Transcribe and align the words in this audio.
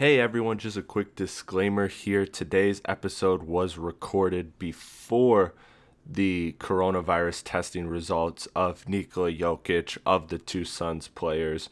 Hey 0.00 0.18
everyone, 0.18 0.56
just 0.56 0.78
a 0.78 0.82
quick 0.82 1.14
disclaimer 1.14 1.86
here. 1.86 2.24
Today's 2.24 2.80
episode 2.86 3.42
was 3.42 3.76
recorded 3.76 4.58
before 4.58 5.52
the 6.06 6.56
coronavirus 6.58 7.42
testing 7.44 7.86
results 7.86 8.48
of 8.56 8.88
Nikola 8.88 9.30
Jokic, 9.30 9.98
of 10.06 10.28
the 10.28 10.38
two 10.38 10.64
Suns 10.64 11.08
players. 11.08 11.68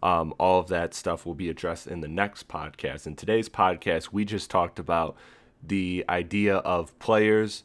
Um, 0.00 0.32
all 0.38 0.60
of 0.60 0.68
that 0.68 0.94
stuff 0.94 1.26
will 1.26 1.34
be 1.34 1.50
addressed 1.50 1.88
in 1.88 2.02
the 2.02 2.06
next 2.06 2.46
podcast. 2.46 3.08
In 3.08 3.16
today's 3.16 3.48
podcast, 3.48 4.10
we 4.12 4.24
just 4.24 4.48
talked 4.48 4.78
about 4.78 5.16
the 5.60 6.04
idea 6.08 6.58
of 6.58 6.96
players 7.00 7.64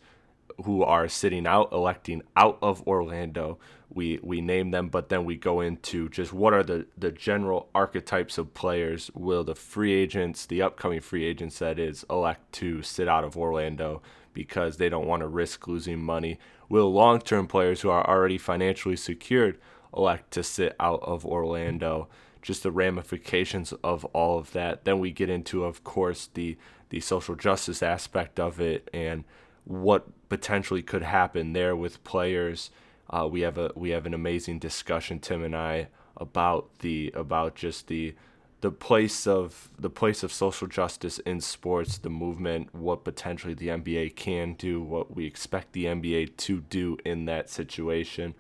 who 0.66 0.82
are 0.82 1.08
sitting 1.08 1.46
out, 1.46 1.72
electing 1.72 2.24
out 2.36 2.58
of 2.64 2.82
Orlando. 2.88 3.60
We 3.98 4.20
we 4.22 4.42
name 4.42 4.70
them, 4.70 4.90
but 4.90 5.10
then 5.10 5.26
we 5.26 5.36
go 5.38 5.60
into 5.60 6.08
just 6.10 6.32
what 6.32 6.54
are 6.54 6.62
the 6.62 6.86
the 6.96 7.12
general 7.12 7.70
archetypes 7.74 8.38
of 8.38 8.54
players. 8.54 9.10
Will 9.16 9.44
the 9.44 9.56
free 9.56 9.94
agents, 9.94 10.46
the 10.46 10.62
upcoming 10.62 11.02
free 11.02 11.26
agents 11.26 11.58
that 11.58 11.80
is, 11.80 12.06
elect 12.08 12.52
to 12.54 12.84
sit 12.84 13.08
out 13.08 13.24
of 13.24 13.36
Orlando 13.36 14.04
because 14.34 14.78
they 14.78 14.88
don't 14.88 15.08
want 15.08 15.22
to 15.22 15.28
risk 15.28 15.68
losing 15.68 16.00
money? 16.00 16.38
Will 16.70 16.94
long 16.94 17.20
term 17.20 17.48
players 17.48 17.82
who 17.82 17.90
are 17.90 18.08
already 18.08 18.38
financially 18.38 18.96
secured 18.96 19.58
elect 19.96 20.30
to 20.34 20.44
sit 20.44 20.76
out 20.80 21.02
of 21.02 21.26
Orlando? 21.26 22.08
just 22.40 22.64
the 22.64 22.72
ramifications 22.72 23.74
of 23.84 24.06
all 24.06 24.40
of 24.40 24.54
that. 24.54 24.86
Then 24.86 25.00
we 25.00 25.12
get 25.12 25.30
into, 25.30 25.66
of 25.66 25.84
course, 25.84 26.30
the 26.34 26.56
the 26.90 27.02
social 27.02 27.36
justice 27.36 27.84
aspect 27.84 28.40
of 28.40 28.62
it 28.62 28.90
and 28.94 29.26
what 29.66 30.08
potentially 30.30 30.82
could 30.82 31.02
happen 31.02 31.52
there 31.52 31.76
with 31.76 32.02
players. 32.06 32.70
Uh, 33.10 33.28
we 33.30 33.42
have 33.42 33.58
a 33.58 33.72
we 33.76 33.92
have 33.92 34.06
an 34.06 34.14
amazing 34.14 34.60
discussion, 34.60 35.20
Tim 35.20 35.44
and 35.44 35.56
I, 35.56 35.88
about 36.18 36.80
the 36.80 37.12
about 37.16 37.56
just 37.56 37.88
the 37.88 38.16
the 38.62 38.72
place 38.72 39.28
of 39.28 39.70
the 39.78 39.90
place 39.90 40.24
of 40.24 40.34
social 40.34 40.68
justice 40.68 41.20
in 41.20 41.40
sports, 41.42 42.00
the 42.00 42.10
movement, 42.10 42.74
what 42.74 43.04
potentially 43.04 43.54
the 43.54 43.68
NBA 43.68 44.16
can 44.16 44.54
do, 44.54 44.82
what 44.82 45.16
we 45.16 45.26
expect 45.26 45.74
the 45.74 45.86
NBA 45.86 46.38
to 46.38 46.62
do 46.62 46.98
in 47.06 47.26
that 47.26 47.50
situation. 47.50 48.34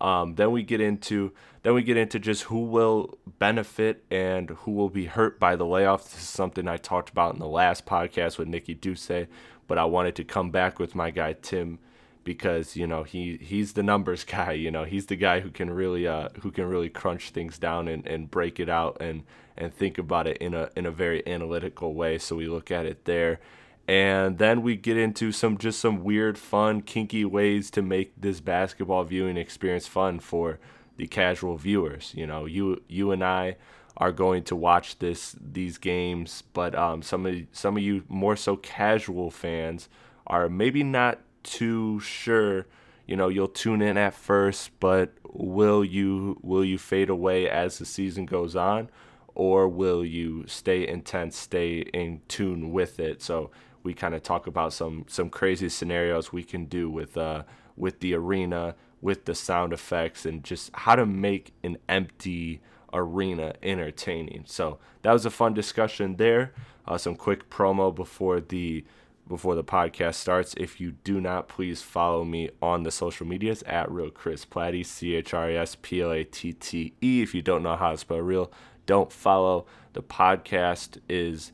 Um, 0.00 0.34
then 0.34 0.50
we 0.50 0.62
get 0.62 0.80
into 0.80 1.32
then 1.62 1.72
we 1.72 1.82
get 1.82 1.96
into 1.96 2.18
just 2.18 2.44
who 2.44 2.60
will 2.64 3.16
benefit 3.38 4.04
and 4.10 4.50
who 4.50 4.72
will 4.72 4.90
be 4.90 5.06
hurt 5.06 5.40
by 5.40 5.56
the 5.56 5.64
layoff. 5.64 6.04
This 6.04 6.22
is 6.22 6.28
something 6.28 6.68
I 6.68 6.76
talked 6.76 7.08
about 7.08 7.32
in 7.32 7.40
the 7.40 7.48
last 7.48 7.86
podcast 7.86 8.36
with 8.36 8.48
Nikki 8.48 8.74
Duce, 8.74 9.26
but 9.66 9.78
I 9.78 9.86
wanted 9.86 10.14
to 10.16 10.24
come 10.24 10.50
back 10.50 10.78
with 10.78 10.94
my 10.94 11.10
guy 11.10 11.32
Tim 11.40 11.78
because 12.24 12.76
you 12.76 12.86
know 12.86 13.02
he 13.02 13.36
he's 13.36 13.74
the 13.74 13.82
numbers 13.82 14.24
guy. 14.36 14.52
You 14.52 14.70
know 14.70 14.84
he's 14.84 15.06
the 15.06 15.16
guy 15.16 15.40
who 15.40 15.50
can 15.50 15.70
really 15.70 16.06
uh, 16.06 16.30
who 16.40 16.50
can 16.50 16.66
really 16.66 16.88
crunch 16.88 17.30
things 17.30 17.58
down 17.58 17.88
and, 17.88 18.06
and 18.06 18.30
break 18.30 18.58
it 18.58 18.68
out 18.68 18.96
and 19.00 19.22
and 19.56 19.72
think 19.72 19.98
about 19.98 20.26
it 20.26 20.38
in 20.38 20.54
a 20.54 20.70
in 20.76 20.86
a 20.86 20.90
very 20.90 21.26
analytical 21.26 21.94
way. 21.94 22.18
So 22.18 22.36
we 22.36 22.46
look 22.46 22.70
at 22.70 22.86
it 22.86 23.04
there 23.04 23.40
and 23.86 24.38
then 24.38 24.62
we 24.62 24.76
get 24.76 24.96
into 24.96 25.30
some 25.30 25.58
just 25.58 25.78
some 25.78 26.02
weird 26.02 26.38
fun 26.38 26.80
kinky 26.80 27.24
ways 27.24 27.70
to 27.70 27.82
make 27.82 28.12
this 28.20 28.40
basketball 28.40 29.04
viewing 29.04 29.36
experience 29.36 29.86
fun 29.86 30.18
for 30.18 30.58
the 30.96 31.06
casual 31.06 31.56
viewers 31.56 32.12
you 32.16 32.26
know 32.26 32.46
you 32.46 32.82
you 32.88 33.10
and 33.10 33.22
i 33.22 33.56
are 33.96 34.12
going 34.12 34.42
to 34.42 34.56
watch 34.56 34.98
this 34.98 35.36
these 35.40 35.78
games 35.78 36.42
but 36.52 36.74
um, 36.74 37.02
some 37.02 37.26
of 37.26 37.36
some 37.52 37.76
of 37.76 37.82
you 37.82 38.02
more 38.08 38.36
so 38.36 38.56
casual 38.56 39.30
fans 39.30 39.88
are 40.26 40.48
maybe 40.48 40.82
not 40.82 41.18
too 41.44 42.00
sure 42.00 42.66
you 43.06 43.16
know 43.16 43.28
you'll 43.28 43.46
tune 43.46 43.80
in 43.80 43.96
at 43.96 44.14
first 44.14 44.70
but 44.80 45.12
will 45.32 45.84
you 45.84 46.38
will 46.42 46.64
you 46.64 46.78
fade 46.78 47.08
away 47.08 47.48
as 47.48 47.78
the 47.78 47.84
season 47.84 48.26
goes 48.26 48.56
on 48.56 48.88
or 49.34 49.68
will 49.68 50.04
you 50.04 50.44
stay 50.46 50.86
intense 50.86 51.36
stay 51.36 51.78
in 51.92 52.20
tune 52.26 52.72
with 52.72 52.98
it 52.98 53.22
so 53.22 53.50
we 53.84 53.94
kind 53.94 54.14
of 54.14 54.22
talk 54.22 54.48
about 54.48 54.72
some 54.72 55.04
some 55.06 55.30
crazy 55.30 55.68
scenarios 55.68 56.32
we 56.32 56.42
can 56.42 56.64
do 56.64 56.90
with 56.90 57.16
uh, 57.16 57.44
with 57.76 58.00
the 58.00 58.14
arena, 58.14 58.74
with 59.00 59.26
the 59.26 59.34
sound 59.34 59.72
effects, 59.72 60.26
and 60.26 60.42
just 60.42 60.70
how 60.74 60.96
to 60.96 61.06
make 61.06 61.52
an 61.62 61.76
empty 61.88 62.60
arena 62.92 63.54
entertaining. 63.62 64.44
So 64.46 64.78
that 65.02 65.12
was 65.12 65.26
a 65.26 65.30
fun 65.30 65.54
discussion 65.54 66.16
there. 66.16 66.52
Uh, 66.86 66.98
some 66.98 67.14
quick 67.14 67.50
promo 67.50 67.94
before 67.94 68.40
the 68.40 68.84
before 69.28 69.54
the 69.54 69.64
podcast 69.64 70.14
starts. 70.14 70.54
If 70.56 70.80
you 70.80 70.92
do 71.04 71.20
not, 71.20 71.48
please 71.48 71.82
follow 71.82 72.24
me 72.24 72.50
on 72.60 72.82
the 72.82 72.90
social 72.90 73.26
medias 73.26 73.62
at 73.62 73.90
real 73.90 74.10
Chris 74.10 74.44
Platte, 74.44 74.84
C 74.84 75.14
H 75.14 75.34
R 75.34 75.46
I 75.46 75.54
S 75.54 75.76
P 75.80 76.02
L 76.02 76.12
A 76.12 76.24
T 76.24 76.52
T 76.52 76.92
E. 77.02 77.22
If 77.22 77.34
you 77.34 77.42
don't 77.42 77.62
know 77.62 77.76
how 77.76 77.92
to 77.92 77.96
spell 77.96 78.18
real, 78.18 78.52
don't 78.86 79.12
follow. 79.12 79.66
The 79.94 80.02
podcast 80.02 80.98
is 81.08 81.52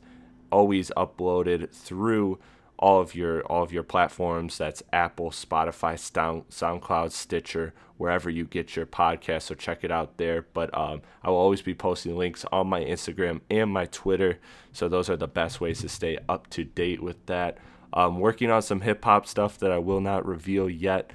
always 0.51 0.91
uploaded 0.97 1.69
through 1.71 2.39
all 2.81 2.99
of 2.99 3.15
your 3.15 3.41
all 3.43 3.63
of 3.63 3.71
your 3.71 3.83
platforms. 3.83 4.57
That's 4.57 4.83
Apple, 4.91 5.29
Spotify, 5.31 5.97
Sound, 5.97 6.49
SoundCloud, 6.49 7.11
Stitcher, 7.11 7.73
wherever 7.97 8.29
you 8.29 8.45
get 8.45 8.75
your 8.75 8.85
podcast. 8.85 9.43
So 9.43 9.55
check 9.55 9.83
it 9.83 9.91
out 9.91 10.17
there. 10.17 10.45
But 10.53 10.75
um, 10.77 11.01
I 11.23 11.29
will 11.29 11.37
always 11.37 11.61
be 11.61 11.75
posting 11.75 12.17
links 12.17 12.43
on 12.51 12.67
my 12.67 12.83
Instagram 12.83 13.41
and 13.49 13.71
my 13.71 13.85
Twitter. 13.85 14.39
So 14.73 14.89
those 14.89 15.09
are 15.09 15.17
the 15.17 15.27
best 15.27 15.61
ways 15.61 15.81
to 15.81 15.89
stay 15.89 16.17
up 16.27 16.49
to 16.51 16.63
date 16.63 17.01
with 17.01 17.25
that. 17.27 17.57
I'm 17.93 18.19
working 18.19 18.49
on 18.49 18.61
some 18.61 18.81
hip 18.81 19.03
hop 19.03 19.27
stuff 19.27 19.57
that 19.59 19.71
I 19.71 19.77
will 19.77 20.01
not 20.01 20.25
reveal 20.25 20.69
yet. 20.69 21.11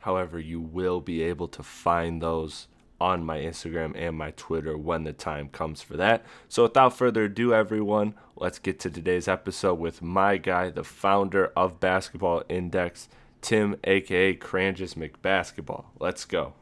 However, 0.00 0.38
you 0.38 0.60
will 0.60 1.00
be 1.00 1.22
able 1.22 1.48
to 1.48 1.62
find 1.62 2.22
those 2.22 2.68
on 3.00 3.24
my 3.24 3.38
Instagram 3.38 3.92
and 3.96 4.16
my 4.16 4.32
Twitter 4.32 4.76
when 4.76 5.04
the 5.04 5.12
time 5.12 5.48
comes 5.48 5.82
for 5.82 5.96
that. 5.96 6.24
So, 6.48 6.64
without 6.64 6.96
further 6.96 7.24
ado, 7.24 7.54
everyone, 7.54 8.14
let's 8.36 8.58
get 8.58 8.78
to 8.80 8.90
today's 8.90 9.28
episode 9.28 9.74
with 9.74 10.02
my 10.02 10.36
guy, 10.36 10.70
the 10.70 10.84
founder 10.84 11.52
of 11.56 11.80
Basketball 11.80 12.42
Index, 12.48 13.08
Tim, 13.40 13.76
aka 13.84 14.36
Cranjis 14.36 14.94
McBasketball. 14.94 15.86
Let's 15.98 16.24
go. 16.24 16.54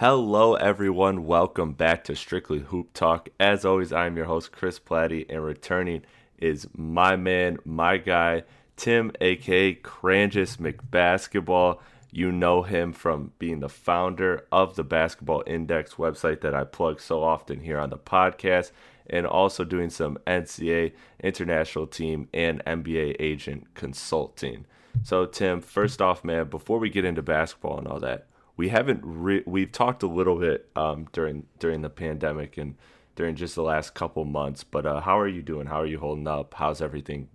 Hello, 0.00 0.54
everyone. 0.54 1.26
Welcome 1.26 1.74
back 1.74 2.04
to 2.04 2.16
Strictly 2.16 2.60
Hoop 2.60 2.94
Talk. 2.94 3.28
As 3.38 3.66
always, 3.66 3.92
I'm 3.92 4.16
your 4.16 4.24
host, 4.24 4.50
Chris 4.50 4.78
Platte, 4.78 5.26
and 5.28 5.44
returning 5.44 6.04
is 6.38 6.66
my 6.74 7.16
man, 7.16 7.58
my 7.66 7.98
guy, 7.98 8.44
Tim, 8.76 9.12
aka 9.20 9.74
Cranjis 9.74 10.56
McBasketball. 10.56 11.80
You 12.10 12.32
know 12.32 12.62
him 12.62 12.94
from 12.94 13.32
being 13.38 13.60
the 13.60 13.68
founder 13.68 14.46
of 14.50 14.74
the 14.74 14.84
Basketball 14.84 15.44
Index 15.46 15.96
website 15.96 16.40
that 16.40 16.54
I 16.54 16.64
plug 16.64 16.98
so 16.98 17.22
often 17.22 17.60
here 17.60 17.78
on 17.78 17.90
the 17.90 17.98
podcast, 17.98 18.70
and 19.06 19.26
also 19.26 19.64
doing 19.64 19.90
some 19.90 20.16
NCAA 20.26 20.92
international 21.22 21.86
team 21.86 22.26
and 22.32 22.64
NBA 22.64 23.16
agent 23.20 23.74
consulting. 23.74 24.64
So, 25.02 25.26
Tim, 25.26 25.60
first 25.60 26.00
off, 26.00 26.24
man, 26.24 26.48
before 26.48 26.78
we 26.78 26.88
get 26.88 27.04
into 27.04 27.20
basketball 27.20 27.76
and 27.76 27.86
all 27.86 28.00
that, 28.00 28.28
we 28.60 28.68
haven't 28.68 29.00
re- 29.02 29.42
we've 29.46 29.72
talked 29.72 30.02
a 30.02 30.06
little 30.06 30.36
bit 30.36 30.68
um, 30.76 31.08
during 31.12 31.46
during 31.58 31.80
the 31.80 31.88
pandemic 31.88 32.58
and 32.58 32.74
during 33.16 33.34
just 33.34 33.54
the 33.54 33.62
last 33.62 33.94
couple 33.94 34.22
months. 34.26 34.64
But 34.64 34.84
uh, 34.84 35.00
how 35.00 35.18
are 35.18 35.26
you 35.26 35.40
doing? 35.40 35.66
How 35.66 35.80
are 35.80 35.86
you 35.86 35.98
holding 35.98 36.28
up? 36.28 36.52
How's 36.52 36.82
everything 36.82 37.30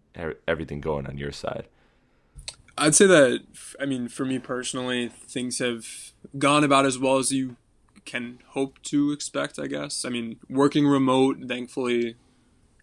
everything 0.48 0.82
going 0.82 1.08
on 1.08 1.18
your 1.18 1.32
side? 1.32 1.68
I'd 2.78 2.94
say 2.94 3.08
that 3.08 3.42
I 3.80 3.88
mean 3.88 4.08
for 4.08 4.24
me 4.24 4.38
personally, 4.38 5.10
things 5.10 5.58
have 5.58 5.88
gone 6.38 6.64
about 6.64 6.86
as 6.86 7.00
well 7.00 7.18
as 7.18 7.32
you 7.32 7.56
can 8.06 8.38
hope 8.50 8.80
to 8.84 9.12
expect. 9.12 9.58
I 9.58 9.66
guess. 9.66 10.06
I 10.06 10.10
mean, 10.10 10.38
working 10.48 10.86
remote, 10.86 11.38
thankfully, 11.48 12.18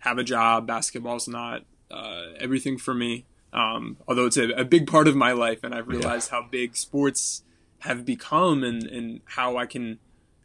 have 0.00 0.18
a 0.18 0.24
job. 0.24 0.66
Basketball's 0.66 1.28
not 1.28 1.62
uh, 1.92 2.24
everything 2.40 2.76
for 2.76 2.92
me. 2.92 3.24
Um, 3.52 3.98
although 4.08 4.26
it's 4.26 4.36
a, 4.36 4.48
a, 4.54 4.64
big 4.64 4.88
part 4.88 5.06
of 5.06 5.14
my 5.14 5.30
life, 5.30 5.62
and 5.62 5.72
I've 5.74 5.86
realized 5.86 6.32
yeah. 6.32 6.40
how 6.40 6.48
big 6.48 6.74
sports 6.74 7.42
have 7.82 8.04
become, 8.04 8.64
and 8.64 8.84
and 8.84 9.20
how 9.24 9.56
I 9.56 9.66
can, 9.66 9.98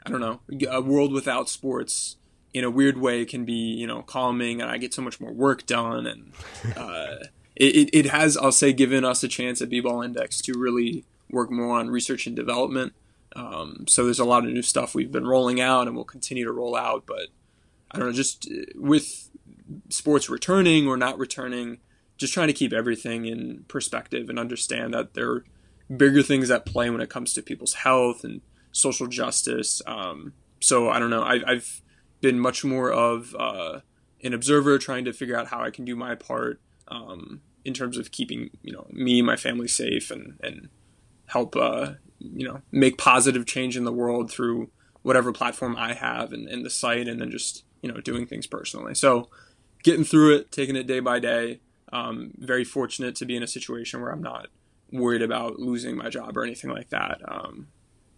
I 0.05 0.09
don't 0.09 0.21
know, 0.21 0.41
a 0.69 0.81
world 0.81 1.11
without 1.11 1.49
sports 1.49 2.17
in 2.53 2.63
a 2.63 2.69
weird 2.69 2.97
way 2.97 3.25
can 3.25 3.45
be 3.45 3.53
you 3.53 3.87
know 3.87 4.01
calming, 4.01 4.61
and 4.61 4.69
I 4.69 4.77
get 4.77 4.93
so 4.93 5.01
much 5.01 5.19
more 5.19 5.31
work 5.31 5.65
done, 5.65 6.05
and 6.05 6.33
uh, 6.77 7.15
it, 7.55 7.89
it 7.93 8.05
has 8.07 8.37
I'll 8.37 8.51
say 8.51 8.73
given 8.73 9.03
us 9.03 9.23
a 9.23 9.27
chance 9.27 9.61
at 9.61 9.69
B-Ball 9.69 10.01
Index 10.01 10.41
to 10.41 10.53
really 10.57 11.05
work 11.29 11.51
more 11.51 11.77
on 11.77 11.89
research 11.89 12.27
and 12.27 12.35
development. 12.35 12.93
Um, 13.35 13.85
so 13.87 14.05
there's 14.05 14.19
a 14.19 14.25
lot 14.25 14.45
of 14.45 14.51
new 14.51 14.61
stuff 14.61 14.95
we've 14.95 15.11
been 15.11 15.27
rolling 15.27 15.59
out, 15.61 15.87
and 15.87 15.95
we'll 15.95 16.05
continue 16.05 16.45
to 16.45 16.51
roll 16.51 16.75
out, 16.75 17.05
but. 17.05 17.27
I 17.89 17.99
don't 17.99 18.07
know, 18.07 18.13
just 18.13 18.49
uh, 18.51 18.65
with 18.75 19.29
sports 19.89 20.29
returning 20.29 20.87
or 20.87 20.97
not 20.97 21.17
returning, 21.17 21.79
just 22.17 22.33
trying 22.33 22.47
to 22.47 22.53
keep 22.53 22.73
everything 22.73 23.25
in 23.25 23.65
perspective 23.67 24.29
and 24.29 24.39
understand 24.39 24.93
that 24.93 25.13
there 25.13 25.43
bigger 25.95 26.21
things 26.21 26.51
at 26.51 26.65
play 26.65 26.89
when 26.89 27.01
it 27.01 27.09
comes 27.09 27.33
to 27.33 27.41
people's 27.41 27.75
health 27.75 28.23
and 28.23 28.41
social 28.71 29.07
justice. 29.07 29.81
Um, 29.85 30.33
so 30.59 30.89
I 30.89 30.99
don't 30.99 31.09
know. 31.09 31.23
I, 31.23 31.39
have 31.47 31.81
been 32.21 32.39
much 32.39 32.63
more 32.63 32.91
of 32.91 33.35
uh, 33.37 33.79
an 34.23 34.33
observer, 34.33 34.77
trying 34.77 35.05
to 35.05 35.13
figure 35.13 35.37
out 35.37 35.47
how 35.47 35.61
I 35.61 35.69
can 35.69 35.85
do 35.85 35.95
my 35.95 36.15
part 36.15 36.59
um, 36.87 37.41
in 37.63 37.73
terms 37.73 37.97
of 37.97 38.11
keeping 38.11 38.49
you 38.63 38.73
know 38.73 38.87
me, 38.89 39.21
my 39.21 39.35
family 39.35 39.67
safe, 39.67 40.11
and 40.11 40.39
and 40.41 40.69
help 41.27 41.55
uh, 41.55 41.93
you 42.19 42.47
know 42.47 42.61
make 42.71 42.97
positive 42.97 43.45
change 43.45 43.77
in 43.77 43.83
the 43.83 43.91
world 43.91 44.31
through 44.31 44.69
whatever 45.03 45.31
platform 45.31 45.75
I 45.77 45.93
have 45.93 46.33
and, 46.33 46.47
and 46.47 46.65
the 46.65 46.69
site, 46.69 47.07
and 47.07 47.21
then 47.21 47.31
just 47.31 47.63
you 47.81 47.91
know 47.91 48.01
doing 48.01 48.25
things 48.25 48.47
personally. 48.47 48.95
So 48.95 49.29
getting 49.83 50.03
through 50.03 50.35
it, 50.35 50.51
taking 50.51 50.75
it 50.75 50.87
day 50.87 50.99
by 50.99 51.19
day. 51.19 51.61
Um, 51.93 52.31
very 52.37 52.65
fortunate 52.65 53.15
to 53.15 53.25
be 53.25 53.37
in 53.37 53.43
a 53.43 53.47
situation 53.47 54.01
where 54.01 54.11
I'm 54.11 54.21
not 54.21 54.47
worried 54.91 55.21
about 55.21 55.59
losing 55.59 55.97
my 55.97 56.09
job 56.09 56.37
or 56.37 56.43
anything 56.43 56.69
like 56.69 56.89
that. 56.89 57.21
Um, 57.27 57.67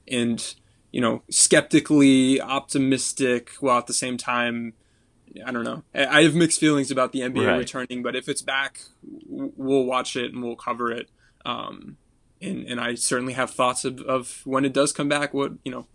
and 0.07 0.55
you 0.91 1.01
know, 1.01 1.21
skeptically 1.29 2.41
optimistic 2.41 3.51
while 3.59 3.77
at 3.77 3.87
the 3.87 3.93
same 3.93 4.17
time, 4.17 4.73
I 5.45 5.51
don't 5.51 5.63
know. 5.63 5.83
I 5.93 6.23
have 6.23 6.33
mixed 6.33 6.59
feelings 6.59 6.89
about 6.89 7.11
the 7.11 7.19
NBA 7.19 7.45
right. 7.45 7.57
returning, 7.57 8.01
but 8.01 8.15
if 8.15 8.27
it's 8.27 8.41
back, 8.41 8.81
we'll 9.03 9.85
watch 9.85 10.15
it 10.15 10.33
and 10.33 10.43
we'll 10.43 10.55
cover 10.55 10.91
it. 10.91 11.09
Um, 11.45 11.97
and 12.41 12.65
and 12.65 12.79
I 12.79 12.95
certainly 12.95 13.33
have 13.33 13.51
thoughts 13.51 13.85
of, 13.85 14.01
of 14.01 14.41
when 14.45 14.65
it 14.65 14.73
does 14.73 14.91
come 14.91 15.09
back, 15.09 15.33
what 15.33 15.53
you 15.63 15.71
know, 15.71 15.87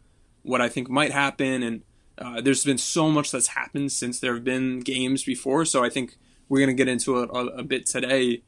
what 0.43 0.61
I 0.61 0.69
think 0.69 0.89
might 0.89 1.13
happen, 1.13 1.63
and 1.63 1.83
uh, 2.19 2.41
there's 2.41 2.65
been 2.65 2.79
so 2.79 3.11
much 3.11 3.31
that's 3.31 3.49
happened 3.49 3.93
since 3.93 4.21
there 4.21 4.35
have 4.35 4.45
been 4.45 4.81
games 4.81 5.25
before, 5.25 5.65
so 5.65 5.83
I 5.83 5.91
think 5.91 6.17
we're 6.49 6.59
going 6.59 6.69
to 6.69 6.75
get 6.75 6.89
into 6.89 7.21
it 7.21 7.31
a, 7.33 7.39
a, 7.59 7.63
bit 7.63 7.87
today. 7.87 8.43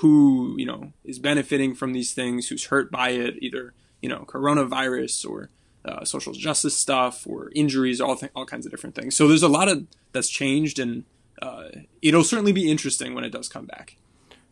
Who 0.00 0.54
you 0.58 0.66
know 0.66 0.92
is 1.04 1.18
benefiting 1.18 1.74
from 1.74 1.92
these 1.92 2.12
things? 2.12 2.48
Who's 2.48 2.66
hurt 2.66 2.90
by 2.90 3.10
it? 3.10 3.36
Either 3.40 3.72
you 4.00 4.08
know 4.08 4.24
coronavirus 4.26 5.28
or 5.28 5.50
uh, 5.84 6.04
social 6.04 6.32
justice 6.32 6.76
stuff 6.76 7.26
or 7.26 7.50
injuries, 7.54 8.00
all 8.00 8.16
th- 8.16 8.32
all 8.34 8.46
kinds 8.46 8.66
of 8.66 8.72
different 8.72 8.94
things. 8.94 9.14
So 9.16 9.28
there's 9.28 9.42
a 9.42 9.48
lot 9.48 9.68
of 9.68 9.86
that's 10.12 10.28
changed, 10.28 10.78
and 10.78 11.04
uh, 11.40 11.68
it'll 12.02 12.24
certainly 12.24 12.52
be 12.52 12.70
interesting 12.70 13.14
when 13.14 13.24
it 13.24 13.30
does 13.30 13.48
come 13.48 13.66
back. 13.66 13.96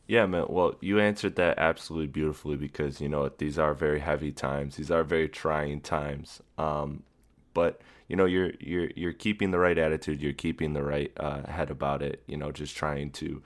Yeah, 0.07 0.27
man. 0.27 0.47
Well, 0.49 0.77
you 0.81 1.01
answered 1.01 1.37
that 1.37 1.59
absolutely 1.59 2.09
beautifully 2.09 2.57
because 2.57 3.01
you 3.01 3.09
know 3.09 3.29
these 3.29 3.59
are 3.59 3.75
very 3.75 4.01
heavy 4.01 4.33
times. 4.33 4.77
These 4.77 4.91
are 4.91 5.05
very 5.05 5.29
trying 5.29 5.81
times. 5.81 6.41
Um, 6.59 7.03
but 7.55 7.81
you 8.09 8.17
know 8.17 8.25
you're 8.25 8.53
you're 8.61 8.91
you're 8.95 9.13
keeping 9.13 9.51
the 9.51 9.59
right 9.59 9.79
attitude 9.79 10.21
you're 10.21 10.33
keeping 10.33 10.75
the 10.75 10.83
right 10.83 11.13
uh, 11.17 11.47
head 11.51 11.71
about 11.71 12.03
it 12.03 12.23
you 12.27 12.37
know 12.37 12.53
just 12.53 12.77
trying 12.77 13.11
to 13.11 13.43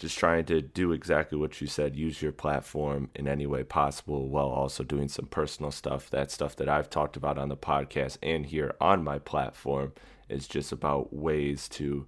just 0.00 0.18
trying 0.18 0.44
to 0.46 0.62
do 0.62 0.92
exactly 0.92 1.38
what 1.38 1.60
you 1.60 1.66
said 1.66 1.94
use 1.94 2.22
your 2.22 2.32
platform 2.32 3.10
in 3.14 3.28
any 3.28 3.46
way 3.46 3.62
possible 3.62 4.28
while 4.28 4.48
also 4.48 4.82
doing 4.82 5.08
some 5.08 5.26
personal 5.26 5.70
stuff. 5.70 6.10
That 6.10 6.30
stuff 6.30 6.56
that 6.56 6.68
i've 6.68 6.90
talked 6.90 7.16
about 7.16 7.38
on 7.38 7.48
the 7.48 7.56
podcast 7.56 8.18
and 8.22 8.46
here 8.46 8.74
on 8.80 9.04
my 9.04 9.18
platform 9.18 9.92
is 10.28 10.48
just 10.48 10.72
about 10.72 11.12
ways 11.12 11.68
to 11.68 12.06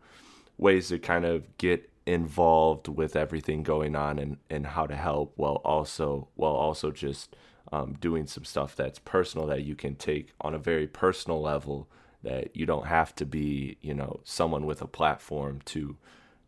ways 0.56 0.88
to 0.88 0.98
kind 0.98 1.24
of 1.24 1.56
get 1.58 1.90
involved 2.06 2.88
with 2.88 3.14
everything 3.14 3.62
going 3.62 3.94
on 3.94 4.18
and 4.18 4.38
and 4.50 4.66
how 4.66 4.86
to 4.86 4.96
help 4.96 5.32
while 5.36 5.60
also 5.64 6.28
while 6.34 6.52
also 6.52 6.90
just 6.90 7.36
um, 7.72 7.94
doing 8.00 8.26
some 8.26 8.44
stuff 8.44 8.74
that's 8.74 8.98
personal 8.98 9.46
that 9.46 9.62
you 9.62 9.74
can 9.74 9.94
take 9.94 10.32
on 10.40 10.54
a 10.54 10.58
very 10.58 10.86
personal 10.86 11.40
level 11.40 11.88
that 12.22 12.54
you 12.56 12.66
don't 12.66 12.86
have 12.86 13.14
to 13.14 13.24
be 13.24 13.76
you 13.80 13.94
know 13.94 14.20
someone 14.24 14.66
with 14.66 14.82
a 14.82 14.86
platform 14.86 15.60
to 15.64 15.96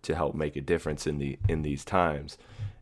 to 0.04 0.14
help 0.14 0.34
make 0.34 0.56
a 0.56 0.60
difference 0.60 1.06
in 1.06 1.18
the 1.18 1.38
in 1.48 1.62
these 1.62 1.84
times 1.84 2.38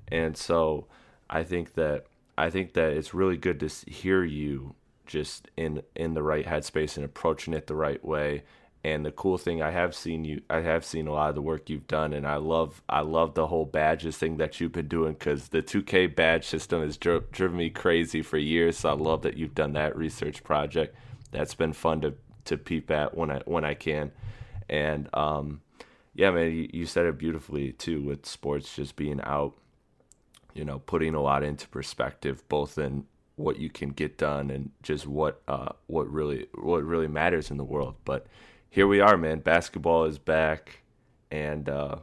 and 0.08 0.36
so 0.36 0.86
i 1.30 1.42
think 1.42 1.74
that 1.74 2.04
i 2.36 2.50
think 2.50 2.74
that 2.74 2.92
it's 2.92 3.14
really 3.14 3.36
good 3.36 3.60
to 3.60 3.68
hear 3.90 4.22
you 4.24 4.74
just 5.06 5.50
in 5.56 5.82
in 5.94 6.14
the 6.14 6.22
right 6.22 6.46
headspace 6.46 6.96
and 6.96 7.04
approaching 7.04 7.54
it 7.54 7.66
the 7.66 7.74
right 7.74 8.04
way 8.04 8.42
and 8.84 9.06
the 9.06 9.12
cool 9.12 9.38
thing, 9.38 9.62
I 9.62 9.70
have 9.70 9.94
seen 9.94 10.24
you. 10.24 10.42
I 10.50 10.60
have 10.60 10.84
seen 10.84 11.06
a 11.06 11.12
lot 11.12 11.28
of 11.28 11.36
the 11.36 11.42
work 11.42 11.70
you've 11.70 11.86
done, 11.86 12.12
and 12.12 12.26
I 12.26 12.36
love. 12.36 12.82
I 12.88 13.00
love 13.00 13.34
the 13.34 13.46
whole 13.46 13.64
badges 13.64 14.18
thing 14.18 14.38
that 14.38 14.60
you've 14.60 14.72
been 14.72 14.88
doing 14.88 15.12
because 15.12 15.48
the 15.48 15.62
2K 15.62 16.16
badge 16.16 16.46
system 16.46 16.82
has 16.82 16.96
dri- 16.96 17.20
driven 17.30 17.58
me 17.58 17.70
crazy 17.70 18.22
for 18.22 18.38
years. 18.38 18.78
So 18.78 18.90
I 18.90 18.94
love 18.94 19.22
that 19.22 19.36
you've 19.36 19.54
done 19.54 19.74
that 19.74 19.96
research 19.96 20.42
project. 20.42 20.96
That's 21.30 21.54
been 21.54 21.72
fun 21.72 22.00
to 22.00 22.14
to 22.46 22.56
peep 22.58 22.90
at 22.90 23.16
when 23.16 23.30
I 23.30 23.40
when 23.44 23.64
I 23.64 23.74
can, 23.74 24.10
and 24.68 25.08
um, 25.14 25.60
yeah, 26.14 26.30
man, 26.30 26.52
you, 26.52 26.68
you 26.72 26.86
said 26.86 27.06
it 27.06 27.18
beautifully 27.18 27.72
too 27.72 28.02
with 28.02 28.26
sports 28.26 28.74
just 28.76 28.96
being 28.96 29.20
out. 29.22 29.54
You 30.54 30.66
know, 30.66 30.80
putting 30.80 31.14
a 31.14 31.22
lot 31.22 31.42
into 31.42 31.66
perspective, 31.68 32.46
both 32.50 32.76
in 32.76 33.04
what 33.36 33.58
you 33.58 33.70
can 33.70 33.88
get 33.88 34.18
done 34.18 34.50
and 34.50 34.70
just 34.82 35.06
what 35.06 35.40
uh, 35.48 35.70
what 35.86 36.10
really 36.10 36.46
what 36.54 36.84
really 36.84 37.08
matters 37.08 37.50
in 37.50 37.56
the 37.56 37.64
world, 37.64 37.94
but 38.04 38.26
here 38.72 38.86
we 38.86 39.00
are, 39.00 39.18
man. 39.18 39.40
Basketball 39.40 40.06
is 40.06 40.18
back, 40.18 40.80
and 41.30 41.68
uh, 41.68 41.96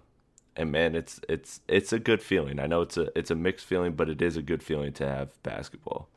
and 0.55 0.72
man, 0.72 0.93
it's 0.95 1.19
it's 1.27 1.62
it's 1.67 1.91
a 1.91 1.98
good 1.98 2.22
feeling. 2.22 2.60
I 2.60 2.67
know 2.67 2.81
it's 2.81 2.95
a 2.95 3.17
it's 3.17 3.31
a 3.31 3.36
mixed 3.36 3.65
feeling, 3.65 3.93
but 3.93 4.07
it 4.07 4.22
is 4.22 4.38
a 4.38 4.43
good 4.43 4.62
feeling 4.62 4.93
to 4.93 5.07
have 5.07 5.41
basketball. 5.41 6.07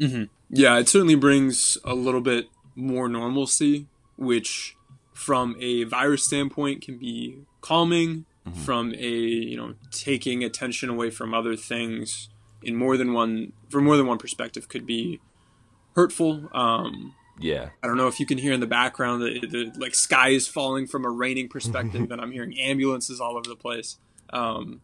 Mm-hmm. 0.00 0.24
Yeah, 0.48 0.78
it 0.78 0.88
certainly 0.88 1.16
brings 1.16 1.76
a 1.84 1.94
little 1.94 2.22
bit 2.22 2.46
more 2.74 3.10
normalcy, 3.10 3.88
which 4.16 4.74
from 5.18 5.56
a 5.58 5.82
virus 5.82 6.24
standpoint 6.24 6.80
can 6.80 6.96
be 6.96 7.40
calming. 7.60 8.24
Mm-hmm. 8.46 8.60
From 8.60 8.94
a 8.94 9.08
you 9.08 9.56
know 9.58 9.74
taking 9.90 10.42
attention 10.42 10.88
away 10.88 11.10
from 11.10 11.34
other 11.34 11.54
things 11.54 12.30
in 12.62 12.76
more 12.76 12.96
than 12.96 13.12
one 13.12 13.52
for 13.68 13.82
more 13.82 13.98
than 13.98 14.06
one 14.06 14.16
perspective 14.16 14.68
could 14.68 14.86
be 14.86 15.20
hurtful. 15.94 16.48
Um, 16.54 17.14
yeah. 17.38 17.70
I 17.82 17.86
don't 17.86 17.98
know 17.98 18.06
if 18.06 18.20
you 18.20 18.26
can 18.26 18.38
hear 18.38 18.52
in 18.52 18.60
the 18.60 18.66
background 18.66 19.22
the, 19.22 19.40
the 19.46 19.72
like 19.76 19.94
sky 19.94 20.28
is 20.28 20.48
falling 20.48 20.86
from 20.86 21.04
a 21.04 21.10
raining 21.10 21.48
perspective, 21.48 22.08
and 22.10 22.20
I'm 22.20 22.32
hearing 22.32 22.58
ambulances 22.58 23.20
all 23.20 23.36
over 23.36 23.48
the 23.48 23.56
place. 23.56 23.98
Um, 24.30 24.80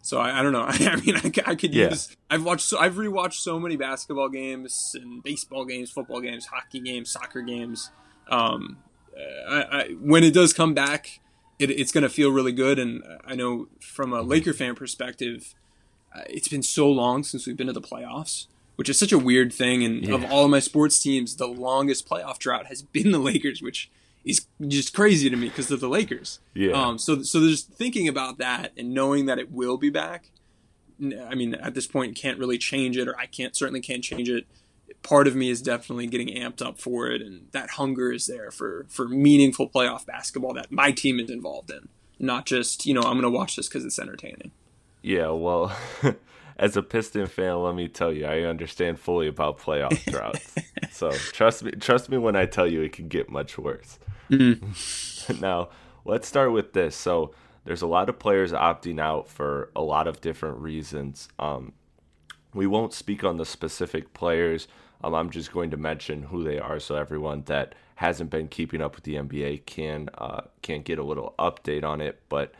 so 0.00 0.18
I, 0.18 0.38
I, 0.38 0.42
don't 0.42 0.52
know. 0.52 0.64
I, 0.68 0.96
mean, 0.96 1.16
I, 1.16 1.32
I 1.50 1.54
could 1.56 1.74
yeah. 1.74 1.90
use. 1.90 2.16
I've 2.30 2.44
watched. 2.44 2.64
So, 2.64 2.78
I've 2.78 2.94
rewatched 2.94 3.40
so 3.40 3.58
many 3.60 3.76
basketball 3.76 4.28
games 4.28 4.94
and 4.94 5.22
baseball 5.22 5.64
games, 5.66 5.90
football 5.90 6.20
games, 6.20 6.46
hockey 6.46 6.80
games, 6.80 7.10
soccer 7.10 7.42
games. 7.42 7.90
Um, 8.30 8.78
I, 9.48 9.96
when 10.00 10.24
it 10.24 10.32
does 10.32 10.52
come 10.52 10.74
back, 10.74 11.20
it, 11.58 11.70
it's 11.70 11.92
going 11.92 12.02
to 12.02 12.10
feel 12.10 12.30
really 12.30 12.52
good. 12.52 12.78
And 12.78 13.02
I 13.24 13.34
know 13.34 13.68
from 13.80 14.12
a 14.12 14.22
Laker 14.22 14.52
fan 14.52 14.74
perspective, 14.74 15.54
uh, 16.14 16.22
it's 16.28 16.48
been 16.48 16.62
so 16.62 16.88
long 16.88 17.24
since 17.24 17.46
we've 17.46 17.56
been 17.56 17.66
to 17.66 17.72
the 17.72 17.80
playoffs 17.80 18.46
which 18.78 18.88
is 18.88 18.96
such 18.96 19.10
a 19.10 19.18
weird 19.18 19.52
thing. 19.52 19.82
And 19.82 20.06
yeah. 20.06 20.14
of 20.14 20.30
all 20.30 20.44
of 20.44 20.52
my 20.52 20.60
sports 20.60 21.00
teams, 21.00 21.34
the 21.34 21.48
longest 21.48 22.08
playoff 22.08 22.38
drought 22.38 22.66
has 22.66 22.80
been 22.80 23.10
the 23.10 23.18
Lakers, 23.18 23.60
which 23.60 23.90
is 24.24 24.46
just 24.68 24.94
crazy 24.94 25.28
to 25.28 25.34
me 25.34 25.48
because 25.48 25.66
they're 25.66 25.76
the 25.76 25.88
Lakers. 25.88 26.38
Yeah. 26.54 26.74
Um, 26.74 26.96
so 26.96 27.22
so 27.22 27.40
there's 27.40 27.62
thinking 27.62 28.06
about 28.06 28.38
that 28.38 28.70
and 28.76 28.94
knowing 28.94 29.26
that 29.26 29.40
it 29.40 29.50
will 29.50 29.78
be 29.78 29.90
back. 29.90 30.30
I 31.00 31.34
mean, 31.34 31.54
at 31.56 31.74
this 31.74 31.88
point, 31.88 32.14
can't 32.16 32.38
really 32.38 32.56
change 32.56 32.96
it, 32.96 33.08
or 33.08 33.18
I 33.18 33.26
can't 33.26 33.56
certainly 33.56 33.80
can't 33.80 34.02
change 34.02 34.28
it. 34.28 34.46
Part 35.02 35.26
of 35.26 35.36
me 35.36 35.50
is 35.50 35.62
definitely 35.62 36.06
getting 36.06 36.28
amped 36.28 36.64
up 36.64 36.80
for 36.80 37.08
it, 37.08 37.22
and 37.22 37.48
that 37.52 37.70
hunger 37.70 38.12
is 38.12 38.26
there 38.26 38.50
for 38.50 38.86
for 38.88 39.08
meaningful 39.08 39.68
playoff 39.68 40.06
basketball 40.06 40.54
that 40.54 40.70
my 40.70 40.90
team 40.90 41.20
is 41.20 41.30
involved 41.30 41.70
in, 41.70 41.88
not 42.18 42.46
just 42.46 42.86
you 42.86 42.94
know 42.94 43.02
I'm 43.02 43.20
going 43.20 43.22
to 43.22 43.30
watch 43.30 43.56
this 43.56 43.68
because 43.68 43.84
it's 43.84 43.98
entertaining. 43.98 44.50
Yeah, 45.02 45.28
well, 45.28 45.76
as 46.58 46.76
a 46.76 46.82
Piston 46.82 47.26
fan, 47.26 47.62
let 47.62 47.74
me 47.74 47.88
tell 47.88 48.12
you, 48.12 48.26
I 48.26 48.40
understand 48.42 48.98
fully 48.98 49.28
about 49.28 49.58
playoff 49.58 50.04
droughts. 50.10 50.54
so 50.90 51.10
trust 51.10 51.62
me, 51.62 51.70
trust 51.72 52.08
me 52.08 52.18
when 52.18 52.36
I 52.36 52.46
tell 52.46 52.66
you 52.66 52.82
it 52.82 52.92
can 52.92 53.08
get 53.08 53.30
much 53.30 53.56
worse. 53.56 53.98
Mm-hmm. 54.30 55.40
now, 55.40 55.68
let's 56.04 56.26
start 56.26 56.52
with 56.52 56.72
this. 56.72 56.96
So 56.96 57.32
there's 57.64 57.82
a 57.82 57.86
lot 57.86 58.08
of 58.08 58.18
players 58.18 58.52
opting 58.52 59.00
out 59.00 59.28
for 59.28 59.70
a 59.76 59.82
lot 59.82 60.08
of 60.08 60.20
different 60.20 60.58
reasons. 60.58 61.28
Um, 61.38 61.72
we 62.58 62.66
won't 62.66 62.92
speak 62.92 63.22
on 63.22 63.36
the 63.36 63.46
specific 63.46 64.12
players. 64.14 64.66
Um, 65.04 65.14
I'm 65.14 65.30
just 65.30 65.52
going 65.52 65.70
to 65.70 65.76
mention 65.76 66.24
who 66.24 66.42
they 66.42 66.58
are, 66.58 66.80
so 66.80 66.96
everyone 66.96 67.44
that 67.46 67.76
hasn't 67.94 68.30
been 68.30 68.48
keeping 68.48 68.82
up 68.82 68.96
with 68.96 69.04
the 69.04 69.14
NBA 69.14 69.64
can 69.64 70.10
uh, 70.18 70.40
can 70.60 70.82
get 70.82 70.98
a 70.98 71.04
little 71.04 71.36
update 71.38 71.84
on 71.84 72.00
it. 72.00 72.20
But 72.28 72.52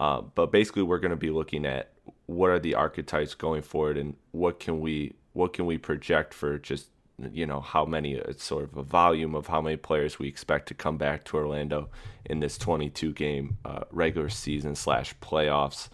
uh, 0.00 0.22
but 0.22 0.52
basically, 0.52 0.84
we're 0.84 1.00
going 1.00 1.10
to 1.10 1.16
be 1.16 1.28
looking 1.28 1.66
at 1.66 1.90
what 2.24 2.48
are 2.48 2.58
the 2.58 2.74
archetypes 2.74 3.34
going 3.34 3.60
forward, 3.60 3.98
and 3.98 4.16
what 4.30 4.58
can 4.58 4.80
we 4.80 5.16
what 5.34 5.52
can 5.52 5.66
we 5.66 5.76
project 5.76 6.32
for 6.32 6.58
just 6.58 6.86
you 7.30 7.44
know 7.44 7.60
how 7.60 7.84
many 7.84 8.14
it's 8.14 8.42
sort 8.42 8.64
of 8.64 8.78
a 8.78 8.82
volume 8.82 9.34
of 9.34 9.48
how 9.48 9.60
many 9.60 9.76
players 9.76 10.18
we 10.18 10.28
expect 10.28 10.66
to 10.68 10.74
come 10.74 10.96
back 10.96 11.24
to 11.24 11.36
Orlando 11.36 11.90
in 12.24 12.40
this 12.40 12.56
22 12.56 13.12
game 13.12 13.58
uh, 13.66 13.84
regular 13.90 14.30
season 14.30 14.74
slash 14.74 15.14
playoffs. 15.20 15.90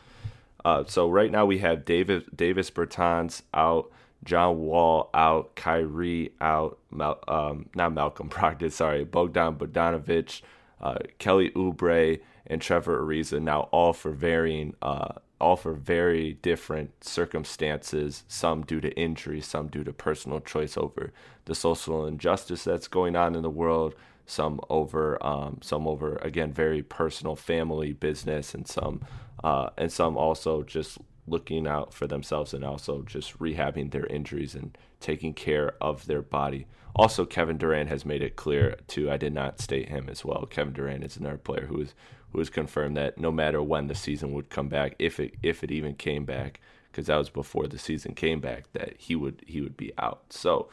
Uh, 0.64 0.84
so 0.86 1.08
right 1.08 1.30
now 1.30 1.46
we 1.46 1.58
have 1.58 1.84
David 1.84 2.24
Davis 2.34 2.70
Bertans 2.70 3.42
out, 3.54 3.90
John 4.24 4.58
Wall 4.58 5.10
out, 5.14 5.54
Kyrie 5.54 6.32
out, 6.40 6.78
Mal, 6.90 7.18
um, 7.28 7.68
not 7.74 7.92
Malcolm 7.92 8.28
Brogdon, 8.30 8.72
sorry, 8.72 9.04
Bogdan 9.04 9.56
Bogdanovic, 9.56 10.42
uh, 10.80 10.98
Kelly 11.18 11.50
Oubre, 11.50 12.20
and 12.46 12.60
Trevor 12.60 13.04
Ariza. 13.04 13.40
Now 13.40 13.62
all 13.70 13.92
for 13.92 14.10
varying 14.10 14.74
uh, 14.82 15.14
all 15.40 15.56
for 15.56 15.72
very 15.72 16.34
different 16.42 17.04
circumstances, 17.04 18.24
some 18.28 18.62
due 18.62 18.80
to 18.80 18.90
injury, 18.98 19.40
some 19.40 19.68
due 19.68 19.84
to 19.84 19.92
personal 19.92 20.40
choice 20.40 20.76
over 20.76 21.12
the 21.44 21.54
social 21.54 22.06
injustice 22.06 22.64
that's 22.64 22.88
going 22.88 23.14
on 23.14 23.34
in 23.34 23.42
the 23.42 23.50
world, 23.50 23.94
some 24.26 24.60
over 24.68 25.24
um, 25.24 25.58
some 25.62 25.86
over 25.86 26.16
again 26.16 26.52
very 26.52 26.82
personal 26.82 27.36
family 27.36 27.92
business 27.92 28.54
and 28.54 28.66
some 28.66 29.00
uh, 29.42 29.71
and 29.76 29.92
some 29.92 30.16
also 30.16 30.62
just 30.62 30.99
looking 31.26 31.66
out 31.66 31.92
for 31.92 32.07
themselves 32.07 32.54
and 32.54 32.64
also 32.64 33.02
just 33.02 33.38
rehabbing 33.38 33.90
their 33.90 34.07
injuries 34.07 34.54
and 34.54 34.76
taking 35.00 35.35
care 35.35 35.75
of 35.80 36.07
their 36.07 36.23
body. 36.23 36.66
Also, 36.97 37.25
Kevin 37.25 37.59
Durant 37.59 37.88
has 37.88 38.04
made 38.04 38.23
it 38.23 38.37
clear 38.37 38.76
too. 38.88 39.11
I 39.11 39.16
did 39.16 39.33
not 39.33 39.61
state 39.61 39.88
him 39.88 40.09
as 40.09 40.25
well. 40.25 40.47
Kevin 40.47 40.73
Durant 40.73 41.04
is 41.04 41.16
another 41.16 41.38
player 41.38 41.66
who 41.66 41.83
is 41.83 41.95
who 42.33 42.38
has 42.40 42.50
confirmed 42.50 42.97
that 42.97 43.16
no 43.16 43.33
matter 43.33 43.62
when 43.62 43.87
the 43.87 43.95
season 43.95 44.33
would 44.33 44.50
come 44.50 44.68
back, 44.68 44.95
if 44.99 45.21
it 45.21 45.35
if 45.42 45.62
it 45.62 45.71
even 45.71 45.95
came 45.95 46.25
back, 46.25 46.61
because 46.90 47.07
that 47.07 47.16
was 47.16 47.30
before 47.30 47.66
the 47.66 47.78
season 47.78 48.14
came 48.14 48.40
back, 48.40 48.64
that 48.73 48.95
he 48.99 49.14
would 49.14 49.45
he 49.47 49.61
would 49.61 49.76
be 49.76 49.92
out. 49.99 50.25
So 50.30 50.68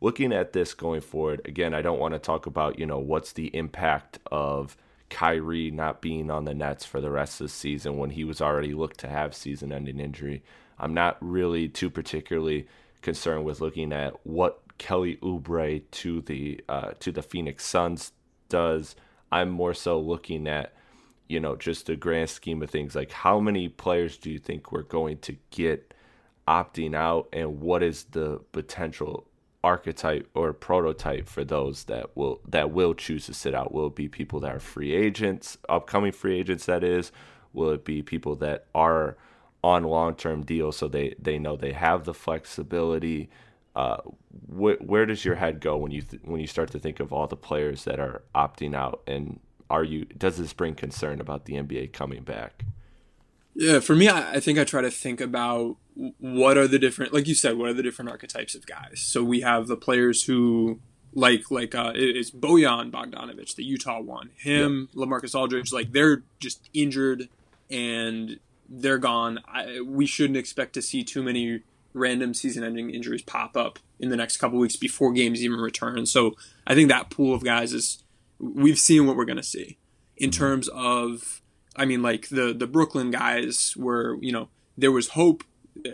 looking 0.00 0.32
at 0.32 0.52
this 0.52 0.74
going 0.74 1.00
forward, 1.00 1.42
again, 1.44 1.74
I 1.74 1.82
don't 1.82 2.00
want 2.00 2.14
to 2.14 2.18
talk 2.18 2.46
about, 2.46 2.78
you 2.78 2.86
know, 2.86 2.98
what's 2.98 3.32
the 3.32 3.54
impact 3.54 4.18
of 4.30 4.76
Kyrie 5.10 5.70
not 5.70 6.00
being 6.00 6.30
on 6.30 6.44
the 6.44 6.54
Nets 6.54 6.84
for 6.84 7.00
the 7.00 7.10
rest 7.10 7.40
of 7.40 7.46
the 7.46 7.52
season 7.52 7.96
when 7.96 8.10
he 8.10 8.24
was 8.24 8.40
already 8.40 8.74
looked 8.74 8.98
to 9.00 9.08
have 9.08 9.34
season 9.34 9.72
ending 9.72 10.00
injury. 10.00 10.42
I'm 10.78 10.94
not 10.94 11.16
really 11.20 11.68
too 11.68 11.90
particularly 11.90 12.66
concerned 13.02 13.44
with 13.44 13.60
looking 13.60 13.92
at 13.92 14.14
what 14.26 14.60
Kelly 14.78 15.16
Oubre 15.22 15.82
to 15.90 16.20
the 16.22 16.60
uh, 16.68 16.92
to 17.00 17.12
the 17.12 17.22
Phoenix 17.22 17.64
Suns 17.64 18.12
does. 18.48 18.96
I'm 19.32 19.50
more 19.50 19.74
so 19.74 19.98
looking 19.98 20.46
at 20.46 20.72
you 21.28 21.40
know, 21.40 21.56
just 21.56 21.86
the 21.86 21.96
grand 21.96 22.30
scheme 22.30 22.62
of 22.62 22.70
things, 22.70 22.94
like 22.94 23.10
how 23.10 23.40
many 23.40 23.68
players 23.68 24.16
do 24.16 24.30
you 24.30 24.38
think 24.38 24.70
we're 24.70 24.82
going 24.82 25.18
to 25.18 25.36
get 25.50 25.92
opting 26.46 26.94
out, 26.94 27.28
and 27.32 27.60
what 27.60 27.82
is 27.82 28.04
the 28.04 28.40
potential 28.52 29.26
archetype 29.66 30.28
or 30.32 30.52
prototype 30.52 31.28
for 31.28 31.44
those 31.44 31.84
that 31.84 32.16
will 32.16 32.40
that 32.48 32.70
will 32.70 32.94
choose 32.94 33.26
to 33.26 33.34
sit 33.34 33.52
out? 33.52 33.74
Will 33.74 33.90
be 33.90 34.08
people 34.08 34.38
that 34.40 34.54
are 34.54 34.60
free 34.60 34.94
agents, 34.94 35.58
upcoming 35.68 36.12
free 36.12 36.38
agents? 36.38 36.66
That 36.66 36.84
is, 36.84 37.10
will 37.52 37.70
it 37.70 37.84
be 37.84 38.00
people 38.00 38.36
that 38.36 38.66
are 38.76 39.16
on 39.64 39.82
long 39.82 40.14
term 40.14 40.44
deals 40.44 40.76
so 40.76 40.86
they 40.86 41.16
they 41.18 41.36
know 41.38 41.56
they 41.56 41.72
have 41.72 42.04
the 42.04 42.14
flexibility? 42.14 43.28
Uh, 43.74 43.96
wh- 44.48 44.80
where 44.80 45.04
does 45.04 45.24
your 45.24 45.34
head 45.34 45.60
go 45.60 45.76
when 45.76 45.90
you 45.90 46.02
th- 46.02 46.22
when 46.24 46.40
you 46.40 46.46
start 46.46 46.70
to 46.70 46.78
think 46.78 47.00
of 47.00 47.12
all 47.12 47.26
the 47.26 47.36
players 47.36 47.82
that 47.84 47.98
are 47.98 48.22
opting 48.34 48.74
out 48.74 49.02
and 49.08 49.40
are 49.68 49.82
you 49.82 50.04
does 50.04 50.36
this 50.38 50.52
bring 50.52 50.76
concern 50.76 51.20
about 51.20 51.44
the 51.46 51.54
NBA 51.54 51.92
coming 51.92 52.22
back? 52.22 52.64
Yeah, 53.58 53.80
for 53.80 53.96
me, 53.96 54.06
I, 54.06 54.34
I 54.34 54.40
think 54.40 54.58
I 54.58 54.64
try 54.64 54.82
to 54.82 54.90
think 54.90 55.20
about 55.20 55.76
what 56.18 56.58
are 56.58 56.68
the 56.68 56.78
different, 56.78 57.14
like 57.14 57.26
you 57.26 57.34
said, 57.34 57.56
what 57.56 57.70
are 57.70 57.72
the 57.72 57.82
different 57.82 58.10
archetypes 58.10 58.54
of 58.54 58.66
guys. 58.66 59.00
So 59.00 59.24
we 59.24 59.40
have 59.40 59.66
the 59.66 59.78
players 59.78 60.24
who, 60.24 60.78
like, 61.14 61.50
like 61.50 61.74
uh, 61.74 61.92
it's 61.94 62.30
Bojan 62.30 62.90
Bogdanovic, 62.90 63.54
the 63.54 63.64
Utah 63.64 64.00
one. 64.00 64.28
Him, 64.36 64.90
yep. 64.94 65.08
LaMarcus 65.08 65.34
Aldridge, 65.34 65.72
like 65.72 65.92
they're 65.92 66.22
just 66.38 66.68
injured 66.74 67.30
and 67.70 68.38
they're 68.68 68.98
gone. 68.98 69.40
I, 69.48 69.80
we 69.80 70.04
shouldn't 70.04 70.36
expect 70.36 70.74
to 70.74 70.82
see 70.82 71.02
too 71.02 71.22
many 71.22 71.62
random 71.94 72.34
season-ending 72.34 72.90
injuries 72.90 73.22
pop 73.22 73.56
up 73.56 73.78
in 73.98 74.10
the 74.10 74.16
next 74.16 74.36
couple 74.36 74.58
weeks 74.58 74.76
before 74.76 75.12
games 75.12 75.42
even 75.42 75.60
return. 75.60 76.04
So 76.04 76.36
I 76.66 76.74
think 76.74 76.90
that 76.90 77.08
pool 77.08 77.34
of 77.34 77.42
guys 77.42 77.72
is 77.72 78.04
we've 78.38 78.78
seen 78.78 79.06
what 79.06 79.16
we're 79.16 79.24
going 79.24 79.38
to 79.38 79.42
see 79.42 79.78
in 80.14 80.28
mm-hmm. 80.28 80.38
terms 80.38 80.68
of 80.68 81.40
I 81.76 81.84
mean 81.84 82.02
like 82.02 82.28
the 82.28 82.54
the 82.54 82.66
Brooklyn 82.66 83.10
guys 83.10 83.74
were 83.76 84.16
you 84.20 84.32
know 84.32 84.48
there 84.76 84.92
was 84.92 85.08
hope 85.08 85.44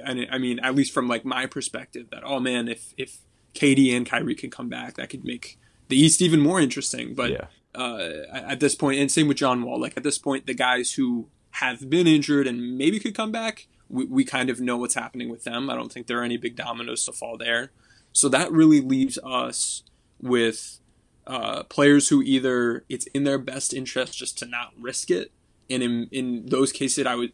and 0.04 0.26
I 0.30 0.38
mean 0.38 0.58
at 0.60 0.74
least 0.74 0.92
from 0.92 1.08
like 1.08 1.24
my 1.24 1.46
perspective 1.46 2.08
that 2.10 2.22
oh 2.24 2.40
man 2.40 2.68
if 2.68 2.94
if 2.96 3.18
KD 3.54 3.94
and 3.96 4.06
Kyrie 4.06 4.34
can 4.34 4.50
come 4.50 4.68
back 4.68 4.94
that 4.94 5.10
could 5.10 5.24
make 5.24 5.58
the 5.88 5.96
East 5.96 6.22
even 6.22 6.40
more 6.40 6.60
interesting. 6.60 7.14
But 7.14 7.30
yeah. 7.32 7.46
uh, 7.74 8.10
at 8.32 8.60
this 8.60 8.74
point 8.74 9.00
and 9.00 9.10
same 9.10 9.28
with 9.28 9.36
John 9.36 9.62
Wall 9.62 9.80
like 9.80 9.96
at 9.96 10.02
this 10.02 10.18
point 10.18 10.46
the 10.46 10.54
guys 10.54 10.92
who 10.92 11.28
have 11.56 11.90
been 11.90 12.06
injured 12.06 12.46
and 12.46 12.78
maybe 12.78 12.98
could 12.98 13.14
come 13.14 13.30
back 13.30 13.66
we, 13.92 14.06
we 14.06 14.24
kind 14.24 14.50
of 14.50 14.60
know 14.60 14.76
what's 14.76 14.94
happening 14.94 15.28
with 15.28 15.44
them. 15.44 15.70
I 15.70 15.76
don't 15.76 15.92
think 15.92 16.06
there 16.06 16.18
are 16.20 16.24
any 16.24 16.38
big 16.38 16.56
dominoes 16.56 17.04
to 17.04 17.12
fall 17.12 17.36
there. 17.36 17.70
So 18.12 18.28
that 18.30 18.50
really 18.50 18.80
leaves 18.80 19.18
us 19.22 19.84
with 20.20 20.80
uh, 21.26 21.62
players 21.64 22.08
who 22.08 22.22
either 22.22 22.84
it's 22.88 23.06
in 23.08 23.24
their 23.24 23.38
best 23.38 23.72
interest 23.72 24.18
just 24.18 24.38
to 24.38 24.46
not 24.46 24.72
risk 24.78 25.10
it, 25.10 25.30
and 25.72 25.82
in 25.82 26.08
in 26.12 26.46
those 26.46 26.72
cases 26.72 27.06
I 27.06 27.14
would 27.14 27.32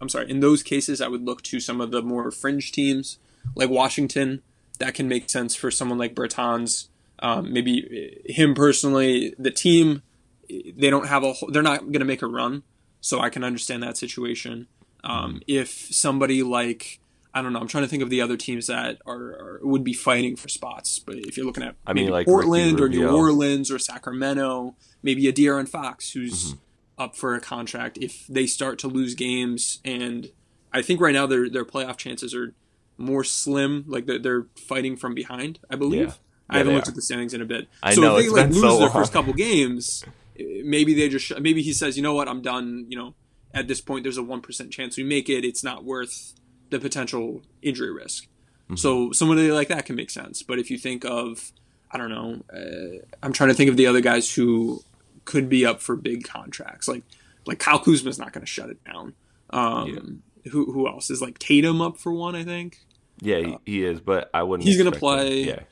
I'm 0.00 0.08
sorry 0.08 0.30
in 0.30 0.40
those 0.40 0.62
cases 0.62 1.00
I 1.00 1.08
would 1.08 1.24
look 1.24 1.42
to 1.44 1.60
some 1.60 1.80
of 1.80 1.90
the 1.90 2.02
more 2.02 2.30
fringe 2.30 2.72
teams 2.72 3.18
like 3.54 3.70
Washington 3.70 4.42
that 4.78 4.94
can 4.94 5.08
make 5.08 5.28
sense 5.28 5.54
for 5.54 5.70
someone 5.70 5.98
like 5.98 6.14
Bertans. 6.14 6.88
Um, 7.20 7.52
maybe 7.52 8.22
him 8.26 8.54
personally, 8.54 9.34
the 9.38 9.50
team 9.50 10.02
they 10.48 10.88
don't 10.88 11.08
have 11.08 11.24
a 11.24 11.34
they're 11.48 11.62
not 11.62 11.80
going 11.80 12.00
to 12.00 12.04
make 12.04 12.22
a 12.22 12.26
run, 12.26 12.62
so 13.00 13.20
I 13.20 13.28
can 13.28 13.44
understand 13.44 13.82
that 13.82 13.96
situation. 13.96 14.66
Um, 15.04 15.42
if 15.46 15.68
somebody 15.68 16.42
like 16.42 17.00
I 17.34 17.42
don't 17.42 17.52
know. 17.52 17.60
I'm 17.60 17.68
trying 17.68 17.84
to 17.84 17.88
think 17.88 18.02
of 18.02 18.10
the 18.10 18.22
other 18.22 18.36
teams 18.36 18.68
that 18.68 18.98
are, 19.06 19.16
are 19.16 19.60
would 19.62 19.84
be 19.84 19.92
fighting 19.92 20.36
for 20.36 20.48
spots. 20.48 20.98
But 20.98 21.16
if 21.16 21.36
you're 21.36 21.46
looking 21.46 21.62
at 21.62 21.74
I 21.86 21.92
mean 21.92 22.08
like 22.08 22.26
Portland 22.26 22.80
or 22.80 22.88
New 22.88 23.08
Orleans 23.08 23.70
or 23.70 23.78
Sacramento, 23.78 24.74
maybe 25.02 25.28
a 25.28 25.32
De'Aaron 25.32 25.68
Fox 25.68 26.12
who's 26.12 26.52
mm-hmm. 26.52 26.58
Up 26.98 27.16
for 27.16 27.34
a 27.34 27.40
contract. 27.40 27.98
If 28.00 28.26
they 28.26 28.46
start 28.46 28.78
to 28.80 28.88
lose 28.88 29.14
games, 29.14 29.80
and 29.84 30.30
I 30.72 30.82
think 30.82 31.00
right 31.00 31.14
now 31.14 31.26
their 31.26 31.48
their 31.48 31.64
playoff 31.64 31.96
chances 31.96 32.34
are 32.34 32.54
more 32.96 33.24
slim. 33.24 33.84
Like 33.86 34.06
they're, 34.06 34.18
they're 34.18 34.46
fighting 34.56 34.96
from 34.96 35.14
behind. 35.14 35.58
I 35.70 35.76
believe. 35.76 36.08
Yeah. 36.08 36.14
Yeah, 36.50 36.54
I 36.54 36.58
haven't 36.58 36.74
looked 36.74 36.88
are. 36.88 36.92
at 36.92 36.96
the 36.96 37.02
standings 37.02 37.34
in 37.34 37.42
a 37.42 37.44
bit. 37.44 37.68
I 37.82 37.94
so 37.94 38.00
know, 38.00 38.16
if 38.16 38.24
they 38.24 38.30
like 38.30 38.46
lose 38.48 38.60
so 38.60 38.78
their 38.78 38.88
first 38.88 39.12
couple 39.12 39.34
games, 39.34 40.02
maybe 40.38 40.94
they 40.94 41.10
just 41.10 41.38
maybe 41.40 41.62
he 41.62 41.74
says, 41.74 41.96
you 41.96 42.02
know 42.02 42.14
what, 42.14 42.26
I'm 42.26 42.40
done. 42.40 42.86
You 42.88 42.96
know, 42.96 43.14
at 43.52 43.68
this 43.68 43.82
point, 43.82 44.02
there's 44.02 44.16
a 44.16 44.22
one 44.22 44.40
percent 44.40 44.72
chance 44.72 44.96
we 44.96 45.04
make 45.04 45.28
it. 45.28 45.44
It's 45.44 45.62
not 45.62 45.84
worth 45.84 46.32
the 46.70 46.78
potential 46.78 47.42
injury 47.60 47.92
risk. 47.92 48.24
Mm-hmm. 48.24 48.76
So 48.76 49.12
somebody 49.12 49.50
like 49.52 49.68
that 49.68 49.86
can 49.86 49.96
make 49.96 50.10
sense. 50.10 50.42
But 50.42 50.58
if 50.58 50.70
you 50.70 50.78
think 50.78 51.04
of, 51.04 51.52
I 51.90 51.98
don't 51.98 52.10
know, 52.10 52.42
uh, 52.50 53.04
I'm 53.22 53.32
trying 53.32 53.48
to 53.48 53.54
think 53.54 53.70
of 53.70 53.76
the 53.76 53.86
other 53.86 54.00
guys 54.00 54.34
who 54.34 54.82
could 55.28 55.50
be 55.50 55.66
up 55.66 55.82
for 55.82 55.94
big 55.94 56.24
contracts. 56.24 56.88
Like 56.88 57.02
like 57.46 57.58
Kyle 57.58 57.78
Kuzma's 57.78 58.18
not 58.18 58.32
going 58.32 58.40
to 58.40 58.50
shut 58.50 58.70
it 58.70 58.82
down. 58.82 59.12
Um, 59.50 60.22
yeah. 60.42 60.52
Who 60.52 60.72
who 60.72 60.88
else 60.88 61.10
is 61.10 61.20
like 61.20 61.38
Tatum 61.38 61.82
up 61.82 61.98
for 61.98 62.10
one? 62.12 62.34
I 62.34 62.44
think. 62.44 62.78
Yeah, 63.20 63.38
he, 63.38 63.52
uh, 63.52 63.58
he 63.66 63.84
is, 63.84 64.00
but 64.00 64.30
I 64.32 64.42
wouldn't. 64.42 64.66
He's 64.66 64.78
going 64.78 64.90
to 64.90 64.98
play. 64.98 65.42
Him. 65.42 65.64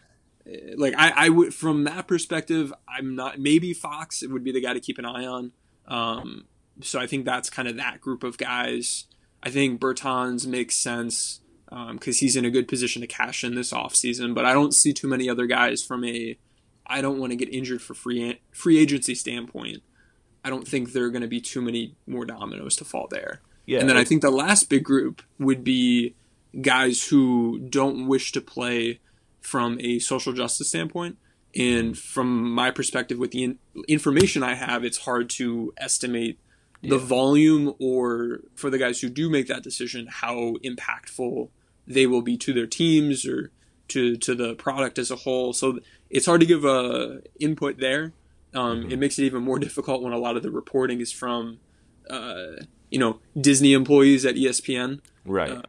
Yeah. 0.46 0.52
Uh, 0.52 0.74
like 0.76 0.94
I, 0.96 1.26
I 1.26 1.28
would 1.30 1.54
from 1.54 1.84
that 1.84 2.06
perspective, 2.06 2.72
I'm 2.86 3.16
not. 3.16 3.40
Maybe 3.40 3.72
Fox 3.72 4.22
would 4.22 4.44
be 4.44 4.52
the 4.52 4.60
guy 4.60 4.74
to 4.74 4.80
keep 4.80 4.98
an 4.98 5.06
eye 5.06 5.24
on. 5.24 5.52
Um, 5.88 6.44
so 6.82 7.00
I 7.00 7.06
think 7.06 7.24
that's 7.24 7.48
kind 7.48 7.66
of 7.66 7.76
that 7.76 8.02
group 8.02 8.24
of 8.24 8.36
guys. 8.36 9.06
I 9.42 9.48
think 9.48 9.80
Bertans 9.80 10.46
makes 10.46 10.76
sense 10.76 11.40
because 11.70 11.90
um, 11.90 12.20
he's 12.20 12.36
in 12.36 12.44
a 12.44 12.50
good 12.50 12.68
position 12.68 13.00
to 13.00 13.08
cash 13.08 13.42
in 13.42 13.54
this 13.54 13.72
offseason, 13.72 14.34
but 14.34 14.44
I 14.44 14.52
don't 14.52 14.74
see 14.74 14.92
too 14.92 15.08
many 15.08 15.30
other 15.30 15.46
guys 15.46 15.82
from 15.82 16.04
a 16.04 16.36
I 16.86 17.00
don't 17.00 17.18
want 17.18 17.32
to 17.32 17.36
get 17.36 17.52
injured 17.52 17.82
for 17.82 17.94
free 17.94 18.40
free 18.52 18.78
agency 18.78 19.14
standpoint. 19.14 19.82
I 20.44 20.50
don't 20.50 20.66
think 20.66 20.92
there 20.92 21.04
are 21.04 21.10
going 21.10 21.22
to 21.22 21.28
be 21.28 21.40
too 21.40 21.60
many 21.60 21.96
more 22.06 22.24
dominoes 22.24 22.76
to 22.76 22.84
fall 22.84 23.08
there. 23.10 23.40
Yeah, 23.66 23.80
and 23.80 23.88
then 23.88 23.96
I 23.96 24.04
think 24.04 24.22
the 24.22 24.30
last 24.30 24.68
big 24.68 24.84
group 24.84 25.22
would 25.38 25.64
be 25.64 26.14
guys 26.60 27.08
who 27.08 27.58
don't 27.58 28.06
wish 28.06 28.32
to 28.32 28.40
play 28.40 29.00
from 29.40 29.78
a 29.80 29.98
social 29.98 30.32
justice 30.32 30.68
standpoint. 30.68 31.18
And 31.54 31.96
from 31.96 32.52
my 32.52 32.70
perspective, 32.70 33.18
with 33.18 33.30
the 33.30 33.44
in- 33.44 33.58
information 33.88 34.42
I 34.42 34.54
have, 34.54 34.84
it's 34.84 34.98
hard 34.98 35.30
to 35.30 35.72
estimate 35.78 36.38
the 36.82 36.98
volume 36.98 37.74
or 37.80 38.40
for 38.54 38.70
the 38.70 38.78
guys 38.78 39.00
who 39.00 39.08
do 39.08 39.28
make 39.30 39.48
that 39.48 39.62
decision, 39.62 40.06
how 40.06 40.56
impactful 40.64 41.48
they 41.86 42.06
will 42.06 42.22
be 42.22 42.36
to 42.36 42.52
their 42.52 42.66
teams 42.66 43.26
or 43.26 43.50
to 43.88 44.16
to 44.16 44.34
the 44.34 44.54
product 44.54 44.98
as 44.98 45.10
a 45.10 45.16
whole. 45.16 45.52
So 45.52 45.78
it's 46.10 46.26
hard 46.26 46.40
to 46.40 46.46
give 46.46 46.64
a 46.64 47.22
input 47.38 47.78
there. 47.78 48.12
Um, 48.54 48.82
mm-hmm. 48.82 48.92
It 48.92 48.98
makes 48.98 49.18
it 49.18 49.24
even 49.24 49.42
more 49.42 49.58
difficult 49.66 50.02
when 50.02 50.12
a 50.12 50.18
lot 50.18 50.36
of 50.36 50.42
the 50.42 50.50
reporting 50.50 51.00
is 51.00 51.12
from, 51.12 51.58
uh, 52.08 52.62
you 52.90 52.98
know, 52.98 53.20
Disney 53.38 53.72
employees 53.72 54.24
at 54.24 54.34
ESPN. 54.34 55.00
Right. 55.24 55.50
Uh, 55.50 55.62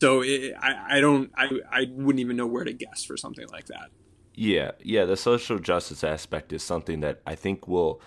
so 0.00 0.22
it, 0.22 0.54
I, 0.60 0.96
I 0.96 1.00
don't 1.00 1.30
I, 1.36 1.50
I 1.70 1.86
wouldn't 1.92 2.20
even 2.20 2.36
know 2.36 2.46
where 2.46 2.64
to 2.64 2.72
guess 2.72 3.04
for 3.04 3.16
something 3.16 3.46
like 3.48 3.66
that. 3.66 3.90
Yeah, 4.34 4.72
yeah. 4.82 5.04
The 5.04 5.16
social 5.16 5.58
justice 5.58 6.02
aspect 6.02 6.52
is 6.52 6.62
something 6.62 7.00
that 7.00 7.20
I 7.26 7.34
think 7.34 7.68
will 7.68 8.00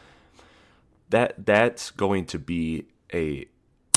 that 1.09 1.45
that's 1.45 1.91
going 1.91 2.25
to 2.25 2.39
be 2.39 2.87
a 3.13 3.45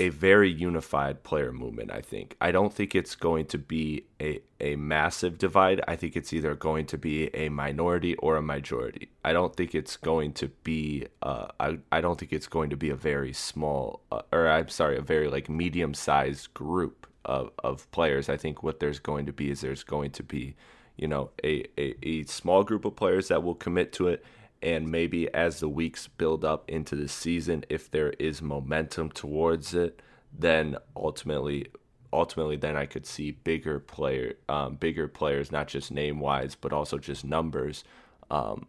a 0.01 0.09
very 0.11 0.51
unified 0.51 1.23
player 1.23 1.53
movement, 1.53 1.91
I 1.91 2.01
think. 2.01 2.37
I 2.41 2.53
don't 2.53 2.73
think 2.73 2.95
it's 2.95 3.15
going 3.15 3.47
to 3.47 3.59
be 3.59 4.05
a, 4.21 4.41
a 4.61 4.77
massive 4.77 5.39
divide. 5.39 5.81
I 5.89 5.97
think 5.97 6.17
it's 6.17 6.33
either 6.33 6.55
going 6.55 6.87
to 6.87 6.99
be 6.99 7.35
a 7.35 7.49
minority 7.49 8.15
or 8.17 8.37
a 8.37 8.43
majority. 8.43 9.11
I 9.25 9.33
don't 9.33 9.55
think 9.55 9.75
it's 9.75 9.97
going 9.97 10.33
to 10.35 10.49
be 10.49 11.07
uh, 11.23 11.49
I, 11.59 11.79
I 11.91 12.01
don't 12.01 12.19
think 12.19 12.33
it's 12.33 12.47
going 12.47 12.71
to 12.71 12.77
be 12.77 12.91
a 12.91 12.97
very 12.97 13.33
small 13.33 14.01
uh, 14.13 14.23
or 14.33 14.49
I'm 14.49 14.69
sorry, 14.69 14.97
a 14.97 15.03
very 15.03 15.29
like 15.29 15.49
medium 15.49 15.95
sized 15.95 16.55
group 16.55 17.07
of, 17.25 17.51
of 17.63 17.91
players. 17.91 18.29
I 18.29 18.37
think 18.37 18.63
what 18.63 18.81
there's 18.81 18.99
going 18.99 19.27
to 19.27 19.33
be 19.33 19.51
is 19.51 19.61
there's 19.61 19.85
going 19.85 20.11
to 20.13 20.23
be, 20.23 20.55
you 20.97 21.09
know, 21.09 21.31
a, 21.45 21.67
a, 21.79 21.95
a 22.03 22.25
small 22.25 22.65
group 22.65 22.85
of 22.85 22.97
players 22.97 23.29
that 23.29 23.43
will 23.43 23.55
commit 23.55 23.93
to 23.95 24.09
it 24.09 24.25
and 24.63 24.91
maybe 24.91 25.33
as 25.33 25.61
the 25.61 25.69
weeks 25.69 26.09
build 26.09 26.45
up 26.45 26.69
into 26.69 26.97
the 26.97 27.09
season 27.09 27.65
if 27.69 27.91
there 27.91 28.11
is 28.19 28.43
momentum 28.43 29.11
towards 29.11 29.75
it 29.75 30.03
then 30.37 30.77
ultimately 30.97 31.67
ultimately 32.13 32.57
then 32.57 32.77
I 32.77 32.87
could 32.87 33.07
see 33.07 33.31
bigger 33.31 33.79
player 33.79 34.35
um, 34.49 34.77
bigger 34.77 35.09
players 35.09 35.53
not 35.53 35.69
just 35.69 35.91
name 35.91 36.21
wise 36.21 36.55
but 36.55 36.73
also 36.73 36.99
just 36.99 37.25
numbers 37.25 37.85
um, 38.31 38.67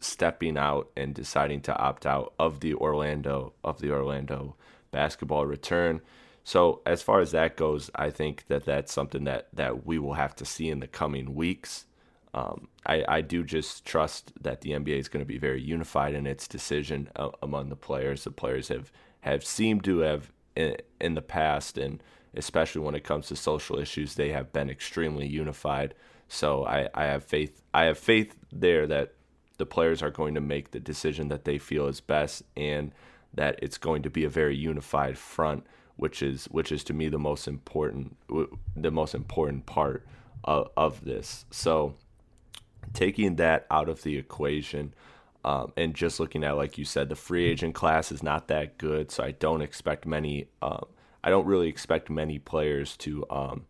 stepping 0.00 0.56
out 0.56 0.90
and 0.96 1.14
deciding 1.14 1.60
to 1.62 1.76
opt 1.76 2.06
out 2.06 2.32
of 2.38 2.60
the 2.60 2.74
Orlando 2.74 3.52
of 3.62 3.80
the 3.80 3.92
Orlando 3.92 4.56
basketball 4.90 5.46
return. 5.46 6.00
So 6.42 6.80
as 6.86 7.02
far 7.02 7.20
as 7.20 7.32
that 7.32 7.56
goes 7.56 7.90
I 7.94 8.10
think 8.10 8.44
that 8.48 8.64
that's 8.64 8.92
something 8.92 9.24
that 9.24 9.48
that 9.52 9.84
we 9.84 9.98
will 9.98 10.14
have 10.14 10.34
to 10.36 10.44
see 10.44 10.70
in 10.70 10.80
the 10.80 10.86
coming 10.86 11.34
weeks 11.34 11.86
um, 12.32 12.68
I, 12.86 13.04
I 13.08 13.20
do 13.22 13.42
just 13.42 13.84
trust 13.84 14.32
that 14.40 14.60
the 14.60 14.70
NBA 14.70 14.98
is 14.98 15.08
going 15.08 15.24
to 15.24 15.28
be 15.28 15.38
very 15.38 15.60
unified 15.60 16.14
in 16.14 16.26
its 16.26 16.46
decision 16.46 17.08
uh, 17.16 17.30
among 17.42 17.68
the 17.68 17.76
players. 17.76 18.24
The 18.24 18.30
players 18.30 18.68
have, 18.68 18.92
have 19.20 19.44
seemed 19.44 19.84
to 19.84 19.98
have 20.00 20.30
in, 20.54 20.76
in 21.00 21.14
the 21.14 21.22
past, 21.22 21.76
and 21.76 22.02
especially 22.34 22.82
when 22.82 22.94
it 22.94 23.04
comes 23.04 23.26
to 23.28 23.36
social 23.36 23.78
issues, 23.78 24.14
they 24.14 24.30
have 24.30 24.52
been 24.52 24.70
extremely 24.70 25.26
unified. 25.26 25.94
So 26.28 26.64
I, 26.64 26.88
I 26.94 27.06
have 27.06 27.24
faith. 27.24 27.62
I 27.74 27.84
have 27.84 27.98
faith 27.98 28.36
there 28.52 28.86
that 28.86 29.14
the 29.58 29.66
players 29.66 30.02
are 30.02 30.10
going 30.10 30.34
to 30.34 30.40
make 30.40 30.70
the 30.70 30.80
decision 30.80 31.28
that 31.28 31.44
they 31.44 31.58
feel 31.58 31.88
is 31.88 32.00
best, 32.00 32.44
and 32.56 32.92
that 33.34 33.58
it's 33.60 33.78
going 33.78 34.02
to 34.02 34.10
be 34.10 34.24
a 34.24 34.28
very 34.28 34.56
unified 34.56 35.18
front, 35.18 35.66
which 35.96 36.22
is 36.22 36.44
which 36.46 36.70
is 36.70 36.84
to 36.84 36.94
me 36.94 37.08
the 37.08 37.18
most 37.18 37.48
important 37.48 38.16
the 38.76 38.90
most 38.92 39.16
important 39.16 39.66
part 39.66 40.06
of, 40.44 40.68
of 40.76 41.04
this. 41.04 41.44
So 41.50 41.96
taking 42.92 43.36
that 43.36 43.66
out 43.70 43.88
of 43.88 44.02
the 44.02 44.16
equation 44.16 44.94
um, 45.44 45.72
and 45.76 45.94
just 45.94 46.20
looking 46.20 46.44
at, 46.44 46.56
like 46.56 46.76
you 46.76 46.84
said, 46.84 47.08
the 47.08 47.16
free 47.16 47.46
agent 47.46 47.74
class 47.74 48.12
is 48.12 48.22
not 48.22 48.48
that 48.48 48.78
good. 48.78 49.10
So 49.10 49.24
I 49.24 49.30
don't 49.32 49.62
expect 49.62 50.06
many. 50.06 50.48
Um, 50.60 50.84
I 51.24 51.30
don't 51.30 51.46
really 51.46 51.68
expect 51.68 52.10
many 52.10 52.38
players 52.38 52.96
to. 52.98 53.24
Um, 53.30 53.66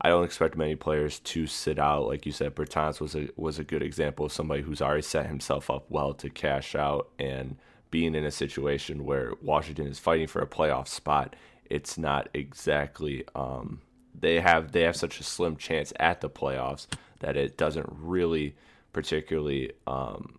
I 0.00 0.08
don't 0.08 0.24
expect 0.24 0.56
many 0.56 0.74
players 0.74 1.20
to 1.20 1.46
sit 1.46 1.78
out. 1.78 2.06
Like 2.06 2.26
you 2.26 2.32
said, 2.32 2.54
Bertans 2.54 3.00
was 3.00 3.14
a 3.14 3.28
was 3.36 3.58
a 3.58 3.64
good 3.64 3.82
example 3.82 4.26
of 4.26 4.32
somebody 4.32 4.62
who's 4.62 4.82
already 4.82 5.02
set 5.02 5.26
himself 5.26 5.70
up 5.70 5.86
well 5.90 6.14
to 6.14 6.30
cash 6.30 6.74
out 6.74 7.10
and 7.18 7.56
being 7.90 8.14
in 8.14 8.24
a 8.24 8.30
situation 8.30 9.04
where 9.04 9.32
Washington 9.42 9.86
is 9.86 9.98
fighting 9.98 10.26
for 10.26 10.40
a 10.40 10.46
playoff 10.46 10.88
spot. 10.88 11.36
It's 11.68 11.98
not 11.98 12.28
exactly. 12.32 13.24
Um, 13.34 13.82
they 14.18 14.40
have 14.40 14.72
they 14.72 14.82
have 14.82 14.96
such 14.96 15.20
a 15.20 15.24
slim 15.24 15.56
chance 15.56 15.92
at 15.98 16.22
the 16.22 16.30
playoffs 16.30 16.86
that 17.20 17.36
it 17.36 17.56
doesn't 17.56 17.86
really 17.90 18.54
particularly 18.92 19.72
um, 19.86 20.38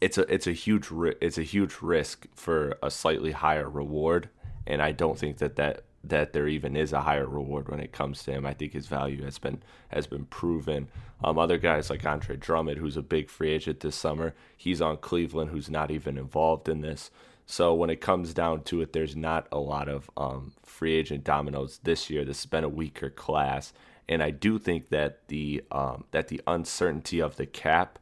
it's 0.00 0.18
a 0.18 0.32
it's 0.32 0.46
a 0.46 0.52
huge 0.52 0.88
it's 1.20 1.38
a 1.38 1.42
huge 1.42 1.76
risk 1.80 2.26
for 2.34 2.76
a 2.82 2.90
slightly 2.90 3.32
higher 3.32 3.68
reward 3.68 4.28
and 4.66 4.82
I 4.82 4.92
don't 4.92 5.18
think 5.18 5.38
that 5.38 5.56
that 5.56 5.82
that 6.08 6.32
there 6.32 6.48
even 6.48 6.76
is 6.76 6.92
a 6.92 7.00
higher 7.00 7.26
reward 7.26 7.68
when 7.68 7.80
it 7.80 7.92
comes 7.92 8.22
to 8.22 8.32
him. 8.32 8.46
I 8.46 8.54
think 8.54 8.72
his 8.72 8.86
value 8.86 9.24
has 9.24 9.38
been 9.38 9.62
has 9.88 10.06
been 10.06 10.26
proven. 10.26 10.88
Um, 11.22 11.38
other 11.38 11.58
guys 11.58 11.90
like 11.90 12.04
Andre 12.04 12.36
Drummond, 12.36 12.78
who's 12.78 12.96
a 12.96 13.02
big 13.02 13.30
free 13.30 13.50
agent 13.50 13.80
this 13.80 13.96
summer, 13.96 14.34
he's 14.56 14.82
on 14.82 14.98
Cleveland, 14.98 15.50
who's 15.50 15.70
not 15.70 15.90
even 15.90 16.18
involved 16.18 16.68
in 16.68 16.82
this. 16.82 17.10
So 17.46 17.74
when 17.74 17.90
it 17.90 18.00
comes 18.00 18.34
down 18.34 18.62
to 18.64 18.82
it, 18.82 18.92
there's 18.92 19.16
not 19.16 19.46
a 19.52 19.58
lot 19.58 19.88
of 19.88 20.10
um, 20.16 20.52
free 20.64 20.94
agent 20.94 21.24
dominoes 21.24 21.80
this 21.84 22.10
year. 22.10 22.24
This 22.24 22.42
has 22.42 22.46
been 22.46 22.64
a 22.64 22.68
weaker 22.68 23.08
class, 23.08 23.72
and 24.08 24.22
I 24.22 24.30
do 24.30 24.58
think 24.58 24.90
that 24.90 25.26
the 25.28 25.64
um, 25.70 26.04
that 26.12 26.28
the 26.28 26.40
uncertainty 26.46 27.20
of 27.20 27.36
the 27.36 27.46
cap 27.46 27.98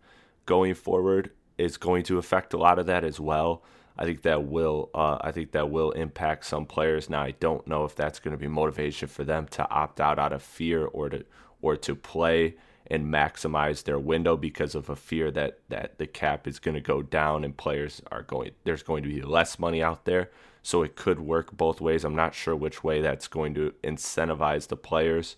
going 0.47 0.75
forward 0.75 1.31
is 1.57 1.77
going 1.77 2.03
to 2.05 2.19
affect 2.19 2.53
a 2.53 2.59
lot 2.59 2.79
of 2.79 2.87
that 2.87 3.05
as 3.05 3.19
well. 3.19 3.62
I 3.97 4.05
think 4.05 4.23
that 4.23 4.45
will 4.45 4.90
uh, 4.95 5.19
I 5.21 5.33
think 5.33 5.53
that 5.53 5.71
will 5.71 5.93
impact 5.93 6.47
some 6.47 6.67
players. 6.67 7.09
Now 7.09 7.23
I 7.23 7.31
don't 7.33 7.67
know 7.67 7.85
if 7.85 7.95
that's 7.95 8.19
going 8.19 8.33
to 8.33 8.38
be 8.38 8.49
motivation 8.49 9.09
for 9.09 9.25
them 9.25 9.47
to 9.49 9.69
opt 9.71 10.01
out 10.01 10.19
out 10.19 10.33
of 10.33 10.43
fear 10.43 10.85
or 10.85 11.09
to 11.09 11.25
or 11.62 11.77
to 11.77 11.95
play 11.95 12.57
and 12.88 13.07
maximize 13.07 13.85
their 13.85 13.99
window 13.99 14.37
because 14.37 14.75
of 14.75 14.90
a 14.90 14.97
fear 14.97 15.31
that 15.31 15.61
that 15.71 15.97
the 15.99 16.07
cap 16.07 16.47
is 16.47 16.59
going 16.59 16.75
to 16.75 16.81
go 16.81 17.01
down 17.01 17.45
and 17.45 17.57
players 17.57 18.03
are 18.11 18.23
going 18.23 18.51
there's 18.64 18.83
going 18.83 19.03
to 19.05 19.09
be 19.09 19.23
less 19.23 19.59
money 19.59 19.83
out 19.83 20.05
there. 20.05 20.31
So 20.62 20.83
it 20.83 20.97
could 20.97 21.21
work 21.21 21.53
both 21.53 21.81
ways. 21.81 22.05
I'm 22.05 22.17
not 22.17 22.35
sure 22.35 22.57
which 22.57 22.83
way 22.83 23.03
that's 23.03 23.29
going 23.29 23.55
to 23.55 23.75
incentivize 23.85 24.69
the 24.69 24.77
players 24.77 25.37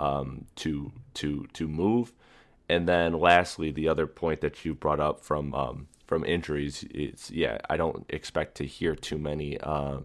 um, 0.00 0.46
to 0.56 0.90
to 1.14 1.46
to 1.52 1.68
move. 1.68 2.12
And 2.68 2.88
then 2.88 3.12
lastly, 3.14 3.70
the 3.70 3.88
other 3.88 4.06
point 4.06 4.40
that 4.40 4.64
you 4.64 4.74
brought 4.74 5.00
up 5.00 5.20
from 5.20 5.54
um, 5.54 5.88
from 6.06 6.24
injuries 6.24 6.84
is 6.94 7.30
yeah, 7.30 7.58
I 7.68 7.76
don't 7.76 8.04
expect 8.08 8.56
to 8.56 8.66
hear 8.66 8.94
too 8.96 9.18
many 9.18 9.58
uh, 9.60 9.98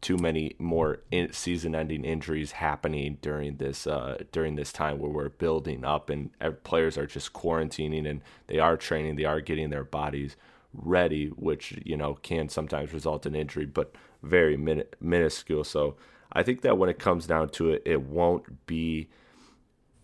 too 0.00 0.16
many 0.16 0.54
more 0.58 1.00
in- 1.10 1.32
season-ending 1.32 2.04
injuries 2.04 2.52
happening 2.52 3.18
during 3.22 3.56
this 3.56 3.86
uh, 3.86 4.18
during 4.32 4.56
this 4.56 4.72
time 4.72 4.98
where 4.98 5.10
we're 5.10 5.30
building 5.30 5.84
up 5.84 6.10
and 6.10 6.30
players 6.62 6.98
are 6.98 7.06
just 7.06 7.32
quarantining 7.32 8.08
and 8.08 8.20
they 8.48 8.58
are 8.58 8.76
training, 8.76 9.16
they 9.16 9.24
are 9.24 9.40
getting 9.40 9.70
their 9.70 9.84
bodies 9.84 10.36
ready, 10.74 11.28
which 11.28 11.78
you 11.84 11.96
know 11.96 12.14
can 12.22 12.48
sometimes 12.48 12.92
result 12.92 13.24
in 13.26 13.34
injury, 13.34 13.64
but 13.66 13.94
very 14.22 14.56
min- 14.56 14.84
minuscule. 15.00 15.64
So 15.64 15.96
I 16.32 16.42
think 16.42 16.60
that 16.62 16.76
when 16.76 16.90
it 16.90 16.98
comes 16.98 17.26
down 17.26 17.48
to 17.50 17.70
it, 17.70 17.82
it 17.86 18.02
won't 18.02 18.66
be 18.66 19.08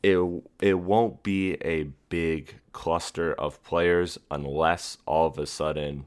it 0.04 0.42
it 0.60 0.74
won't 0.74 1.22
be 1.22 1.54
a 1.62 1.84
big 2.10 2.56
cluster 2.72 3.32
of 3.32 3.62
players 3.64 4.18
unless 4.30 4.98
all 5.06 5.26
of 5.26 5.38
a 5.38 5.46
sudden 5.46 6.04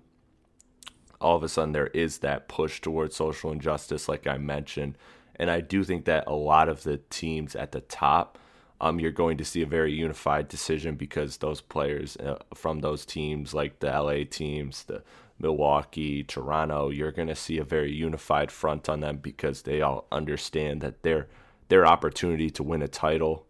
all 1.20 1.36
of 1.36 1.42
a 1.42 1.50
sudden 1.50 1.72
there 1.72 1.88
is 1.88 2.20
that 2.20 2.48
push 2.48 2.80
towards 2.80 3.16
social 3.16 3.52
injustice 3.52 4.08
like 4.08 4.28
I 4.28 4.38
mentioned. 4.38 4.98
And 5.40 5.50
I 5.50 5.62
do 5.62 5.84
think 5.84 6.06
that 6.06 6.28
a 6.28 6.34
lot 6.34 6.70
of 6.70 6.84
the 6.84 6.98
teams 7.10 7.56
at 7.56 7.72
the 7.72 7.82
top 7.82 8.38
um, 8.80 9.00
you're 9.00 9.12
going 9.12 9.38
to 9.38 9.46
see 9.46 9.64
a 9.64 9.66
very 9.66 9.92
unified 9.92 10.48
decision 10.48 10.94
because 10.94 11.38
those 11.38 11.62
players 11.62 12.16
uh, 12.18 12.38
from 12.54 12.82
those 12.82 13.04
teams 13.04 13.56
like 13.56 13.80
the 13.80 13.88
LA 13.88 14.26
teams 14.30 14.84
the 14.84 15.02
Milwaukee, 15.40 16.24
Toronto, 16.24 16.90
you're 16.90 17.12
going 17.12 17.28
to 17.28 17.36
see 17.36 17.58
a 17.58 17.64
very 17.64 17.92
unified 17.92 18.52
front 18.52 18.90
on 18.90 19.02
them 19.02 19.18
because 19.18 19.64
they 19.64 19.82
all 19.82 20.06
understand 20.12 20.82
that 20.82 21.02
their 21.02 21.28
their 21.70 21.86
opportunity 21.86 22.50
to 22.52 22.64
win 22.64 22.82
a 22.84 22.88
title 22.88 23.47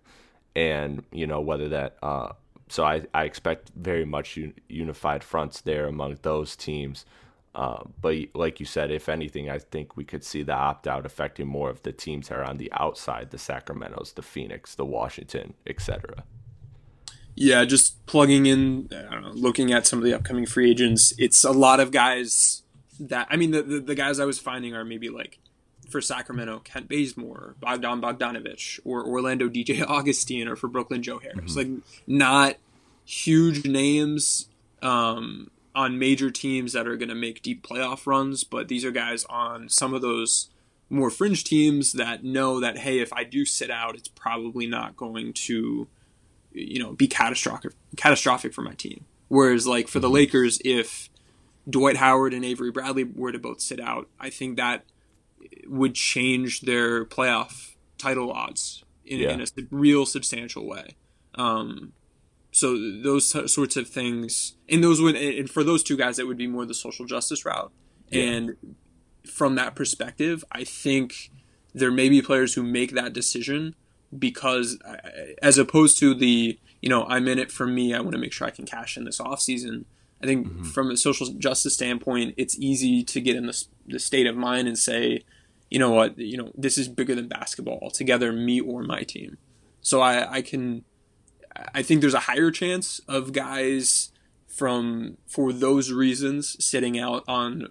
and 0.58 1.04
you 1.12 1.28
know 1.28 1.39
whether 1.39 1.70
that 1.70 1.98
uh, 2.02 2.30
so 2.67 2.84
I, 2.84 3.04
I 3.13 3.24
expect 3.24 3.72
very 3.76 4.06
much 4.06 4.38
un- 4.38 4.56
unified 4.67 5.24
fronts 5.24 5.62
there 5.62 5.88
among 5.88 6.17
those 6.24 6.56
teams. 6.56 7.06
Uh, 7.56 7.84
but 8.02 8.15
like 8.34 8.60
you 8.60 8.65
said, 8.65 8.91
if 8.91 9.08
anything, 9.08 9.50
I 9.50 9.60
think 9.60 9.96
we 9.96 10.04
could 10.04 10.24
see 10.24 10.43
the 10.43 10.54
opt 10.54 10.88
out 10.88 11.06
affecting 11.06 11.48
more 11.48 11.70
of 11.70 11.82
the 11.84 11.91
teams 11.91 12.28
that 12.28 12.38
are 12.38 12.43
on 12.43 12.58
the 12.58 12.72
outside, 12.74 13.32
the 13.32 13.38
Sacramento's, 13.38 14.13
the 14.13 14.22
Phoenix, 14.22 14.76
the 14.76 14.86
Washington, 14.86 15.54
etc. 15.65 16.24
Yeah, 17.36 17.63
just 17.65 18.04
plugging 18.06 18.48
in, 18.48 18.89
know, 18.91 19.32
looking 19.34 19.72
at 19.72 19.88
some 19.88 20.00
of 20.00 20.06
the 20.06 20.13
upcoming 20.13 20.46
free 20.46 20.72
agents. 20.72 21.13
It's 21.17 21.43
a 21.43 21.52
lot 21.52 21.80
of 21.80 21.91
guys 21.91 22.63
that 23.00 23.28
I 23.30 23.38
mean, 23.38 23.52
the, 23.52 23.62
the, 23.62 23.80
the 23.80 23.96
guys 23.96 24.20
I 24.20 24.26
was 24.26 24.39
finding 24.39 24.76
are 24.76 24.84
maybe 24.84 25.10
like 25.10 25.39
for 25.89 26.02
Sacramento, 26.02 26.60
Kent 26.63 26.88
Bazemore, 26.88 27.56
Bogdan 27.60 28.02
Bogdanovic, 28.02 28.80
or 28.84 29.06
Orlando 29.06 29.50
DJ 29.50 29.86
Augustin, 29.88 30.47
or 30.47 30.56
for 30.56 30.67
Brooklyn 30.67 31.04
Joe 31.04 31.19
Harris. 31.19 31.56
Mm-hmm. 31.56 31.73
Like 31.73 31.84
not 32.06 32.56
huge 33.06 33.65
names 33.65 34.47
um, 34.82 35.50
on 35.73 35.97
major 36.00 36.30
teams 36.30 36.73
that 36.73 36.88
are 36.88 36.97
going 36.97 37.10
to 37.10 37.15
make 37.15 37.41
deep 37.41 37.65
playoff 37.65 38.06
runs, 38.06 38.43
but 38.43 38.67
these 38.67 38.84
are 38.84 38.91
guys 38.91 39.26
on 39.26 39.69
some 39.69 39.93
of 39.93 40.02
those 40.02 40.50
more 40.89 41.10
fringe 41.10 41.43
teams 41.43 41.93
that 41.93 42.23
know 42.23 42.60
that 42.60 42.78
hey, 42.78 43.00
if 43.00 43.12
I 43.13 43.23
do 43.23 43.45
sit 43.45 43.69
out, 43.69 43.95
it's 43.95 44.08
probably 44.08 44.67
not 44.67 44.95
going 44.95 45.34
to, 45.34 45.88
you 46.52 46.84
know, 46.84 46.93
be 46.93 47.08
catastrophic 47.08 47.73
catastrophic 47.95 48.54
for 48.54 48.62
my 48.62 48.73
team. 48.73 49.06
Whereas 49.28 49.67
like 49.67 49.88
for 49.88 50.00
the 50.00 50.08
mm-hmm. 50.08 50.15
Lakers, 50.15 50.62
if 50.63 51.10
Dwight 51.69 51.97
Howard 51.97 52.34
and 52.34 52.45
Avery 52.45 52.71
Bradley 52.71 53.04
were 53.04 53.32
to 53.32 53.39
both 53.39 53.60
sit 53.60 53.80
out, 53.80 54.08
I 54.19 54.30
think 54.30 54.58
that 54.58 54.86
would 55.68 55.96
change 55.96 56.62
their 56.62 57.06
playoff 57.06 57.76
title 57.98 58.32
odds 58.32 58.84
in, 59.06 59.20
yeah. 59.20 59.32
in 59.32 59.42
a 59.42 59.48
real 59.72 60.06
substantial 60.06 60.66
way. 60.66 60.96
Um, 61.36 61.94
so 62.52 62.76
those 63.02 63.32
t- 63.32 63.48
sorts 63.48 63.76
of 63.76 63.88
things, 63.88 64.54
and 64.68 64.84
those 64.84 65.02
would, 65.02 65.16
and 65.16 65.50
for 65.50 65.64
those 65.64 65.84
two 65.84 65.98
guys, 65.98 66.18
it 66.20 66.28
would 66.28 66.38
be 66.38 66.48
more 66.48 66.66
the 66.66 66.74
social 66.74 67.06
justice 67.06 67.46
route. 67.46 67.72
Yeah. 68.10 68.24
And 68.24 68.56
from 69.26 69.56
that 69.56 69.76
perspective, 69.76 70.44
I 70.52 70.64
think 70.64 71.32
there 71.74 71.92
may 71.92 72.10
be 72.10 72.22
players 72.22 72.56
who 72.56 72.64
make 72.64 72.92
that 72.92 73.14
decision 73.14 73.76
because, 74.18 74.80
as 75.42 75.58
opposed 75.58 76.00
to 76.00 76.16
the, 76.16 76.58
you 76.82 76.90
know, 76.90 77.06
I'm 77.06 77.28
in 77.28 77.38
it 77.38 77.52
for 77.52 77.68
me. 77.68 77.94
I 77.94 78.00
want 78.00 78.14
to 78.14 78.18
make 78.18 78.34
sure 78.34 78.48
I 78.48 78.52
can 78.52 78.66
cash 78.66 78.98
in 78.98 79.04
this 79.04 79.20
off 79.20 79.42
season. 79.42 79.86
I 80.24 80.26
think 80.26 80.48
mm-hmm. 80.48 80.64
from 80.64 80.90
a 80.90 80.98
social 80.98 81.28
justice 81.28 81.76
standpoint, 81.76 82.34
it's 82.38 82.58
easy 82.58 83.04
to 83.04 83.22
get 83.22 83.36
in 83.36 83.46
the, 83.46 83.66
the 83.86 84.00
state 84.00 84.26
of 84.26 84.36
mind 84.36 84.68
and 84.68 84.78
say, 84.78 85.24
you 85.69 85.80
know 85.80 85.91
what, 85.91 86.17
you 86.17 86.38
know, 86.38 86.51
this 86.56 86.77
is 86.77 86.88
bigger 86.88 87.13
than 87.15 87.27
basketball 87.27 87.80
altogether, 87.82 88.32
me 88.32 88.60
or 88.60 88.84
my 88.84 89.03
team. 89.03 89.38
So 89.82 90.01
I, 90.01 90.38
I 90.38 90.41
can, 90.41 90.84
I 91.73 91.82
think 91.82 92.01
there's 92.01 92.13
a 92.13 92.21
higher 92.21 92.51
chance 92.51 93.01
of 93.08 93.34
guys 93.34 94.12
from, 94.47 95.17
for 95.27 95.51
those 95.51 95.91
reasons, 95.91 96.63
sitting 96.63 96.97
out 96.97 97.23
on 97.27 97.67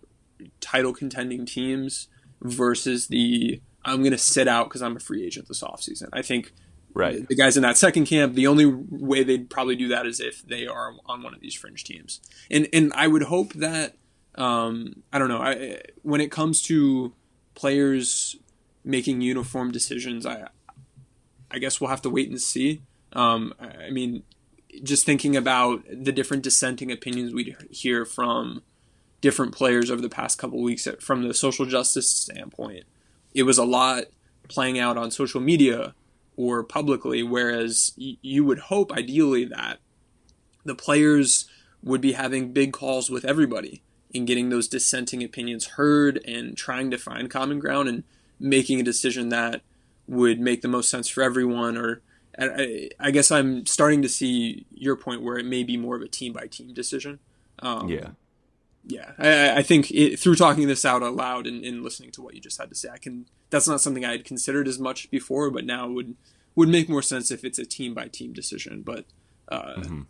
title 0.61 0.92
contending 0.92 1.46
teams 1.46 2.09
versus 2.42 3.09
the, 3.09 3.61
I'm 3.85 4.00
going 4.00 4.12
to 4.12 4.18
sit 4.18 4.46
out 4.46 4.68
because 4.68 4.82
I'm 4.82 4.96
a 4.96 5.00
free 5.00 5.24
agent 5.24 5.48
this 5.48 5.62
offseason. 5.62 6.09
I 6.12 6.22
think 6.22 6.52
right. 6.94 7.26
the 7.26 7.35
guys 7.35 7.56
in 7.56 7.62
that 7.62 7.76
second 7.78 8.06
camp, 8.06 8.35
the 8.35 8.46
only 8.46 8.66
way 8.66 9.24
they'd 9.24 9.48
probably 9.48 9.76
do 9.76 9.88
that 9.88 10.06
is 10.06 10.20
if 10.20 10.46
they 10.46 10.66
are 10.66 10.94
on 11.06 11.22
one 11.22 11.35
of 11.35 11.40
these 11.40 11.54
fringe 11.54 11.85
teams. 11.85 12.20
And, 12.50 12.68
and 12.72 12.92
I 12.94 13.06
would 13.06 13.22
hope 13.22 13.54
that, 13.54 13.96
um, 14.35 15.02
I 15.12 15.18
don't 15.18 15.28
know, 15.28 15.40
I, 15.40 15.80
when 16.02 16.20
it 16.20 16.30
comes 16.30 16.61
to, 16.62 17.14
players 17.57 18.37
making 18.85 19.21
uniform 19.21 19.73
decisions, 19.73 20.25
I 20.25 20.49
I 21.51 21.59
guess 21.59 21.81
we'll 21.81 21.90
have 21.90 22.03
to 22.03 22.11
wait 22.11 22.31
and 22.31 22.40
see. 22.40 22.83
Um, 23.12 23.55
I 23.59 23.90
mean, 23.90 24.23
just 24.83 25.05
thinking 25.05 25.37
about 25.37 25.83
the 25.90 26.12
different 26.12 26.42
dissenting 26.42 26.92
opinions 26.92 27.33
we 27.33 27.57
hear 27.71 28.05
from 28.05 28.62
different 29.21 29.55
players 29.55 29.90
over 29.90 30.03
the 30.03 30.09
past 30.09 30.38
couple 30.38 30.62
weeks 30.62 30.87
from 31.01 31.27
the 31.27 31.35
social 31.35 31.66
justice 31.66 32.09
standpoint, 32.09 32.85
it 33.35 33.45
was 33.45 33.59
a 33.59 33.64
lot 33.64 34.05
playing 34.49 34.79
out 34.79 34.97
on 34.97 35.11
social 35.11 35.40
media 35.40 35.95
or 36.37 36.62
publicly, 36.62 37.23
whereas 37.23 37.92
you 37.97 38.45
would 38.45 38.59
hope 38.59 38.92
ideally 38.92 39.45
that 39.47 39.79
the 40.64 40.75
players 40.75 41.47
would 41.83 42.01
be 42.01 42.12
having 42.12 42.53
big 42.53 42.73
calls 42.73 43.09
with 43.09 43.25
everybody 43.25 43.83
in 44.16 44.24
getting 44.24 44.48
those 44.48 44.68
dissenting 44.68 45.22
opinions 45.22 45.66
heard 45.66 46.20
and 46.26 46.57
trying 46.57 46.90
to 46.90 46.98
find 46.98 47.31
common 47.31 47.59
ground 47.59 47.88
and 47.88 48.05
making 48.40 48.81
a 48.81 48.85
decision 48.85 49.29
that 49.29 49.62
would 50.09 50.40
make 50.40 50.62
the 50.62 50.68
most 50.68 50.88
sense 50.88 51.09
for 51.09 51.22
everyone 51.22 51.76
or 51.76 52.02
I, 52.38 52.90
I 53.00 53.11
guess 53.11 53.31
I'm 53.31 53.64
starting 53.66 54.02
to 54.02 54.09
see 54.09 54.66
your 54.74 54.96
point 54.96 55.22
where 55.22 55.38
it 55.38 55.46
may 55.46 55.62
be 55.62 55.76
more 55.76 55.96
of 55.96 56.02
a 56.02 56.09
team 56.09 56.33
by 56.33 56.46
team 56.46 56.74
decision. 56.74 57.18
Um, 57.61 57.88
yeah. 57.88 58.09
Yeah. 58.85 59.12
I, 59.18 59.59
I 59.59 59.62
think 59.62 59.90
it, 59.90 60.18
through 60.18 60.35
talking 60.37 60.68
this 60.68 60.85
out 60.85 61.02
aloud 61.02 61.46
and, 61.46 61.64
and, 61.64 61.83
listening 61.83 62.11
to 62.12 62.22
what 62.22 62.35
you 62.35 62.40
just 62.40 62.61
had 62.61 62.68
to 62.68 62.74
say, 62.74 62.90
I 62.92 62.98
can, 62.98 63.26
that's 63.50 63.66
not 63.66 63.81
something 63.81 64.05
I 64.05 64.12
had 64.12 64.24
considered 64.24 64.68
as 64.68 64.79
much 64.79 65.11
before, 65.11 65.50
but 65.50 65.64
now 65.64 65.88
would, 65.88 66.14
would 66.55 66.68
make 66.68 66.88
more 66.88 67.02
sense 67.02 67.31
if 67.31 67.42
it's 67.42 67.59
a 67.59 67.64
team 67.64 67.94
by 67.94 68.09
team 68.09 68.33
decision. 68.33 68.83
But, 68.83 69.07
uh, 69.48 69.76
mm-hmm. 69.79 70.02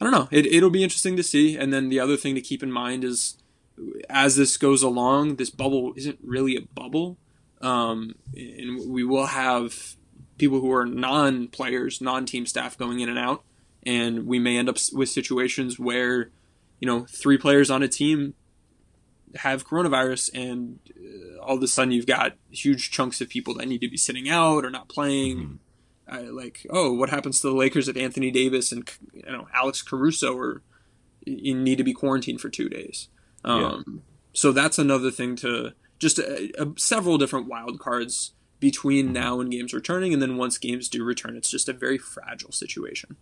I 0.00 0.04
don't 0.04 0.12
know. 0.12 0.28
It, 0.30 0.46
it'll 0.46 0.70
be 0.70 0.82
interesting 0.82 1.16
to 1.16 1.22
see. 1.22 1.56
And 1.56 1.72
then 1.72 1.88
the 1.88 2.00
other 2.00 2.16
thing 2.16 2.34
to 2.34 2.40
keep 2.40 2.62
in 2.62 2.72
mind 2.72 3.04
is 3.04 3.36
as 4.08 4.36
this 4.36 4.56
goes 4.56 4.82
along, 4.82 5.36
this 5.36 5.50
bubble 5.50 5.92
isn't 5.96 6.18
really 6.22 6.56
a 6.56 6.62
bubble. 6.62 7.18
Um, 7.60 8.14
and 8.36 8.90
we 8.90 9.04
will 9.04 9.26
have 9.26 9.96
people 10.38 10.60
who 10.60 10.72
are 10.72 10.86
non 10.86 11.48
players, 11.48 12.00
non 12.00 12.26
team 12.26 12.46
staff 12.46 12.76
going 12.76 13.00
in 13.00 13.08
and 13.08 13.18
out. 13.18 13.42
And 13.86 14.26
we 14.26 14.38
may 14.38 14.56
end 14.56 14.68
up 14.68 14.76
with 14.92 15.08
situations 15.08 15.78
where, 15.78 16.30
you 16.80 16.86
know, 16.86 17.06
three 17.08 17.38
players 17.38 17.70
on 17.70 17.82
a 17.82 17.88
team 17.88 18.34
have 19.36 19.66
coronavirus 19.66 20.30
and 20.32 20.78
uh, 20.96 21.40
all 21.40 21.56
of 21.56 21.62
a 21.62 21.66
sudden 21.66 21.92
you've 21.92 22.06
got 22.06 22.34
huge 22.50 22.90
chunks 22.90 23.20
of 23.20 23.28
people 23.28 23.54
that 23.54 23.66
need 23.66 23.80
to 23.80 23.90
be 23.90 23.96
sitting 23.96 24.28
out 24.28 24.64
or 24.64 24.70
not 24.70 24.88
playing. 24.88 25.58
Uh, 26.10 26.24
like, 26.30 26.66
oh, 26.70 26.92
what 26.92 27.10
happens 27.10 27.40
to 27.40 27.48
the 27.48 27.54
Lakers 27.54 27.88
if 27.88 27.96
Anthony 27.96 28.30
Davis 28.30 28.72
and 28.72 28.88
you 29.12 29.22
know 29.30 29.48
Alex 29.54 29.82
Caruso 29.82 30.36
are 30.36 30.62
need 31.26 31.78
to 31.78 31.84
be 31.84 31.94
quarantined 31.94 32.40
for 32.40 32.50
two 32.50 32.68
days? 32.68 33.08
Um, 33.44 33.84
yeah. 33.86 34.00
So 34.32 34.52
that's 34.52 34.78
another 34.78 35.10
thing 35.10 35.36
to 35.36 35.72
just 35.98 36.18
a, 36.18 36.52
uh, 36.58 36.66
a, 36.66 36.78
several 36.78 37.18
different 37.18 37.46
wild 37.46 37.78
cards 37.78 38.32
between 38.60 39.06
mm-hmm. 39.06 39.14
now 39.14 39.40
and 39.40 39.50
games 39.50 39.72
returning, 39.72 40.12
and 40.12 40.20
then 40.20 40.36
once 40.36 40.58
games 40.58 40.88
do 40.88 41.04
return, 41.04 41.36
it's 41.36 41.50
just 41.50 41.68
a 41.68 41.72
very 41.72 41.98
fragile 41.98 42.52
situation. 42.52 43.16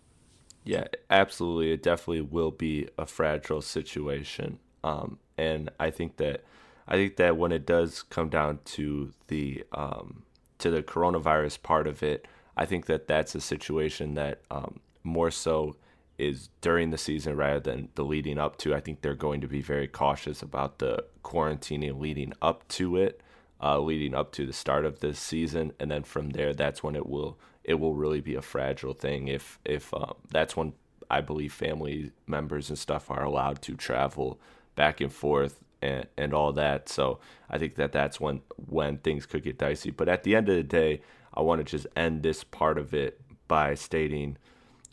Yeah, 0.65 0.85
absolutely. 1.11 1.73
It 1.73 1.83
definitely 1.83 2.23
will 2.23 2.53
be 2.53 2.89
a 2.97 3.07
fragile 3.07 3.63
situation, 3.63 4.59
um, 4.85 5.19
and 5.37 5.71
I 5.79 5.91
think 5.91 6.17
that 6.17 6.45
I 6.87 6.95
think 6.95 7.17
that 7.17 7.37
when 7.37 7.53
it 7.53 7.67
does 7.67 8.03
come 8.03 8.29
down 8.29 8.61
to 8.65 9.13
the 9.29 9.65
um, 9.73 10.23
to 10.59 10.71
the 10.71 10.83
coronavirus 10.83 11.63
part 11.63 11.87
of 11.87 12.03
it, 12.03 12.27
I 12.57 12.67
think 12.67 12.87
that 12.87 13.07
that's 13.07 13.35
a 13.35 13.41
situation 13.41 14.15
that 14.15 14.41
um, 14.51 14.81
more 15.03 15.31
so 15.31 15.77
is 16.19 16.51
during 16.61 16.91
the 16.91 16.99
season 16.99 17.37
rather 17.37 17.61
than 17.61 17.89
the 17.95 18.05
leading 18.05 18.39
up 18.39 18.57
to. 18.59 18.75
I 18.75 18.81
think 18.81 19.01
they're 19.01 19.15
going 19.15 19.41
to 19.41 19.49
be 19.49 19.63
very 19.63 19.89
cautious 19.89 20.43
about 20.43 20.79
the 20.79 21.05
quarantining 21.25 21.99
leading 21.99 22.33
up 22.43 22.67
to 22.69 22.97
it, 22.97 23.21
uh, 23.61 23.81
leading 23.81 24.15
up 24.15 24.33
to 24.33 24.47
the 24.47 24.53
start 24.53 24.85
of 24.85 25.01
this 25.01 25.19
season, 25.19 25.73
and 25.81 25.91
then 25.91 26.03
from 26.03 26.31
there, 26.31 26.55
that's 26.55 26.83
when 26.83 26.95
it 26.95 27.07
will 27.07 27.39
it 27.65 27.75
will 27.75 27.95
really 27.95 28.21
be 28.21 28.35
a 28.35 28.43
fragile 28.43 28.93
thing. 28.93 29.29
If 29.29 29.59
if 29.65 29.93
uh, 29.95 30.13
that's 30.31 30.57
when 30.57 30.75
I 31.11 31.21
believe 31.21 31.53
family 31.53 32.13
members 32.27 32.69
and 32.69 32.79
stuff 32.79 33.11
are 33.11 33.25
allowed 33.25 33.63
to 33.63 33.75
travel 33.75 34.41
back 34.75 35.01
and 35.01 35.13
forth 35.13 35.59
and, 35.81 36.07
and 36.17 36.33
all 36.33 36.53
that. 36.53 36.89
So 36.89 37.19
I 37.51 37.59
think 37.59 37.75
that 37.77 37.93
that's 37.93 38.21
when 38.21 38.43
when 38.57 38.99
things 38.99 39.27
could 39.27 39.43
get 39.43 39.59
dicey. 39.59 39.91
But 39.91 40.09
at 40.09 40.23
the 40.23 40.35
end 40.35 40.49
of 40.49 40.57
the 40.57 40.63
day, 40.63 41.03
I 41.35 41.43
want 41.43 41.61
to 41.61 41.65
just 41.65 41.87
end 41.97 42.23
this 42.23 42.45
part 42.45 42.79
of 42.79 42.95
it 42.95 43.21
by 43.49 43.75
stating, 43.75 44.37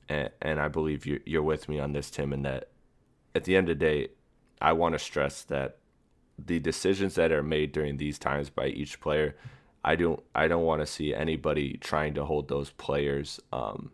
and, 0.07 0.29
and 0.41 0.59
I 0.59 0.67
believe 0.67 1.05
you're, 1.05 1.19
you're 1.25 1.43
with 1.43 1.69
me 1.69 1.79
on 1.79 1.93
this, 1.93 2.09
Tim, 2.09 2.33
and 2.33 2.45
that 2.45 2.69
at 3.35 3.43
the 3.43 3.55
end 3.55 3.69
of 3.69 3.79
the 3.79 3.85
day, 3.85 4.07
I 4.61 4.73
want 4.73 4.93
to 4.93 4.99
stress 4.99 5.43
that 5.43 5.77
the 6.37 6.59
decisions 6.59 7.15
that 7.15 7.31
are 7.31 7.43
made 7.43 7.71
during 7.71 7.97
these 7.97 8.19
times 8.19 8.49
by 8.49 8.67
each 8.67 8.99
player, 8.99 9.35
I 9.83 9.95
don't 9.95 10.21
I 10.35 10.47
don't 10.47 10.63
want 10.63 10.81
to 10.81 10.85
see 10.85 11.13
anybody 11.13 11.77
trying 11.77 12.13
to 12.15 12.25
hold 12.25 12.47
those 12.47 12.71
players 12.71 13.39
um, 13.53 13.91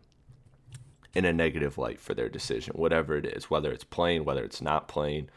in 1.14 1.24
a 1.24 1.32
negative 1.32 1.78
light 1.78 2.00
for 2.00 2.14
their 2.14 2.28
decision, 2.28 2.74
whatever 2.76 3.16
it 3.16 3.26
is, 3.26 3.50
whether 3.50 3.72
it's 3.72 3.84
playing, 3.84 4.24
whether 4.24 4.44
it's 4.44 4.60
not 4.60 4.88
playing. 4.88 5.28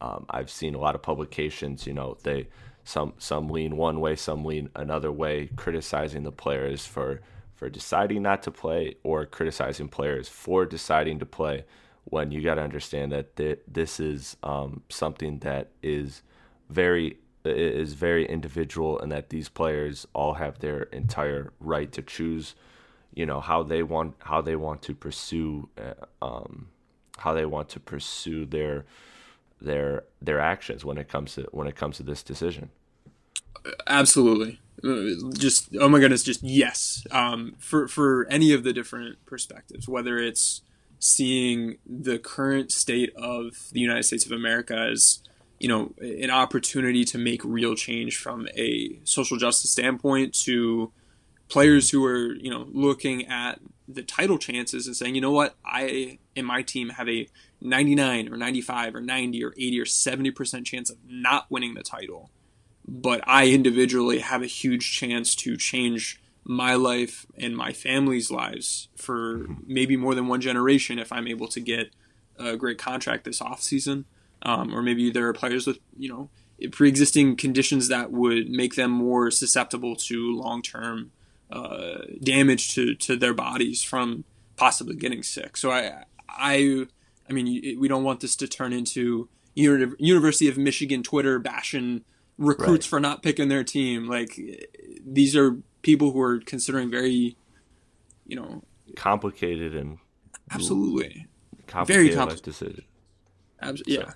Um, 0.00 0.26
I've 0.28 0.50
seen 0.50 0.74
a 0.74 0.80
lot 0.80 0.96
of 0.96 1.02
publications, 1.02 1.86
you 1.86 1.94
know, 1.94 2.16
they 2.24 2.48
some 2.84 3.14
some 3.18 3.48
lean 3.48 3.76
one 3.76 4.00
way, 4.00 4.16
some 4.16 4.44
lean 4.44 4.68
another 4.74 5.12
way, 5.12 5.50
criticizing 5.56 6.22
the 6.24 6.32
players 6.32 6.86
for 6.86 7.20
for 7.54 7.68
deciding 7.68 8.22
not 8.22 8.42
to 8.42 8.50
play 8.50 8.96
or 9.04 9.24
criticizing 9.24 9.88
players 9.88 10.28
for 10.28 10.66
deciding 10.66 11.18
to 11.20 11.26
play. 11.26 11.64
When 12.04 12.32
you 12.32 12.42
got 12.42 12.56
to 12.56 12.62
understand 12.62 13.12
that 13.12 13.36
th- 13.36 13.60
this 13.68 14.00
is 14.00 14.36
um, 14.42 14.82
something 14.88 15.38
that 15.40 15.68
is 15.82 16.22
very 16.68 17.18
is 17.44 17.94
very 17.94 18.26
individual, 18.26 18.98
and 18.98 19.12
that 19.12 19.30
these 19.30 19.48
players 19.48 20.06
all 20.12 20.34
have 20.34 20.58
their 20.58 20.82
entire 20.84 21.52
right 21.60 21.90
to 21.92 22.02
choose, 22.02 22.54
you 23.14 23.26
know, 23.26 23.40
how 23.40 23.62
they 23.62 23.82
want 23.82 24.14
how 24.20 24.40
they 24.40 24.56
want 24.56 24.82
to 24.82 24.94
pursue, 24.94 25.68
uh, 25.78 26.24
um, 26.24 26.68
how 27.18 27.32
they 27.32 27.46
want 27.46 27.68
to 27.68 27.80
pursue 27.80 28.46
their 28.46 28.84
their 29.64 30.04
their 30.20 30.40
actions 30.40 30.84
when 30.84 30.98
it 30.98 31.08
comes 31.08 31.34
to 31.34 31.48
when 31.52 31.66
it 31.66 31.76
comes 31.76 31.96
to 31.98 32.02
this 32.02 32.22
decision. 32.22 32.70
Absolutely, 33.86 34.60
just 35.38 35.68
oh 35.80 35.88
my 35.88 36.00
goodness, 36.00 36.22
just 36.22 36.42
yes. 36.42 37.04
Um, 37.10 37.54
for 37.58 37.88
for 37.88 38.26
any 38.28 38.52
of 38.52 38.64
the 38.64 38.72
different 38.72 39.24
perspectives, 39.26 39.88
whether 39.88 40.18
it's 40.18 40.62
seeing 40.98 41.78
the 41.84 42.18
current 42.18 42.70
state 42.70 43.12
of 43.16 43.70
the 43.72 43.80
United 43.80 44.04
States 44.04 44.24
of 44.24 44.32
America 44.32 44.76
as 44.76 45.22
you 45.62 45.68
know, 45.68 45.94
an 46.00 46.30
opportunity 46.30 47.04
to 47.04 47.16
make 47.16 47.40
real 47.44 47.76
change 47.76 48.16
from 48.16 48.48
a 48.56 48.98
social 49.04 49.36
justice 49.36 49.70
standpoint 49.70 50.34
to 50.34 50.90
players 51.48 51.88
who 51.90 52.04
are, 52.04 52.34
you 52.34 52.50
know, 52.50 52.66
looking 52.72 53.26
at 53.26 53.60
the 53.86 54.02
title 54.02 54.38
chances 54.38 54.88
and 54.88 54.96
saying, 54.96 55.14
you 55.14 55.20
know 55.20 55.30
what, 55.30 55.54
I 55.64 56.18
and 56.34 56.48
my 56.48 56.62
team 56.62 56.88
have 56.88 57.08
a 57.08 57.28
99 57.62 58.32
or 58.32 58.36
95 58.36 58.94
or 58.94 59.00
90 59.00 59.44
or 59.44 59.52
80 59.56 59.80
or 59.80 59.84
70% 59.84 60.64
chance 60.64 60.90
of 60.90 60.98
not 61.06 61.46
winning 61.50 61.74
the 61.74 61.82
title. 61.82 62.30
But 62.86 63.22
I 63.26 63.48
individually 63.48 64.18
have 64.18 64.42
a 64.42 64.46
huge 64.46 64.92
chance 64.92 65.34
to 65.36 65.56
change 65.56 66.20
my 66.44 66.74
life 66.74 67.24
and 67.38 67.56
my 67.56 67.72
family's 67.72 68.30
lives 68.30 68.88
for 68.96 69.46
maybe 69.64 69.96
more 69.96 70.14
than 70.14 70.26
one 70.26 70.40
generation 70.40 70.98
if 70.98 71.12
I'm 71.12 71.28
able 71.28 71.46
to 71.48 71.60
get 71.60 71.90
a 72.36 72.56
great 72.56 72.78
contract 72.78 73.24
this 73.24 73.40
offseason 73.40 74.04
um, 74.42 74.74
or 74.74 74.82
maybe 74.82 75.10
there 75.10 75.26
are 75.28 75.32
players 75.32 75.66
with 75.66 75.78
you 75.96 76.08
know 76.08 76.30
pre-existing 76.70 77.36
conditions 77.36 77.88
that 77.88 78.12
would 78.12 78.48
make 78.48 78.74
them 78.74 78.90
more 78.90 79.30
susceptible 79.30 79.96
to 79.96 80.36
long-term 80.36 81.10
uh, 81.50 81.98
damage 82.22 82.74
to, 82.74 82.94
to 82.94 83.16
their 83.16 83.34
bodies 83.34 83.82
from 83.82 84.24
possibly 84.56 84.94
getting 84.94 85.22
sick. 85.22 85.56
So 85.56 85.70
I 85.70 86.04
I 86.28 86.86
I 87.28 87.32
mean 87.32 87.78
we 87.78 87.88
don't 87.88 88.04
want 88.04 88.20
this 88.20 88.36
to 88.36 88.48
turn 88.48 88.72
into 88.72 89.28
University 89.54 90.48
of 90.48 90.56
Michigan 90.58 91.02
Twitter 91.02 91.38
bashing 91.38 92.04
recruits 92.38 92.86
right. 92.86 92.90
for 92.90 93.00
not 93.00 93.22
picking 93.22 93.48
their 93.48 93.64
team. 93.64 94.08
Like 94.08 94.38
these 95.04 95.36
are 95.36 95.58
people 95.82 96.12
who 96.12 96.20
are 96.20 96.40
considering 96.40 96.90
very 96.90 97.36
you 98.26 98.36
know 98.36 98.62
complicated 98.96 99.74
and 99.74 99.98
absolutely 100.50 101.26
complicated 101.66 102.06
very 102.06 102.16
complicated 102.16 102.44
decision. 102.44 102.84
Abs- 103.60 103.82
yeah. 103.86 104.10
So. 104.10 104.14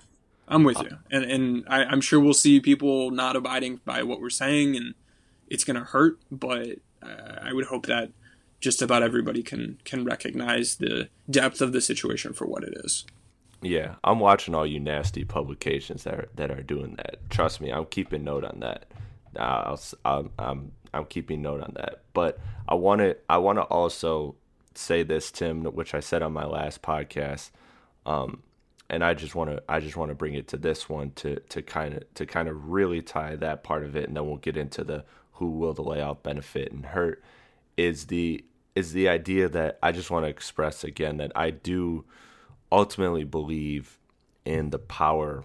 I'm 0.49 0.63
with 0.63 0.81
you, 0.81 0.97
and 1.11 1.25
and 1.25 1.65
I, 1.67 1.91
am 1.91 1.99
sure 1.99 2.21
we'll 2.21 2.33
see 2.33 2.61
people 2.61 3.11
not 3.11 3.35
abiding 3.35 3.81
by 3.83 4.03
what 4.03 4.21
we're 4.21 4.29
saying, 4.29 4.77
and 4.77 4.93
it's 5.49 5.65
going 5.65 5.75
to 5.75 5.83
hurt. 5.83 6.19
But 6.31 6.77
uh, 7.03 7.39
I 7.41 7.51
would 7.51 7.65
hope 7.65 7.87
that 7.87 8.11
just 8.59 8.81
about 8.81 9.03
everybody 9.03 9.43
can 9.43 9.79
can 9.85 10.03
recognize 10.03 10.75
the 10.75 11.09
depth 11.29 11.61
of 11.61 11.71
the 11.71 11.81
situation 11.81 12.33
for 12.33 12.45
what 12.45 12.63
it 12.63 12.73
is. 12.83 13.05
Yeah, 13.61 13.95
I'm 14.03 14.19
watching 14.19 14.53
all 14.53 14.67
you 14.67 14.79
nasty 14.79 15.23
publications 15.23 16.03
that 16.03 16.13
are, 16.13 16.29
that 16.35 16.51
are 16.51 16.61
doing 16.61 16.95
that. 16.97 17.17
Trust 17.29 17.59
me, 17.59 17.71
I'm 17.71 17.85
keeping 17.85 18.23
note 18.23 18.43
on 18.43 18.59
that. 18.59 18.85
I'll, 19.37 19.79
I'm, 20.05 20.31
I'm 20.37 20.71
I'm 20.93 21.05
keeping 21.05 21.41
note 21.41 21.61
on 21.61 21.73
that. 21.75 22.01
But 22.13 22.39
I 22.67 22.75
want 22.75 23.01
to 23.01 23.17
I 23.29 23.37
want 23.37 23.57
to 23.57 23.63
also 23.63 24.35
say 24.75 25.03
this, 25.03 25.31
Tim, 25.31 25.63
which 25.63 25.93
I 25.93 25.99
said 25.99 26.21
on 26.21 26.33
my 26.33 26.45
last 26.45 26.81
podcast. 26.81 27.51
Um, 28.05 28.43
and 28.89 29.03
I 29.03 29.13
just 29.13 29.35
want 29.35 29.49
to 29.49 29.61
I 29.67 29.79
just 29.79 29.97
want 29.97 30.09
to 30.09 30.15
bring 30.15 30.33
it 30.33 30.47
to 30.49 30.57
this 30.57 30.87
one 30.87 31.11
to 31.15 31.39
to 31.49 31.61
kind 31.61 31.95
of 31.95 32.13
to 32.15 32.25
kind 32.25 32.47
of 32.47 32.69
really 32.69 33.01
tie 33.01 33.35
that 33.35 33.63
part 33.63 33.83
of 33.83 33.95
it, 33.95 34.07
and 34.07 34.15
then 34.15 34.25
we'll 34.27 34.37
get 34.37 34.57
into 34.57 34.83
the 34.83 35.03
who 35.33 35.51
will 35.51 35.73
the 35.73 35.83
layout 35.83 36.23
benefit 36.23 36.71
and 36.71 36.87
hurt. 36.87 37.23
Is 37.77 38.07
the 38.07 38.43
is 38.75 38.93
the 38.93 39.07
idea 39.07 39.49
that 39.49 39.79
I 39.81 39.91
just 39.91 40.11
want 40.11 40.25
to 40.25 40.29
express 40.29 40.83
again 40.83 41.17
that 41.17 41.31
I 41.35 41.51
do 41.51 42.05
ultimately 42.71 43.23
believe 43.23 43.97
in 44.45 44.69
the 44.69 44.79
power 44.79 45.43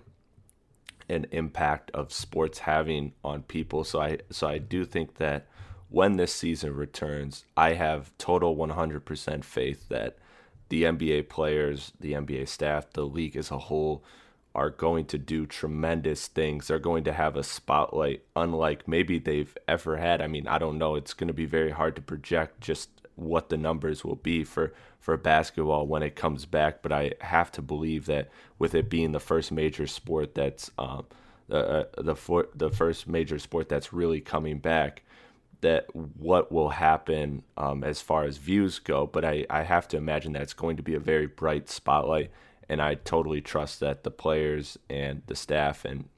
and 1.08 1.26
impact 1.30 1.90
of 1.92 2.12
sports 2.12 2.60
having 2.60 3.12
on 3.24 3.42
people. 3.42 3.84
So 3.84 4.00
I 4.00 4.18
so 4.30 4.46
I 4.46 4.58
do 4.58 4.84
think 4.84 5.16
that 5.16 5.46
when 5.88 6.16
this 6.16 6.34
season 6.34 6.74
returns, 6.74 7.44
I 7.54 7.74
have 7.74 8.16
total 8.16 8.56
100% 8.56 9.44
faith 9.44 9.88
that 9.90 10.16
the 10.70 10.84
NBA 10.84 11.28
players, 11.28 11.92
the 12.00 12.12
NBA 12.12 12.48
staff, 12.48 12.90
the 12.94 13.04
league 13.04 13.36
as 13.36 13.50
a 13.50 13.58
whole 13.58 14.02
are 14.54 14.70
going 14.70 15.06
to 15.06 15.18
do 15.18 15.46
tremendous 15.46 16.26
things. 16.26 16.68
They're 16.68 16.78
going 16.78 17.04
to 17.04 17.12
have 17.12 17.36
a 17.36 17.42
spotlight 17.42 18.22
unlike 18.36 18.86
maybe 18.86 19.18
they've 19.18 19.56
ever 19.66 19.96
had. 19.96 20.20
I 20.20 20.26
mean, 20.26 20.46
I 20.46 20.58
don't 20.58 20.78
know. 20.78 20.94
It's 20.94 21.14
going 21.14 21.28
to 21.28 21.34
be 21.34 21.46
very 21.46 21.70
hard 21.70 21.96
to 21.96 22.02
project 22.02 22.60
just 22.60 22.90
what 23.14 23.48
the 23.48 23.56
numbers 23.56 24.04
will 24.04 24.16
be 24.16 24.44
for 24.44 24.72
for 24.98 25.16
basketball 25.16 25.84
when 25.86 26.02
it 26.02 26.14
comes 26.14 26.46
back, 26.46 26.80
but 26.80 26.92
I 26.92 27.12
have 27.20 27.50
to 27.52 27.62
believe 27.62 28.06
that 28.06 28.30
with 28.60 28.72
it 28.72 28.88
being 28.88 29.10
the 29.10 29.18
first 29.18 29.50
major 29.50 29.88
sport 29.88 30.36
that's 30.36 30.70
um, 30.78 31.06
uh, 31.50 31.84
the 31.98 32.14
for, 32.14 32.46
the 32.54 32.70
first 32.70 33.08
major 33.08 33.40
sport 33.40 33.68
that's 33.68 33.92
really 33.92 34.20
coming 34.20 34.58
back, 34.58 35.02
that 35.60 35.94
what 35.94 36.52
will 36.52 36.68
happen 36.68 37.42
um, 37.56 37.82
as 37.82 38.00
far 38.00 38.22
as 38.24 38.36
views 38.36 38.78
go, 38.78 39.06
but 39.06 39.24
I, 39.24 39.44
I 39.50 39.62
have 39.62 39.88
to 39.88 39.96
imagine 39.96 40.34
that 40.34 40.42
it's 40.42 40.54
going 40.54 40.76
to 40.76 40.82
be 40.84 40.94
a 40.94 41.00
very 41.00 41.26
bright 41.26 41.68
spotlight, 41.68 42.30
and 42.68 42.80
I 42.80 42.94
totally 42.94 43.40
trust 43.40 43.80
that 43.80 44.04
the 44.04 44.10
players 44.10 44.78
and 44.88 45.22
the 45.26 45.36
staff 45.36 45.84
and 45.84 46.08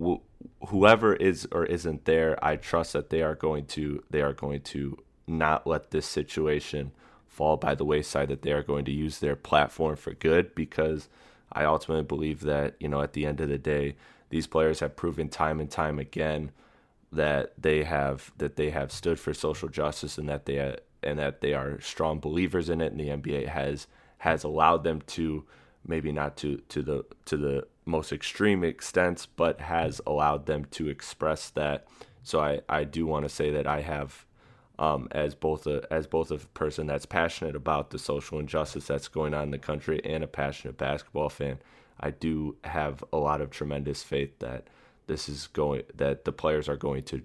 wh- 0.00 0.22
whoever 0.68 1.14
is 1.14 1.46
or 1.52 1.64
isn't 1.66 2.04
there, 2.04 2.42
I 2.44 2.56
trust 2.56 2.92
that 2.94 3.10
they 3.10 3.22
are 3.22 3.34
going 3.34 3.66
to 3.66 4.02
they 4.10 4.22
are 4.22 4.32
going 4.32 4.62
to 4.62 4.98
not 5.26 5.66
let 5.66 5.90
this 5.90 6.06
situation 6.06 6.92
fall 7.26 7.56
by 7.56 7.74
the 7.74 7.84
wayside. 7.84 8.28
That 8.28 8.42
they 8.42 8.52
are 8.52 8.62
going 8.62 8.84
to 8.86 8.92
use 8.92 9.18
their 9.18 9.36
platform 9.36 9.96
for 9.96 10.14
good, 10.14 10.54
because 10.54 11.08
I 11.52 11.64
ultimately 11.64 12.04
believe 12.04 12.40
that 12.40 12.74
you 12.80 12.88
know 12.88 13.02
at 13.02 13.12
the 13.12 13.26
end 13.26 13.40
of 13.40 13.48
the 13.48 13.58
day, 13.58 13.96
these 14.30 14.46
players 14.46 14.80
have 14.80 14.96
proven 14.96 15.28
time 15.28 15.60
and 15.60 15.70
time 15.70 15.98
again 15.98 16.50
that 17.12 17.52
they 17.56 17.84
have 17.84 18.32
that 18.38 18.56
they 18.56 18.70
have 18.70 18.90
stood 18.90 19.18
for 19.18 19.32
social 19.32 19.68
justice 19.68 20.18
and 20.18 20.28
that 20.28 20.46
they 20.46 20.76
and 21.02 21.18
that 21.18 21.40
they 21.40 21.54
are 21.54 21.80
strong 21.80 22.18
believers 22.18 22.68
in 22.68 22.80
it 22.80 22.92
and 22.92 23.00
the 23.00 23.08
NBA 23.08 23.48
has 23.48 23.86
has 24.18 24.42
allowed 24.42 24.84
them 24.84 25.02
to 25.06 25.44
maybe 25.86 26.12
not 26.12 26.36
to 26.38 26.58
to 26.68 26.82
the 26.82 27.04
to 27.24 27.36
the 27.36 27.66
most 27.84 28.12
extreme 28.12 28.64
extents 28.64 29.26
but 29.26 29.60
has 29.60 30.00
allowed 30.06 30.46
them 30.46 30.64
to 30.66 30.88
express 30.88 31.50
that 31.50 31.86
so 32.22 32.40
I 32.40 32.60
I 32.68 32.84
do 32.84 33.06
want 33.06 33.24
to 33.24 33.28
say 33.28 33.50
that 33.50 33.66
I 33.66 33.82
have 33.82 34.24
um, 34.78 35.06
as 35.12 35.34
both 35.34 35.66
a 35.66 35.86
as 35.90 36.06
both 36.06 36.30
a 36.30 36.38
person 36.38 36.86
that's 36.86 37.06
passionate 37.06 37.54
about 37.54 37.90
the 37.90 37.98
social 37.98 38.38
injustice 38.38 38.86
that's 38.86 39.08
going 39.08 39.34
on 39.34 39.44
in 39.44 39.50
the 39.50 39.58
country 39.58 40.00
and 40.04 40.24
a 40.24 40.26
passionate 40.26 40.76
basketball 40.76 41.28
fan 41.28 41.58
I 42.00 42.10
do 42.10 42.56
have 42.64 43.04
a 43.12 43.16
lot 43.16 43.40
of 43.40 43.50
tremendous 43.50 44.02
faith 44.02 44.38
that 44.40 44.68
this 45.06 45.28
is 45.28 45.46
going 45.48 45.82
that 45.94 46.24
the 46.24 46.32
players 46.32 46.68
are 46.68 46.76
going 46.76 47.02
to 47.04 47.22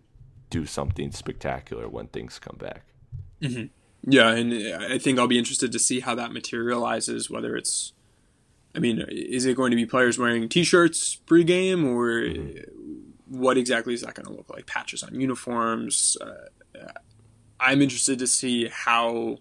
do 0.50 0.66
something 0.66 1.12
spectacular 1.12 1.88
when 1.88 2.08
things 2.08 2.40
come 2.40 2.58
back. 2.58 2.84
Mm-hmm. 3.42 3.66
Yeah, 4.12 4.30
and 4.32 4.54
I 4.84 4.98
think 4.98 5.20
I'll 5.20 5.28
be 5.28 5.38
interested 5.38 5.72
to 5.72 5.80
see 5.80 6.00
how 6.00 6.16
that 6.16 6.32
materializes. 6.32 7.30
Whether 7.30 7.56
it's, 7.56 7.94
I 8.76 8.80
mean, 8.80 9.04
is 9.10 9.46
it 9.46 9.56
going 9.56 9.72
to 9.72 9.76
be 9.76 9.86
players 9.86 10.20
wearing 10.20 10.48
T-shirts 10.48 11.20
pregame, 11.26 11.86
or 11.86 12.22
mm-hmm. 12.22 13.40
what 13.40 13.58
exactly 13.58 13.94
is 13.94 14.02
that 14.02 14.14
going 14.14 14.28
to 14.28 14.34
look 14.34 14.50
like? 14.50 14.68
Patches 14.68 15.04
on 15.04 15.20
uniforms. 15.20 16.18
Uh, 16.22 16.88
I'm 17.60 17.82
interested 17.82 18.20
to 18.20 18.28
see 18.28 18.68
how 18.68 19.40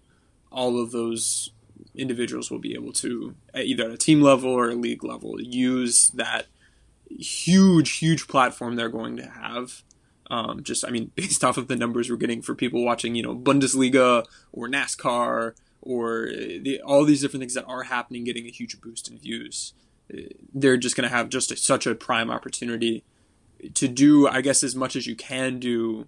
all 0.51 0.81
of 0.81 0.91
those 0.91 1.51
individuals 1.95 2.51
will 2.51 2.59
be 2.59 2.75
able 2.75 2.93
to, 2.93 3.35
either 3.55 3.85
at 3.85 3.91
a 3.91 3.97
team 3.97 4.21
level 4.21 4.51
or 4.51 4.71
a 4.71 4.75
league 4.75 5.05
level, 5.05 5.41
use 5.41 6.11
that 6.11 6.47
huge, 7.11 7.99
huge 7.99 8.29
platform 8.29 8.77
they're 8.77 8.89
going 8.89 9.17
to 9.17 9.29
have. 9.29 9.83
Um, 10.31 10.63
just, 10.63 10.87
I 10.87 10.91
mean, 10.91 11.13
based 11.15 11.45
off 11.45 11.57
of 11.57 11.69
the 11.69 11.77
numbers 11.77 12.11
we're 12.11 12.17
getting 12.17 12.43
for 12.43 12.55
people 12.55 12.85
watching, 12.85 13.15
you 13.15 13.23
know, 13.23 13.37
Bundesliga 13.37 14.25
or 14.53 14.69
NASCAR 14.69 15.55
or 15.89 16.29
uh, 16.29 16.59
the, 16.63 16.81
all 16.85 17.05
these 17.05 17.23
different 17.23 17.41
things 17.41 17.55
that 17.55 17.65
are 17.65 17.85
happening, 17.85 18.23
getting 18.23 18.47
a 18.47 18.51
huge 18.51 18.81
boost 18.81 19.11
in 19.11 19.19
views. 19.19 19.73
Uh, 20.13 20.21
they're 20.53 20.77
just 20.77 20.95
going 20.95 21.09
to 21.09 21.15
have 21.15 21.31
just 21.31 21.51
a, 21.51 21.57
such 21.57 21.87
a 21.87 21.95
prime 21.95 22.31
opportunity 22.31 23.05
to 23.75 23.89
do, 23.89 24.29
I 24.29 24.43
guess, 24.43 24.63
as 24.63 24.77
much 24.77 24.95
as 24.97 25.07
you 25.07 25.17
can 25.17 25.59
do 25.59 26.07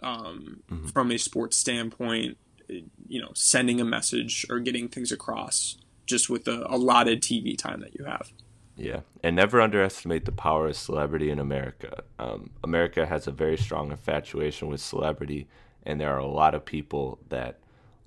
um, 0.00 0.62
mm-hmm. 0.70 0.86
from 0.86 1.10
a 1.10 1.18
sports 1.18 1.56
standpoint. 1.56 2.38
Uh, 2.70 2.74
you 3.08 3.20
know, 3.20 3.30
sending 3.34 3.80
a 3.80 3.84
message 3.84 4.46
or 4.48 4.60
getting 4.60 4.88
things 4.88 5.12
across 5.12 5.76
just 6.06 6.30
with 6.30 6.44
the 6.44 6.64
allotted 6.72 7.20
TV 7.20 7.58
time 7.58 7.80
that 7.80 7.94
you 7.98 8.04
have. 8.04 8.32
Yeah, 8.76 9.00
and 9.22 9.34
never 9.34 9.60
underestimate 9.60 10.24
the 10.24 10.32
power 10.32 10.68
of 10.68 10.76
celebrity 10.76 11.30
in 11.30 11.38
America. 11.38 12.02
Um, 12.18 12.50
America 12.62 13.06
has 13.06 13.26
a 13.26 13.32
very 13.32 13.56
strong 13.56 13.90
infatuation 13.90 14.68
with 14.68 14.80
celebrity, 14.80 15.48
and 15.84 16.00
there 16.00 16.12
are 16.12 16.18
a 16.18 16.26
lot 16.26 16.54
of 16.54 16.64
people 16.64 17.18
that 17.28 17.58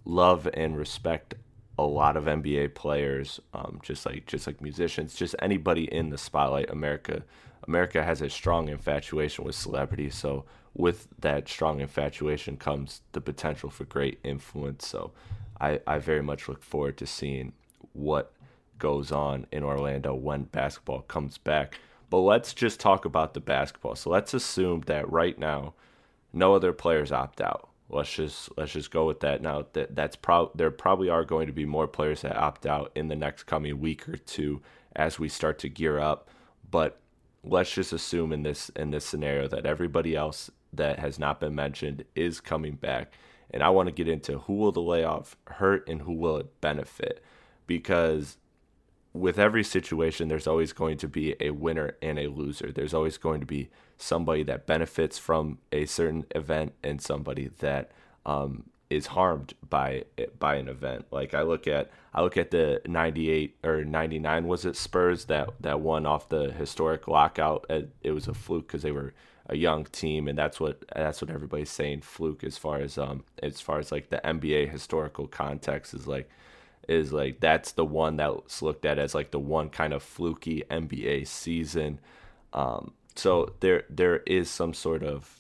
love 0.10 0.50
and 0.54 0.76
respect 0.76 1.36
a 1.78 1.84
lot 1.84 2.18
of 2.18 2.26
NBA 2.26 2.76
players, 2.76 3.40
um, 3.54 3.80
just 3.82 4.06
like 4.06 4.26
just 4.26 4.48
like 4.48 4.62
musicians, 4.62 5.16
just 5.16 5.36
anybody 5.40 5.86
in 5.86 6.10
the 6.10 6.18
spotlight. 6.18 6.70
America, 6.70 7.24
America 7.68 8.04
has 8.04 8.22
a 8.22 8.30
strong 8.30 8.68
infatuation 8.68 9.46
with 9.46 9.56
celebrity. 9.56 10.10
So 10.10 10.46
with 10.74 11.08
that 11.20 11.48
strong 11.48 11.80
infatuation 11.80 12.58
comes 12.58 13.02
the 13.14 13.22
potential 13.22 13.70
for 13.70 13.86
great 13.86 14.20
influence. 14.24 14.88
So 14.88 15.12
I, 15.62 15.80
I 15.88 16.00
very 16.00 16.22
much 16.22 16.50
look 16.50 16.64
forward 16.64 16.98
to 16.98 17.08
seeing 17.08 17.54
what 17.94 18.34
goes 18.78 19.12
on 19.12 19.46
in 19.52 19.64
Orlando 19.64 20.14
when 20.14 20.44
basketball 20.44 21.02
comes 21.02 21.38
back. 21.38 21.80
But 22.10 22.20
let's 22.20 22.54
just 22.54 22.80
talk 22.80 23.06
about 23.06 23.34
the 23.34 23.40
basketball. 23.40 23.96
So 23.96 24.10
let's 24.10 24.34
assume 24.34 24.82
that 24.88 25.10
right 25.10 25.38
now 25.38 25.76
no 26.34 26.56
other 26.56 26.74
players 26.74 27.12
opt 27.12 27.40
out. 27.40 27.69
Let's 27.90 28.14
just 28.14 28.50
let's 28.56 28.72
just 28.72 28.92
go 28.92 29.08
with 29.08 29.22
that. 29.22 29.42
Now 29.42 29.66
that 29.74 29.96
that's 29.96 30.16
pro- 30.16 30.52
there 30.54 30.72
probably 30.72 31.10
are 31.10 31.26
going 31.26 31.48
to 31.48 31.54
be 31.54 31.66
more 31.66 31.88
players 31.88 32.22
that 32.22 32.38
opt 32.38 32.66
out 32.66 32.92
in 32.96 33.08
the 33.08 33.16
next 33.16 33.44
coming 33.44 33.80
week 33.80 34.08
or 34.08 34.18
two 34.18 34.62
as 34.96 35.18
we 35.18 35.28
start 35.28 35.60
to 35.60 35.70
gear 35.70 36.00
up. 36.00 36.30
But 36.70 37.00
let's 37.44 37.74
just 37.74 37.92
assume 37.92 38.32
in 38.32 38.44
this 38.44 38.70
in 38.76 38.92
this 38.92 39.06
scenario 39.06 39.48
that 39.48 39.66
everybody 39.66 40.16
else 40.16 40.52
that 40.72 41.00
has 41.00 41.18
not 41.18 41.40
been 41.40 41.56
mentioned 41.56 42.06
is 42.16 42.40
coming 42.40 42.76
back. 42.76 43.14
And 43.52 43.64
I 43.64 43.70
want 43.70 43.88
to 43.88 43.94
get 43.94 44.08
into 44.08 44.40
who 44.40 44.54
will 44.54 44.72
the 44.72 44.82
layoff 44.82 45.36
hurt 45.48 45.88
and 45.90 46.04
who 46.04 46.14
will 46.14 46.38
it 46.38 46.62
benefit 46.62 47.24
because 47.66 48.38
with 49.14 49.40
every 49.40 49.64
situation, 49.64 50.28
there's 50.28 50.48
always 50.48 50.74
going 50.74 50.98
to 50.98 51.08
be 51.08 51.36
a 51.40 51.52
winner 51.52 51.96
and 52.02 52.20
a 52.20 52.28
loser. 52.28 52.72
There's 52.72 52.94
always 52.94 53.18
going 53.18 53.40
to 53.40 53.46
be 53.46 53.70
somebody 53.98 54.44
that 54.44 54.68
benefits 54.68 55.18
from 55.18 55.58
a 55.72 55.86
certain 55.86 56.26
event 56.36 56.74
and 56.84 57.02
somebody 57.02 57.50
that 57.60 57.92
um, 58.26 58.66
is 58.90 59.08
harmed 59.08 59.54
by 59.68 60.04
by 60.38 60.56
an 60.56 60.68
event. 60.68 61.06
Like 61.12 61.34
I 61.34 61.42
look 61.42 61.68
at 61.68 61.92
I 62.14 62.22
look 62.22 62.38
at 62.38 62.52
the 62.52 62.82
98 62.88 63.58
or 63.64 63.84
99 63.84 64.48
was 64.48 64.66
it 64.66 64.76
Spurs 64.76 65.26
that 65.26 65.50
that 65.60 65.80
won 65.80 66.06
off 66.06 66.30
the 66.30 66.52
historic 66.52 67.08
lockout. 67.08 67.66
It 68.02 68.12
was 68.12 68.28
a 68.28 68.34
fluke 68.34 68.68
because 68.68 68.84
they 68.84 68.92
were 68.92 69.14
a 69.48 69.58
young 69.58 69.86
team, 69.86 70.28
and 70.28 70.38
that's 70.38 70.60
what 70.60 70.84
that's 70.96 71.22
what 71.22 71.32
everybody's 71.32 71.72
saying 71.72 72.02
fluke 72.02 72.44
as 72.44 72.58
far 72.58 72.78
as 72.78 72.98
um 72.98 73.24
as 73.42 73.62
far 73.62 73.80
as 73.80 73.92
like 73.92 74.10
the 74.10 74.22
NBA 74.24 74.70
historical 74.70 75.28
context 75.28 75.94
is 75.94 76.08
like 76.08 76.30
is 76.90 77.14
like 77.14 77.40
that's 77.40 77.74
the 77.74 77.86
one 77.86 78.18
that's 78.18 78.62
looked 78.62 78.86
at 78.86 78.98
as 78.98 79.14
like 79.14 79.32
the 79.32 79.40
one 79.40 79.70
kind 79.70 79.94
of 79.94 80.02
fluky 80.04 80.64
NBA 80.70 81.28
season. 81.28 82.00
Um, 82.52 82.94
so 83.16 83.54
there 83.60 83.84
there 83.90 84.18
is 84.18 84.50
some 84.50 84.74
sort 84.74 85.04
of 85.04 85.40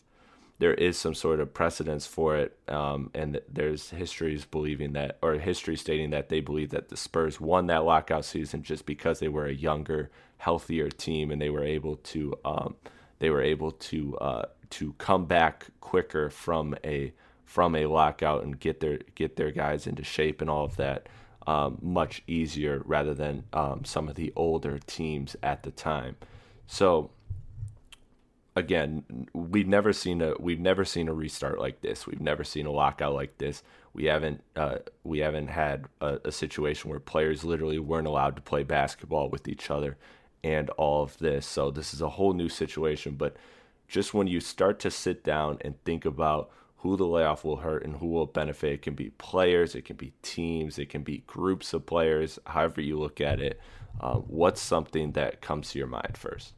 there 0.60 0.74
is 0.74 0.98
some 0.98 1.14
sort 1.14 1.40
of 1.40 1.54
precedence 1.54 2.06
for 2.06 2.36
it, 2.36 2.58
um, 2.68 3.10
and 3.14 3.40
there's 3.52 3.92
histories 3.92 4.44
believing 4.44 4.92
that, 4.94 5.18
or 5.22 5.36
history 5.36 5.78
stating 5.78 6.10
that 6.10 6.28
they 6.28 6.42
believe 6.42 6.70
that 6.72 6.90
the 6.90 6.98
Spurs 6.98 7.40
won 7.40 7.68
that 7.68 7.86
lockout 7.86 8.26
season 8.26 8.62
just 8.62 8.86
because 8.86 9.20
they 9.20 9.30
were 9.30 9.46
a 9.46 9.54
younger, 9.54 10.12
healthier 10.38 10.90
team, 10.90 11.32
and 11.32 11.42
they 11.42 11.50
were 11.50 11.64
able 11.64 11.96
to 11.96 12.38
um, 12.46 12.76
they 13.20 13.30
were 13.30 13.42
able 13.42 13.72
to 13.72 14.18
uh, 14.18 14.46
to 14.72 14.94
come 14.94 15.26
back 15.26 15.68
quicker 15.80 16.30
from 16.30 16.76
a 16.84 17.14
from 17.46 17.76
a 17.76 17.88
lockout 17.88 18.44
and 18.44 18.60
get 18.60 18.82
their 18.82 19.00
get 19.16 19.36
their 19.36 19.52
guys 19.52 19.88
into 19.88 20.04
shape 20.04 20.42
and 20.42 20.50
all 20.50 20.66
of 20.66 20.76
that 20.76 21.08
um, 21.47 21.78
much 21.82 22.23
easier 22.28 22.82
rather 22.86 23.13
than 23.13 23.43
um, 23.54 23.86
some 23.86 24.08
of 24.08 24.15
the 24.15 24.32
older 24.36 24.80
teams 24.80 25.36
at 25.41 25.63
the 25.63 25.71
time. 25.71 26.15
So 26.67 27.12
again, 28.56 29.28
we've 29.34 29.67
never 29.67 29.93
seen 29.93 30.21
a 30.21 30.34
we've 30.39 30.60
never 30.60 30.86
seen 30.86 31.08
a 31.08 31.13
restart 31.13 31.60
like 31.60 31.82
this. 31.82 32.06
We've 32.06 32.21
never 32.21 32.43
seen 32.43 32.65
a 32.65 32.71
lockout 32.71 33.13
like 33.13 33.38
this. 33.38 33.63
We 33.93 34.06
haven't 34.06 34.43
uh, 34.56 34.80
we 35.04 35.19
haven't 35.19 35.47
had 35.47 35.86
a, 36.02 36.19
a, 36.25 36.32
situation 36.32 36.89
where 36.89 36.99
players 36.99 37.43
literally 37.43 37.80
weren't 37.80 38.08
allowed 38.08 38.36
to 38.36 38.41
play 38.41 38.63
basketball 38.63 39.30
with 39.30 39.47
each 39.47 39.71
other, 39.71 39.97
and 40.43 40.69
all 40.71 41.04
of 41.04 41.17
this. 41.17 41.45
So 41.45 41.71
this 41.71 41.93
is 41.93 42.02
a 42.02 42.10
whole 42.10 42.34
new 42.34 42.49
situation. 42.49 43.15
But 43.15 43.36
just 43.88 44.13
when 44.13 44.28
you 44.28 44.39
start 44.39 44.80
to 44.82 44.91
sit 44.91 45.23
down 45.23 45.58
and 45.62 45.84
think 45.84 46.06
about 46.06 46.52
who 46.82 46.96
the 46.96 47.06
layoff 47.06 47.44
will 47.44 47.58
hurt 47.58 47.84
and 47.84 47.98
who 47.98 48.08
will 48.08 48.26
benefit. 48.26 48.72
It 48.72 48.82
can 48.82 48.94
be 48.94 49.10
players, 49.12 49.76
it 49.76 49.84
can 49.84 49.98
be 49.98 50.13
teams, 50.22 50.80
it 50.80 50.89
can 50.89 51.04
be 51.04 51.24
groups 51.28 51.74
of 51.74 51.86
players, 51.86 52.39
however 52.46 52.82
you 52.82 52.98
look 52.98 53.20
at 53.20 53.42
it. 53.42 53.60
Uh, 54.00 54.15
what's 54.15 54.62
something 54.62 55.12
that 55.12 55.42
comes 55.42 55.72
to 55.72 55.80
your 55.80 55.88
mind 55.88 56.18
first? 56.18 56.54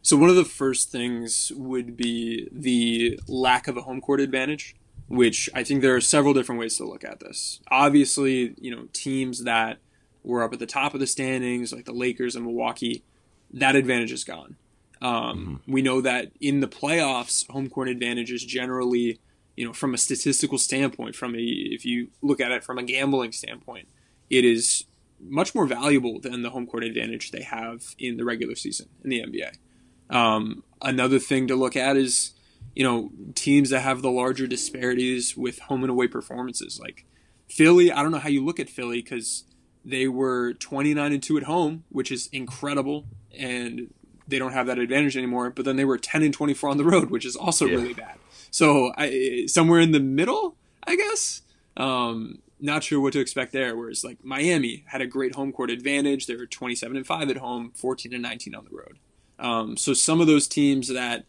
So, 0.00 0.16
one 0.16 0.30
of 0.30 0.36
the 0.36 0.44
first 0.44 0.90
things 0.90 1.52
would 1.54 1.96
be 1.96 2.48
the 2.50 3.18
lack 3.28 3.68
of 3.68 3.76
a 3.76 3.82
home 3.82 4.00
court 4.00 4.20
advantage, 4.20 4.74
which 5.08 5.50
I 5.54 5.64
think 5.64 5.82
there 5.82 5.94
are 5.94 6.00
several 6.00 6.32
different 6.32 6.60
ways 6.60 6.76
to 6.78 6.84
look 6.84 7.04
at 7.04 7.20
this. 7.20 7.60
Obviously, 7.70 8.54
you 8.58 8.74
know, 8.74 8.88
teams 8.92 9.44
that 9.44 9.78
were 10.22 10.42
up 10.42 10.52
at 10.52 10.60
the 10.60 10.66
top 10.66 10.94
of 10.94 11.00
the 11.00 11.06
standings, 11.06 11.72
like 11.72 11.84
the 11.84 11.92
Lakers 11.92 12.36
and 12.36 12.46
Milwaukee, 12.46 13.04
that 13.52 13.76
advantage 13.76 14.12
is 14.12 14.24
gone. 14.24 14.56
Um, 15.02 15.60
mm-hmm. 15.66 15.72
We 15.72 15.82
know 15.82 16.00
that 16.00 16.32
in 16.40 16.60
the 16.60 16.68
playoffs, 16.68 17.50
home 17.50 17.68
court 17.68 17.88
advantage 17.88 18.32
is 18.32 18.44
generally 18.44 19.20
you 19.56 19.64
know, 19.64 19.72
from 19.72 19.94
a 19.94 19.98
statistical 19.98 20.58
standpoint, 20.58 21.16
from 21.16 21.34
a 21.34 21.40
if 21.40 21.84
you 21.84 22.08
look 22.22 22.40
at 22.40 22.52
it 22.52 22.62
from 22.62 22.78
a 22.78 22.82
gambling 22.82 23.32
standpoint, 23.32 23.88
it 24.30 24.44
is 24.44 24.84
much 25.20 25.54
more 25.54 25.66
valuable 25.66 26.20
than 26.20 26.42
the 26.42 26.50
home 26.50 26.66
court 26.66 26.84
advantage 26.84 27.30
they 27.30 27.42
have 27.42 27.94
in 27.98 28.16
the 28.16 28.24
regular 28.24 28.54
season 28.54 28.88
in 29.02 29.10
the 29.10 29.22
NBA. 29.22 30.14
Um, 30.14 30.62
another 30.82 31.18
thing 31.18 31.48
to 31.48 31.56
look 31.56 31.74
at 31.74 31.96
is, 31.96 32.32
you 32.74 32.84
know, 32.84 33.10
teams 33.34 33.70
that 33.70 33.80
have 33.80 34.02
the 34.02 34.10
larger 34.10 34.46
disparities 34.46 35.36
with 35.36 35.58
home 35.60 35.82
and 35.82 35.90
away 35.90 36.06
performances. 36.06 36.78
Like 36.78 37.06
Philly, 37.48 37.90
I 37.90 38.02
don't 38.02 38.12
know 38.12 38.18
how 38.18 38.28
you 38.28 38.44
look 38.44 38.60
at 38.60 38.68
Philly 38.68 39.00
because 39.02 39.44
they 39.84 40.06
were 40.06 40.52
29 40.54 41.12
and 41.12 41.22
2 41.22 41.38
at 41.38 41.44
home, 41.44 41.84
which 41.88 42.12
is 42.12 42.28
incredible, 42.32 43.06
and 43.36 43.92
they 44.28 44.38
don't 44.38 44.52
have 44.52 44.66
that 44.66 44.78
advantage 44.78 45.16
anymore. 45.16 45.50
But 45.50 45.64
then 45.64 45.76
they 45.76 45.84
were 45.84 45.96
10 45.96 46.22
and 46.22 46.34
24 46.34 46.70
on 46.70 46.76
the 46.76 46.84
road, 46.84 47.10
which 47.10 47.24
is 47.24 47.36
also 47.36 47.66
yeah. 47.66 47.76
really 47.76 47.94
bad. 47.94 48.18
So 48.56 48.90
I, 48.96 49.44
somewhere 49.48 49.80
in 49.80 49.92
the 49.92 50.00
middle, 50.00 50.56
I 50.86 50.96
guess. 50.96 51.42
Um, 51.76 52.38
not 52.58 52.84
sure 52.84 52.98
what 52.98 53.12
to 53.12 53.20
expect 53.20 53.52
there. 53.52 53.76
Whereas 53.76 54.02
like 54.02 54.24
Miami 54.24 54.82
had 54.86 55.02
a 55.02 55.06
great 55.06 55.34
home 55.34 55.52
court 55.52 55.70
advantage. 55.70 56.26
They 56.26 56.36
were 56.36 56.46
27 56.46 56.96
and 56.96 57.06
five 57.06 57.28
at 57.28 57.36
home, 57.36 57.72
14 57.74 58.14
and 58.14 58.22
19 58.22 58.54
on 58.54 58.64
the 58.64 58.74
road. 58.74 58.98
Um, 59.38 59.76
so 59.76 59.92
some 59.92 60.22
of 60.22 60.26
those 60.26 60.48
teams 60.48 60.88
that 60.88 61.26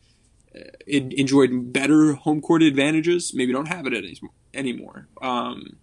uh, 0.55 0.61
enjoyed 0.87 1.73
better 1.73 2.13
home 2.13 2.39
court 2.39 2.63
advantages 2.63 3.33
maybe 3.33 3.51
don't 3.51 3.67
have 3.67 3.85
it 3.87 4.19
anymore. 4.53 5.09
Um, 5.21 5.75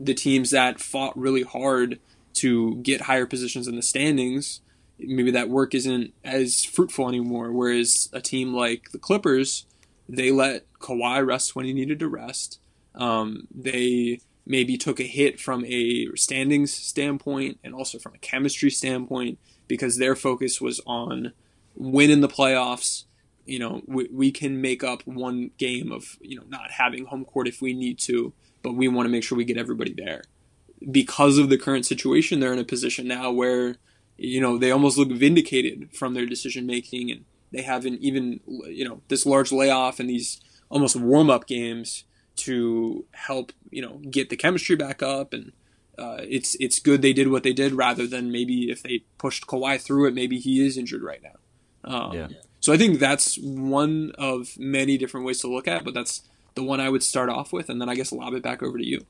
the 0.00 0.14
teams 0.14 0.50
that 0.50 0.80
fought 0.80 1.16
really 1.16 1.44
hard 1.44 2.00
to 2.34 2.74
get 2.82 3.02
higher 3.02 3.26
positions 3.26 3.68
in 3.68 3.76
the 3.76 3.82
standings, 3.82 4.62
maybe 4.98 5.30
that 5.30 5.48
work 5.48 5.76
isn't 5.76 6.12
as 6.24 6.64
fruitful 6.64 7.08
anymore. 7.08 7.52
Whereas 7.52 8.08
a 8.12 8.20
team 8.20 8.52
like 8.52 8.90
the 8.90 8.98
Clippers 8.98 9.64
they 10.08 10.30
let 10.30 10.70
Kawhi 10.80 11.26
rest 11.26 11.54
when 11.54 11.64
he 11.64 11.72
needed 11.72 11.98
to 12.00 12.08
rest. 12.08 12.60
Um, 12.94 13.46
they 13.54 14.20
maybe 14.44 14.76
took 14.76 15.00
a 15.00 15.04
hit 15.04 15.40
from 15.40 15.64
a 15.66 16.08
standings 16.14 16.72
standpoint 16.72 17.58
and 17.62 17.74
also 17.74 17.98
from 17.98 18.14
a 18.14 18.18
chemistry 18.18 18.70
standpoint 18.70 19.38
because 19.68 19.98
their 19.98 20.16
focus 20.16 20.60
was 20.60 20.80
on 20.86 21.32
winning 21.74 22.20
the 22.20 22.28
playoffs. 22.28 23.04
You 23.46 23.58
know, 23.58 23.82
we, 23.86 24.08
we 24.12 24.30
can 24.30 24.60
make 24.60 24.84
up 24.84 25.06
one 25.06 25.50
game 25.58 25.92
of, 25.92 26.16
you 26.20 26.36
know, 26.36 26.44
not 26.48 26.70
having 26.70 27.06
home 27.06 27.24
court 27.24 27.48
if 27.48 27.62
we 27.62 27.72
need 27.72 27.98
to, 28.00 28.32
but 28.62 28.74
we 28.74 28.88
want 28.88 29.06
to 29.06 29.10
make 29.10 29.24
sure 29.24 29.38
we 29.38 29.44
get 29.44 29.56
everybody 29.58 29.94
there. 29.96 30.22
Because 30.90 31.38
of 31.38 31.48
the 31.48 31.58
current 31.58 31.86
situation, 31.86 32.40
they're 32.40 32.52
in 32.52 32.58
a 32.58 32.64
position 32.64 33.06
now 33.06 33.30
where, 33.30 33.76
you 34.16 34.40
know, 34.40 34.58
they 34.58 34.70
almost 34.70 34.98
look 34.98 35.10
vindicated 35.10 35.90
from 35.92 36.14
their 36.14 36.26
decision 36.26 36.66
making 36.66 37.10
and 37.10 37.24
they 37.52 37.62
haven't 37.62 38.00
even 38.00 38.40
you 38.66 38.86
know 38.86 39.00
this 39.08 39.26
large 39.26 39.52
layoff 39.52 40.00
and 40.00 40.08
these 40.08 40.40
almost 40.70 40.96
warm 40.96 41.30
up 41.30 41.46
games 41.46 42.04
to 42.36 43.04
help 43.12 43.52
you 43.70 43.82
know 43.82 44.00
get 44.10 44.30
the 44.30 44.36
chemistry 44.36 44.76
back 44.76 45.02
up 45.02 45.32
and 45.32 45.52
uh, 45.98 46.16
it's 46.20 46.56
it's 46.58 46.78
good 46.78 47.02
they 47.02 47.12
did 47.12 47.28
what 47.28 47.42
they 47.42 47.52
did 47.52 47.72
rather 47.72 48.06
than 48.06 48.32
maybe 48.32 48.70
if 48.70 48.82
they 48.82 49.04
pushed 49.18 49.46
Kawhi 49.46 49.80
through 49.80 50.08
it 50.08 50.14
maybe 50.14 50.38
he 50.38 50.64
is 50.64 50.76
injured 50.76 51.02
right 51.02 51.22
now. 51.22 51.36
Um, 51.84 52.12
yeah. 52.14 52.28
So 52.60 52.72
I 52.72 52.76
think 52.76 53.00
that's 53.00 53.36
one 53.38 54.12
of 54.16 54.56
many 54.56 54.96
different 54.96 55.26
ways 55.26 55.40
to 55.40 55.48
look 55.48 55.66
at, 55.66 55.78
it, 55.78 55.84
but 55.84 55.94
that's 55.94 56.22
the 56.54 56.62
one 56.62 56.80
I 56.80 56.88
would 56.88 57.02
start 57.02 57.28
off 57.28 57.52
with, 57.52 57.68
and 57.68 57.80
then 57.80 57.88
I 57.88 57.96
guess 57.96 58.12
lob 58.12 58.34
it 58.34 58.42
back 58.42 58.62
over 58.62 58.78
to 58.78 58.86
you. 58.86 59.04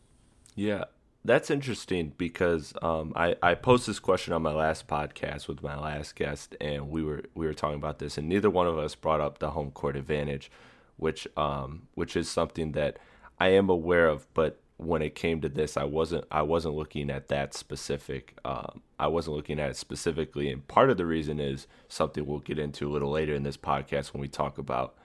Yeah, 0.54 0.84
that's 1.24 1.50
interesting 1.50 2.12
because 2.18 2.74
um, 2.82 3.12
I 3.14 3.36
I 3.42 3.54
posed 3.54 3.86
this 3.86 4.00
question 4.00 4.32
on 4.32 4.42
my 4.42 4.52
last 4.52 4.88
podcast 4.88 5.48
with 5.48 5.62
my 5.62 5.78
last 5.78 6.16
guest, 6.16 6.56
and 6.60 6.90
we 6.90 7.02
were 7.02 7.22
we 7.34 7.46
were 7.46 7.54
talking 7.54 7.78
about 7.78 7.98
this, 7.98 8.18
and 8.18 8.28
neither 8.28 8.50
one 8.50 8.66
of 8.66 8.78
us 8.78 8.94
brought 8.94 9.20
up 9.20 9.38
the 9.38 9.50
home 9.50 9.70
court 9.70 9.96
advantage, 9.96 10.50
which 10.96 11.28
um 11.36 11.88
which 11.94 12.16
is 12.16 12.28
something 12.28 12.72
that 12.72 12.98
I 13.38 13.48
am 13.48 13.68
aware 13.68 14.08
of, 14.08 14.26
but 14.34 14.58
when 14.78 15.02
it 15.02 15.14
came 15.14 15.40
to 15.40 15.48
this, 15.48 15.76
I 15.76 15.84
wasn't 15.84 16.24
I 16.30 16.42
wasn't 16.42 16.74
looking 16.74 17.10
at 17.10 17.28
that 17.28 17.54
specific. 17.54 18.36
Um, 18.44 18.82
I 18.98 19.06
wasn't 19.06 19.36
looking 19.36 19.60
at 19.60 19.70
it 19.70 19.76
specifically, 19.76 20.50
and 20.50 20.66
part 20.66 20.90
of 20.90 20.96
the 20.96 21.06
reason 21.06 21.38
is 21.40 21.66
something 21.88 22.26
we'll 22.26 22.40
get 22.40 22.58
into 22.58 22.88
a 22.88 22.92
little 22.92 23.10
later 23.10 23.34
in 23.34 23.42
this 23.44 23.56
podcast 23.56 24.12
when 24.12 24.20
we 24.20 24.28
talk 24.28 24.58
about, 24.58 24.96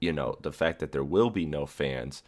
you 0.00 0.12
know, 0.12 0.36
the 0.42 0.52
fact 0.52 0.78
that 0.78 0.92
there 0.92 1.04
will 1.04 1.30
be 1.30 1.44
no 1.44 1.66
fans. 1.66 2.22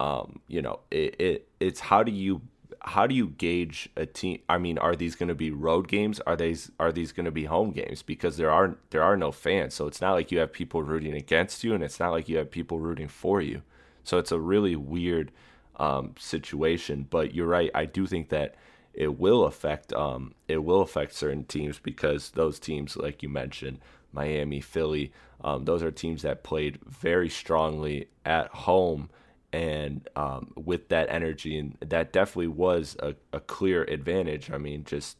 Um, 0.00 0.40
you 0.48 0.62
know, 0.62 0.80
it, 0.90 1.20
it 1.20 1.48
it's 1.60 1.80
how 1.80 2.02
do 2.02 2.10
you 2.10 2.42
how 2.84 3.06
do 3.06 3.14
you 3.14 3.28
gauge 3.28 3.88
a 3.96 4.06
team? 4.06 4.40
I 4.48 4.58
mean, 4.58 4.78
are 4.78 4.96
these 4.96 5.14
going 5.14 5.28
to 5.28 5.34
be 5.34 5.50
road 5.50 5.88
games? 5.88 6.20
Are 6.20 6.36
these 6.36 6.70
are 6.80 6.92
these 6.92 7.12
going 7.12 7.26
to 7.26 7.30
be 7.30 7.44
home 7.44 7.70
games? 7.70 8.02
Because 8.02 8.36
there 8.36 8.50
are 8.50 8.76
there 8.90 9.02
are 9.02 9.16
no 9.16 9.30
fans, 9.30 9.74
so 9.74 9.86
it's 9.86 10.00
not 10.00 10.12
like 10.12 10.32
you 10.32 10.38
have 10.38 10.52
people 10.52 10.82
rooting 10.82 11.14
against 11.14 11.62
you, 11.62 11.74
and 11.74 11.84
it's 11.84 12.00
not 12.00 12.10
like 12.10 12.28
you 12.28 12.38
have 12.38 12.50
people 12.50 12.80
rooting 12.80 13.08
for 13.08 13.40
you. 13.40 13.62
So 14.04 14.18
it's 14.18 14.32
a 14.32 14.40
really 14.40 14.74
weird 14.74 15.30
um, 15.76 16.14
situation. 16.18 17.06
But 17.08 17.34
you're 17.34 17.46
right. 17.46 17.70
I 17.74 17.84
do 17.84 18.06
think 18.06 18.30
that 18.30 18.56
it 18.94 19.18
will 19.18 19.44
affect 19.44 19.92
um, 19.92 20.34
it 20.48 20.58
will 20.58 20.82
affect 20.82 21.14
certain 21.14 21.44
teams 21.44 21.78
because 21.78 22.30
those 22.30 22.58
teams, 22.58 22.96
like 22.96 23.22
you 23.22 23.28
mentioned, 23.28 23.78
Miami, 24.12 24.60
Philly, 24.60 25.12
um, 25.42 25.64
those 25.64 25.82
are 25.82 25.90
teams 25.90 26.22
that 26.22 26.42
played 26.42 26.78
very 26.84 27.28
strongly 27.28 28.08
at 28.24 28.48
home 28.48 29.08
and 29.52 30.08
um, 30.16 30.52
with 30.56 30.88
that 30.88 31.08
energy, 31.10 31.58
and 31.58 31.76
that 31.80 32.12
definitely 32.12 32.48
was 32.48 32.96
a, 33.00 33.14
a 33.32 33.40
clear 33.40 33.84
advantage. 33.84 34.50
I 34.50 34.58
mean, 34.58 34.84
just 34.84 35.18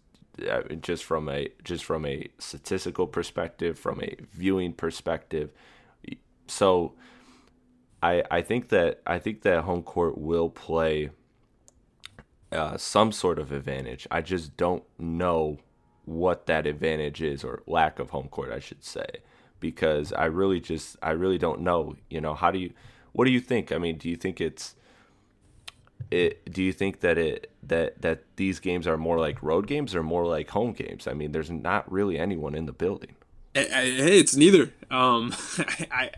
uh, 0.49 0.62
just 0.80 1.05
from 1.05 1.28
a 1.28 1.49
just 1.62 1.85
from 1.85 2.07
a 2.07 2.28
statistical 2.39 3.07
perspective, 3.07 3.78
from 3.78 4.03
a 4.03 4.16
viewing 4.33 4.72
perspective. 4.72 5.51
So, 6.47 6.95
I 8.03 8.22
I 8.30 8.43
think 8.43 8.68
that 8.68 9.03
I 9.07 9.18
think 9.18 9.43
that 9.43 9.64
home 9.64 9.83
court 9.83 10.16
will 10.16 10.49
play 10.49 11.11
uh, 12.51 12.76
some 12.76 13.12
sort 13.12 13.39
of 13.39 13.53
advantage. 13.53 14.07
I 14.11 14.22
just 14.22 14.57
don't 14.57 14.85
know 14.99 15.59
what 16.05 16.47
that 16.47 16.66
advantage 16.66 17.22
is 17.22 17.45
or 17.45 17.62
lack 17.66 17.99
of 17.99 18.11
home 18.11 18.28
court, 18.28 18.51
I 18.51 18.59
should 18.59 18.85
say, 18.85 19.07
because 19.61 20.12
I 20.12 20.24
really 20.24 20.61
just 20.61 20.97
I 21.03 21.11
really 21.11 21.39
don't 21.39 21.61
know. 21.61 21.97
You 22.09 22.20
know, 22.20 22.35
how 22.35 22.51
do 22.51 22.59
you 22.59 22.72
what 23.13 23.27
do 23.27 23.31
you 23.31 23.41
think? 23.41 23.73
I 23.73 23.79
mean, 23.79 23.99
do 23.99 24.09
you 24.09 24.17
think 24.17 24.41
it's 24.41 24.75
it, 26.11 26.53
do 26.53 26.63
you 26.63 26.73
think 26.73 27.01
that 27.01 27.19
it 27.19 27.51
that 27.63 28.03
that 28.03 28.23
these 28.37 28.59
games 28.59 28.87
are 28.87 28.97
more 28.97 29.19
like 29.19 29.43
road 29.43 29.67
games 29.67 29.95
or 29.95 30.03
more 30.03 30.27
like 30.27 30.51
home 30.51 30.73
games? 30.73 31.07
I 31.07 31.15
mean, 31.15 31.33
there's 31.33 31.51
not 31.51 31.91
really 31.91 32.19
anyone 32.19 32.55
in 32.55 32.67
the 32.67 32.73
building. 32.73 33.15
Hey, 33.55 34.19
it's 34.19 34.37
neither. 34.37 34.73
Um, 34.91 35.35
I, 35.91 36.11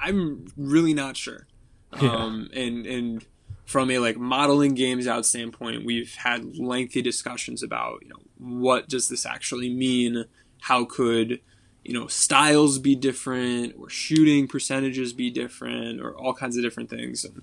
I 0.00 0.08
am 0.08 0.46
really 0.56 0.94
not 0.94 1.16
sure. 1.16 1.46
Um, 1.92 2.48
yeah. 2.52 2.62
and 2.62 2.86
and 2.86 3.26
from 3.64 3.90
a 3.90 3.98
like 3.98 4.16
modeling 4.16 4.74
games 4.74 5.06
out 5.06 5.26
standpoint, 5.26 5.84
we've 5.84 6.14
had 6.16 6.56
lengthy 6.58 7.02
discussions 7.02 7.62
about 7.62 8.00
you 8.02 8.08
know 8.08 8.20
what 8.38 8.88
does 8.88 9.08
this 9.08 9.24
actually 9.24 9.72
mean? 9.72 10.26
How 10.62 10.84
could 10.84 11.40
you 11.84 11.92
know 11.92 12.06
styles 12.06 12.78
be 12.78 12.94
different 12.94 13.74
or 13.78 13.88
shooting 13.88 14.48
percentages 14.48 15.12
be 15.12 15.30
different 15.30 16.00
or 16.00 16.16
all 16.16 16.34
kinds 16.34 16.56
of 16.56 16.62
different 16.62 16.90
things? 16.90 17.24
And 17.24 17.42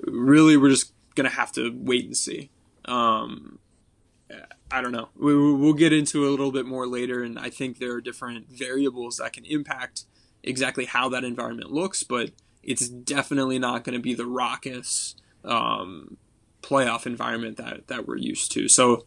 really, 0.00 0.56
we're 0.56 0.70
just 0.70 0.92
gonna 1.14 1.28
have 1.28 1.52
to 1.52 1.70
wait 1.74 2.06
and 2.06 2.16
see. 2.16 2.50
Um, 2.86 3.58
I 4.70 4.80
don't 4.80 4.92
know. 4.92 5.08
We, 5.16 5.34
will 5.34 5.72
get 5.72 5.92
into 5.92 6.26
a 6.26 6.30
little 6.30 6.50
bit 6.50 6.66
more 6.66 6.86
later, 6.86 7.22
and 7.22 7.38
I 7.38 7.50
think 7.50 7.78
there 7.78 7.92
are 7.92 8.00
different 8.00 8.48
variables 8.48 9.18
that 9.18 9.32
can 9.32 9.44
impact 9.44 10.04
exactly 10.42 10.84
how 10.84 11.08
that 11.10 11.22
environment 11.22 11.70
looks, 11.70 12.02
but 12.02 12.30
it's 12.62 12.88
definitely 12.88 13.58
not 13.58 13.84
going 13.84 13.94
to 13.94 14.02
be 14.02 14.14
the 14.14 14.26
raucous 14.26 15.14
um, 15.44 16.16
playoff 16.62 17.06
environment 17.06 17.56
that 17.58 17.88
that 17.88 18.08
we're 18.08 18.16
used 18.16 18.52
to. 18.52 18.68
So 18.68 19.04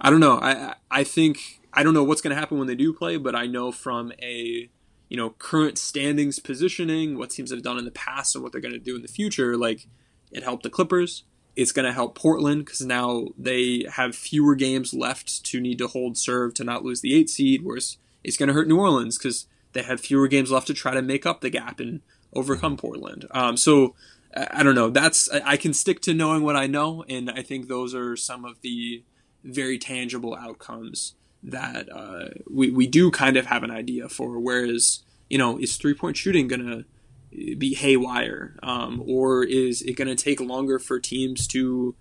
I 0.00 0.10
don't 0.10 0.20
know. 0.20 0.38
I 0.40 0.74
I 0.90 1.04
think 1.04 1.57
I 1.72 1.82
don't 1.82 1.94
know 1.94 2.04
what's 2.04 2.20
going 2.20 2.34
to 2.34 2.40
happen 2.40 2.58
when 2.58 2.66
they 2.66 2.74
do 2.74 2.92
play, 2.92 3.16
but 3.16 3.34
I 3.34 3.46
know 3.46 3.72
from 3.72 4.12
a 4.22 4.68
you 5.08 5.16
know 5.16 5.30
current 5.30 5.78
standings 5.78 6.38
positioning, 6.38 7.18
what 7.18 7.30
teams 7.30 7.50
have 7.50 7.62
done 7.62 7.78
in 7.78 7.84
the 7.84 7.90
past, 7.90 8.34
and 8.34 8.42
what 8.42 8.52
they're 8.52 8.60
going 8.60 8.74
to 8.74 8.78
do 8.78 8.96
in 8.96 9.02
the 9.02 9.08
future. 9.08 9.56
Like 9.56 9.86
it 10.30 10.42
helped 10.42 10.62
the 10.62 10.70
Clippers. 10.70 11.24
It's 11.56 11.72
going 11.72 11.86
to 11.86 11.92
help 11.92 12.14
Portland 12.14 12.64
because 12.64 12.82
now 12.82 13.28
they 13.36 13.84
have 13.92 14.14
fewer 14.14 14.54
games 14.54 14.94
left 14.94 15.44
to 15.46 15.60
need 15.60 15.78
to 15.78 15.88
hold 15.88 16.16
serve 16.16 16.54
to 16.54 16.64
not 16.64 16.84
lose 16.84 17.00
the 17.00 17.14
eight 17.14 17.28
seed. 17.28 17.64
Whereas 17.64 17.98
it's 18.22 18.36
going 18.36 18.46
to 18.48 18.54
hurt 18.54 18.68
New 18.68 18.78
Orleans 18.78 19.18
because 19.18 19.46
they 19.72 19.82
have 19.82 20.00
fewer 20.00 20.28
games 20.28 20.50
left 20.50 20.68
to 20.68 20.74
try 20.74 20.94
to 20.94 21.02
make 21.02 21.26
up 21.26 21.40
the 21.40 21.50
gap 21.50 21.80
and 21.80 22.00
overcome 22.32 22.76
Portland. 22.76 23.26
Um, 23.32 23.56
so 23.56 23.94
I 24.36 24.62
don't 24.62 24.74
know. 24.74 24.90
That's 24.90 25.28
I 25.30 25.56
can 25.56 25.72
stick 25.72 26.00
to 26.02 26.14
knowing 26.14 26.42
what 26.42 26.56
I 26.56 26.66
know, 26.66 27.04
and 27.08 27.30
I 27.30 27.42
think 27.42 27.68
those 27.68 27.94
are 27.94 28.16
some 28.16 28.44
of 28.44 28.60
the 28.60 29.02
very 29.42 29.78
tangible 29.78 30.36
outcomes 30.36 31.14
that 31.42 31.88
uh, 31.92 32.28
we 32.50 32.70
we 32.70 32.86
do 32.86 33.10
kind 33.10 33.36
of 33.36 33.46
have 33.46 33.62
an 33.62 33.70
idea 33.70 34.08
for. 34.08 34.38
Whereas 34.38 35.00
you 35.28 35.38
know, 35.38 35.58
is 35.58 35.76
three 35.76 35.94
point 35.94 36.16
shooting 36.16 36.48
gonna 36.48 36.84
be 37.30 37.74
haywire, 37.74 38.58
um, 38.62 39.02
or 39.06 39.44
is 39.44 39.82
it 39.82 39.94
gonna 39.94 40.16
take 40.16 40.40
longer 40.40 40.78
for 40.78 40.98
teams 40.98 41.46
to 41.48 41.94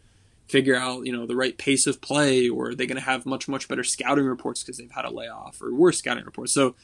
figure 0.47 0.75
out 0.75 1.05
you 1.05 1.11
know 1.11 1.25
the 1.25 1.35
right 1.35 1.57
pace 1.57 1.87
of 1.87 2.01
play, 2.01 2.47
or 2.47 2.69
are 2.69 2.75
they 2.75 2.87
gonna 2.87 3.01
have 3.01 3.25
much 3.25 3.47
much 3.47 3.67
better 3.67 3.83
scouting 3.83 4.25
reports 4.25 4.63
because 4.63 4.77
they've 4.77 4.91
had 4.91 5.05
a 5.05 5.11
layoff, 5.11 5.61
or 5.61 5.73
worse 5.73 5.97
scouting 5.97 6.25
reports? 6.25 6.53
So 6.53 6.75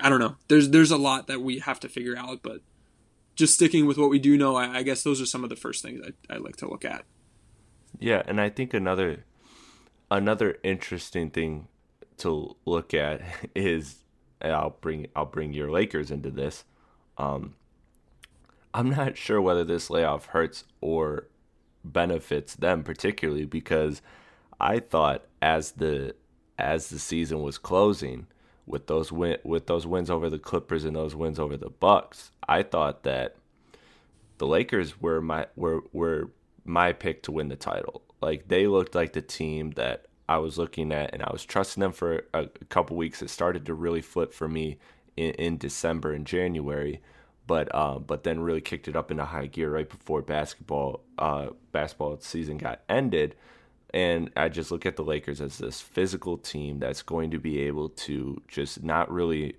I 0.00 0.08
don't 0.08 0.20
know. 0.20 0.36
There's 0.48 0.70
there's 0.70 0.90
a 0.90 0.96
lot 0.96 1.26
that 1.26 1.40
we 1.40 1.58
have 1.58 1.80
to 1.80 1.88
figure 1.88 2.16
out, 2.16 2.40
but 2.42 2.60
just 3.34 3.54
sticking 3.54 3.86
with 3.86 3.98
what 3.98 4.10
we 4.10 4.18
do 4.18 4.36
know, 4.36 4.56
I, 4.56 4.78
I 4.78 4.82
guess 4.82 5.02
those 5.02 5.20
are 5.20 5.26
some 5.26 5.44
of 5.44 5.50
the 5.50 5.56
first 5.56 5.82
things 5.82 6.00
I, 6.04 6.34
I 6.34 6.38
like 6.38 6.56
to 6.56 6.68
look 6.68 6.84
at. 6.84 7.04
Yeah, 7.98 8.22
and 8.26 8.40
I 8.40 8.48
think 8.48 8.72
another 8.74 9.24
another 10.10 10.58
interesting 10.62 11.30
thing 11.30 11.68
to 12.20 12.56
look 12.64 12.94
at 12.94 13.22
is 13.54 13.96
I'll 14.42 14.76
bring 14.80 15.08
I'll 15.14 15.26
bring 15.26 15.52
your 15.52 15.70
Lakers 15.70 16.10
into 16.10 16.30
this. 16.30 16.64
Um, 17.18 17.54
I'm 18.72 18.90
not 18.90 19.16
sure 19.16 19.40
whether 19.40 19.64
this 19.64 19.90
layoff 19.90 20.26
hurts 20.26 20.64
or 20.80 21.26
benefits 21.84 22.54
them 22.54 22.82
particularly 22.84 23.44
because 23.44 24.02
I 24.60 24.80
thought 24.80 25.24
as 25.40 25.72
the 25.72 26.14
as 26.58 26.88
the 26.88 26.98
season 26.98 27.42
was 27.42 27.58
closing 27.58 28.26
with 28.66 28.86
those 28.86 29.10
win 29.10 29.38
with 29.44 29.66
those 29.66 29.86
wins 29.86 30.10
over 30.10 30.30
the 30.30 30.38
Clippers 30.38 30.84
and 30.84 30.94
those 30.94 31.14
wins 31.14 31.38
over 31.38 31.56
the 31.56 31.70
Bucks, 31.70 32.30
I 32.48 32.62
thought 32.62 33.02
that 33.02 33.36
the 34.38 34.46
Lakers 34.46 35.00
were 35.00 35.20
my 35.20 35.46
were 35.56 35.82
were 35.92 36.30
my 36.64 36.92
pick 36.92 37.22
to 37.24 37.32
win 37.32 37.48
the 37.48 37.56
title. 37.56 38.02
Like 38.20 38.48
they 38.48 38.66
looked 38.66 38.94
like 38.94 39.12
the 39.12 39.22
team 39.22 39.72
that 39.72 40.06
I 40.30 40.38
was 40.38 40.56
looking 40.56 40.92
at, 40.92 41.12
and 41.12 41.24
I 41.24 41.30
was 41.32 41.44
trusting 41.44 41.80
them 41.80 41.90
for 41.90 42.22
a, 42.32 42.46
couple 42.68 42.96
weeks. 42.96 43.20
It 43.20 43.30
started 43.30 43.66
to 43.66 43.74
really 43.74 44.00
flip 44.00 44.32
for 44.32 44.46
me 44.46 44.78
in, 45.16 45.32
in 45.32 45.58
December 45.58 46.12
and 46.12 46.24
January, 46.24 47.00
but 47.48 47.68
uh, 47.74 47.98
but 47.98 48.22
then 48.22 48.38
really 48.38 48.60
kicked 48.60 48.86
it 48.86 48.94
up 48.94 49.10
into 49.10 49.24
high 49.24 49.46
gear 49.46 49.72
right 49.72 49.88
before 49.88 50.22
basketball 50.22 51.00
uh, 51.18 51.48
basketball 51.72 52.20
season 52.20 52.58
got 52.58 52.82
ended. 52.88 53.34
And 53.92 54.30
I 54.36 54.48
just 54.50 54.70
look 54.70 54.86
at 54.86 54.94
the 54.94 55.02
Lakers 55.02 55.40
as 55.40 55.58
this 55.58 55.80
physical 55.80 56.38
team 56.38 56.78
that's 56.78 57.02
going 57.02 57.32
to 57.32 57.40
be 57.40 57.62
able 57.62 57.88
to 57.88 58.40
just 58.46 58.84
not 58.84 59.10
really 59.10 59.56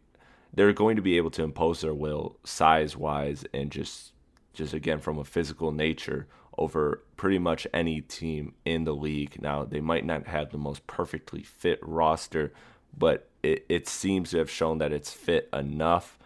they're 0.53 0.71
going 0.71 0.95
to 0.95 1.01
be 1.01 1.17
able 1.17 1.31
to 1.31 1.43
impose 1.43 1.81
their 1.81 1.93
will 1.93 2.37
size 2.45 2.95
wise 2.95 3.43
and 3.53 3.71
just 3.71 4.13
just 4.53 4.73
again 4.73 4.99
from 4.99 5.19
a 5.19 5.25
physical 5.25 5.73
nature 5.73 6.27
over 6.61 7.01
pretty 7.17 7.39
much 7.39 7.67
any 7.73 8.01
team 8.01 8.53
in 8.65 8.83
the 8.83 8.93
league. 8.95 9.41
Now 9.41 9.63
they 9.63 9.81
might 9.81 10.05
not 10.05 10.27
have 10.27 10.51
the 10.51 10.57
most 10.57 10.85
perfectly 10.87 11.41
fit 11.41 11.79
roster, 11.81 12.53
but 12.95 13.27
it, 13.41 13.65
it 13.67 13.87
seems 13.87 14.31
to 14.31 14.37
have 14.37 14.49
shown 14.49 14.77
that 14.77 14.93
it's 14.93 15.11
fit 15.11 15.49
enough. 15.51 16.19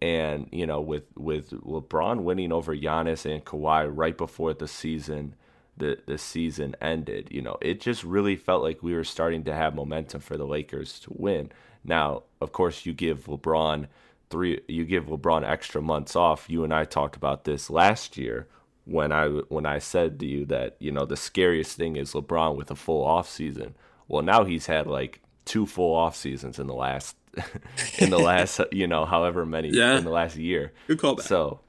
And 0.00 0.48
you 0.52 0.66
know, 0.66 0.80
with 0.80 1.04
with 1.16 1.50
LeBron 1.50 2.22
winning 2.22 2.52
over 2.52 2.76
Giannis 2.76 3.30
and 3.30 3.44
Kawhi 3.44 3.90
right 3.94 4.16
before 4.16 4.54
the 4.54 4.68
season, 4.68 5.34
the 5.76 5.98
the 6.06 6.18
season 6.18 6.74
ended, 6.80 7.28
you 7.30 7.42
know, 7.42 7.56
it 7.60 7.80
just 7.80 8.04
really 8.04 8.36
felt 8.36 8.62
like 8.62 8.82
we 8.82 8.94
were 8.94 9.04
starting 9.04 9.44
to 9.44 9.54
have 9.54 9.74
momentum 9.74 10.20
for 10.20 10.36
the 10.36 10.46
Lakers 10.46 10.98
to 11.00 11.12
win. 11.14 11.52
Now, 11.84 12.22
of 12.40 12.52
course, 12.52 12.86
you 12.86 12.92
give 12.94 13.26
LeBron 13.26 13.86
three, 14.30 14.60
you 14.68 14.84
give 14.84 15.06
LeBron 15.06 15.46
extra 15.48 15.82
months 15.82 16.16
off. 16.16 16.48
You 16.48 16.64
and 16.64 16.72
I 16.74 16.84
talked 16.84 17.16
about 17.16 17.44
this 17.44 17.70
last 17.70 18.16
year 18.16 18.48
when 18.84 19.12
I 19.12 19.26
when 19.26 19.66
I 19.66 19.78
said 19.78 20.18
to 20.20 20.26
you 20.26 20.44
that 20.46 20.76
you 20.78 20.92
know 20.92 21.04
the 21.04 21.16
scariest 21.16 21.76
thing 21.76 21.96
is 21.96 22.12
LeBron 22.12 22.56
with 22.56 22.70
a 22.70 22.76
full 22.76 23.04
off 23.04 23.28
season. 23.28 23.74
Well, 24.08 24.22
now 24.22 24.44
he's 24.44 24.66
had 24.66 24.86
like 24.86 25.20
two 25.44 25.66
full 25.66 25.94
off 25.94 26.16
seasons 26.16 26.58
in 26.58 26.66
the 26.66 26.74
last 26.74 27.16
in 27.98 28.10
the 28.10 28.18
last 28.30 28.60
you 28.72 28.86
know 28.86 29.04
however 29.04 29.46
many 29.46 29.68
yeah. 29.70 29.98
in 29.98 30.04
the 30.04 30.10
last 30.10 30.36
year. 30.36 30.72
Good 30.86 30.98
callback. 30.98 31.22
So, 31.22 31.60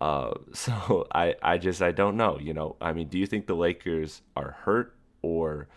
uh, 0.00 0.34
so 0.52 1.06
I 1.14 1.36
I 1.42 1.58
just 1.58 1.82
I 1.82 1.92
don't 1.92 2.16
know. 2.16 2.38
You 2.40 2.54
know, 2.54 2.76
I 2.80 2.92
mean, 2.92 3.08
do 3.08 3.18
you 3.18 3.26
think 3.26 3.46
the 3.46 3.56
Lakers 3.56 4.22
are 4.36 4.56
hurt 4.62 4.96
or 5.22 5.68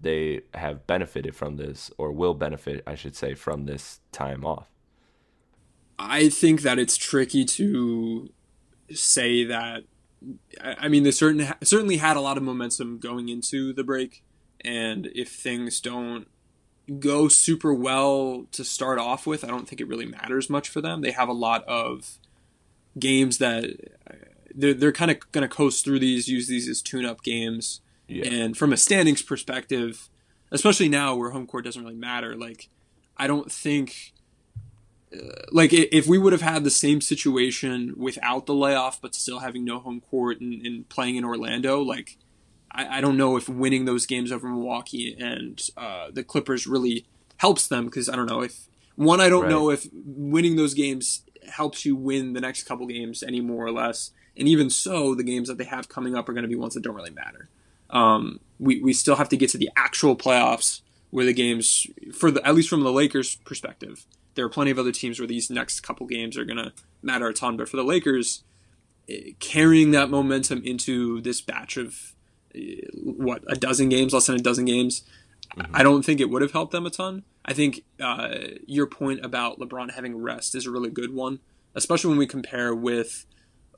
they 0.00 0.42
have 0.54 0.86
benefited 0.86 1.34
from 1.34 1.56
this 1.56 1.90
or 1.98 2.12
will 2.12 2.34
benefit, 2.34 2.82
I 2.86 2.94
should 2.94 3.16
say, 3.16 3.34
from 3.34 3.64
this 3.64 4.00
time 4.12 4.44
off? 4.44 4.70
I 5.98 6.28
think 6.28 6.62
that 6.62 6.78
it's 6.78 6.96
tricky 6.96 7.44
to 7.44 8.30
say 8.92 9.44
that. 9.44 9.84
I 10.60 10.88
mean, 10.88 11.04
they 11.04 11.10
certain, 11.10 11.52
certainly 11.62 11.98
had 11.98 12.16
a 12.16 12.20
lot 12.20 12.36
of 12.36 12.42
momentum 12.42 12.98
going 12.98 13.28
into 13.28 13.72
the 13.72 13.84
break, 13.84 14.22
and 14.62 15.08
if 15.14 15.30
things 15.30 15.80
don't 15.80 16.26
go 16.98 17.28
super 17.28 17.72
well 17.72 18.46
to 18.52 18.64
start 18.64 18.98
off 18.98 19.26
with, 19.26 19.44
I 19.44 19.48
don't 19.48 19.68
think 19.68 19.80
it 19.80 19.88
really 19.88 20.06
matters 20.06 20.48
much 20.48 20.68
for 20.68 20.80
them. 20.80 21.02
They 21.02 21.12
have 21.12 21.28
a 21.28 21.34
lot 21.34 21.64
of 21.64 22.18
games 22.98 23.38
that 23.38 23.70
they're, 24.54 24.74
they're 24.74 24.92
kind 24.92 25.10
of 25.10 25.30
going 25.32 25.42
to 25.42 25.54
coast 25.54 25.84
through 25.84 25.98
these, 25.98 26.28
use 26.28 26.48
these 26.48 26.68
as 26.68 26.82
tune 26.82 27.04
up 27.04 27.22
games 27.22 27.80
yeah. 28.08 28.26
And 28.26 28.56
from 28.56 28.72
a 28.72 28.76
standings 28.76 29.22
perspective, 29.22 30.08
especially 30.50 30.88
now 30.88 31.14
where 31.14 31.30
home 31.30 31.46
court 31.46 31.64
doesn't 31.64 31.82
really 31.82 31.94
matter, 31.94 32.34
like 32.34 32.70
I 33.16 33.26
don't 33.26 33.52
think 33.52 34.14
uh, 34.16 34.17
like 35.50 35.72
if 35.72 36.06
we 36.06 36.18
would 36.18 36.32
have 36.32 36.42
had 36.42 36.64
the 36.64 36.70
same 36.70 37.00
situation 37.00 37.94
without 37.96 38.46
the 38.46 38.54
layoff 38.54 39.00
but 39.00 39.14
still 39.14 39.38
having 39.38 39.64
no 39.64 39.78
home 39.78 40.00
court 40.00 40.40
and, 40.40 40.66
and 40.66 40.88
playing 40.88 41.16
in 41.16 41.24
Orlando, 41.24 41.80
like 41.80 42.18
I, 42.70 42.98
I, 42.98 43.00
don't 43.00 43.16
know 43.16 43.36
if 43.36 43.48
winning 43.48 43.86
those 43.86 44.04
games 44.04 44.30
over 44.30 44.48
Milwaukee 44.48 45.16
and 45.18 45.62
uh, 45.76 46.08
the 46.12 46.22
Clippers 46.22 46.66
really 46.66 47.06
helps 47.38 47.66
them 47.66 47.86
because 47.86 48.08
I 48.08 48.16
don't 48.16 48.28
know 48.28 48.42
if 48.42 48.68
one 48.96 49.20
I 49.20 49.28
don't 49.28 49.44
right. 49.44 49.50
know 49.50 49.70
if 49.70 49.86
winning 49.92 50.56
those 50.56 50.74
games 50.74 51.22
helps 51.48 51.84
you 51.84 51.96
win 51.96 52.34
the 52.34 52.40
next 52.40 52.64
couple 52.64 52.86
games 52.86 53.22
any 53.22 53.40
more 53.40 53.64
or 53.64 53.72
less, 53.72 54.10
and 54.36 54.46
even 54.46 54.70
so, 54.70 55.14
the 55.14 55.22
games 55.22 55.48
that 55.48 55.56
they 55.58 55.64
have 55.64 55.88
coming 55.88 56.14
up 56.14 56.28
are 56.28 56.32
going 56.32 56.42
to 56.42 56.48
be 56.48 56.56
ones 56.56 56.74
that 56.74 56.82
don't 56.82 56.94
really 56.94 57.10
matter. 57.10 57.48
Um, 57.90 58.40
we, 58.58 58.80
we 58.80 58.92
still 58.92 59.16
have 59.16 59.28
to 59.30 59.36
get 59.36 59.50
to 59.50 59.58
the 59.58 59.70
actual 59.76 60.16
playoffs 60.16 60.82
where 61.10 61.24
the 61.24 61.32
games 61.32 61.86
for 62.12 62.30
the 62.30 62.46
at 62.46 62.54
least 62.54 62.68
from 62.68 62.82
the 62.82 62.92
Lakers 62.92 63.36
perspective, 63.36 64.04
there 64.38 64.46
are 64.46 64.48
plenty 64.48 64.70
of 64.70 64.78
other 64.78 64.92
teams 64.92 65.18
where 65.18 65.26
these 65.26 65.50
next 65.50 65.80
couple 65.80 66.06
games 66.06 66.38
are 66.38 66.44
going 66.44 66.58
to 66.58 66.72
matter 67.02 67.26
a 67.26 67.34
ton. 67.34 67.56
But 67.56 67.68
for 67.68 67.76
the 67.76 67.82
Lakers, 67.82 68.44
eh, 69.08 69.32
carrying 69.40 69.90
that 69.90 70.10
momentum 70.10 70.62
into 70.64 71.20
this 71.20 71.40
batch 71.40 71.76
of 71.76 72.14
eh, 72.54 72.82
what 72.94 73.42
a 73.48 73.56
dozen 73.56 73.88
games, 73.88 74.14
less 74.14 74.28
than 74.28 74.36
a 74.36 74.38
dozen 74.38 74.64
games, 74.64 75.02
mm-hmm. 75.56 75.74
I 75.74 75.82
don't 75.82 76.04
think 76.04 76.20
it 76.20 76.30
would 76.30 76.40
have 76.40 76.52
helped 76.52 76.70
them 76.70 76.86
a 76.86 76.90
ton. 76.90 77.24
I 77.44 77.52
think 77.52 77.82
uh, 78.00 78.28
your 78.64 78.86
point 78.86 79.24
about 79.24 79.58
LeBron 79.58 79.94
having 79.94 80.16
rest 80.16 80.54
is 80.54 80.66
a 80.66 80.70
really 80.70 80.90
good 80.90 81.12
one, 81.12 81.40
especially 81.74 82.10
when 82.10 82.18
we 82.18 82.26
compare 82.28 82.72
with 82.72 83.26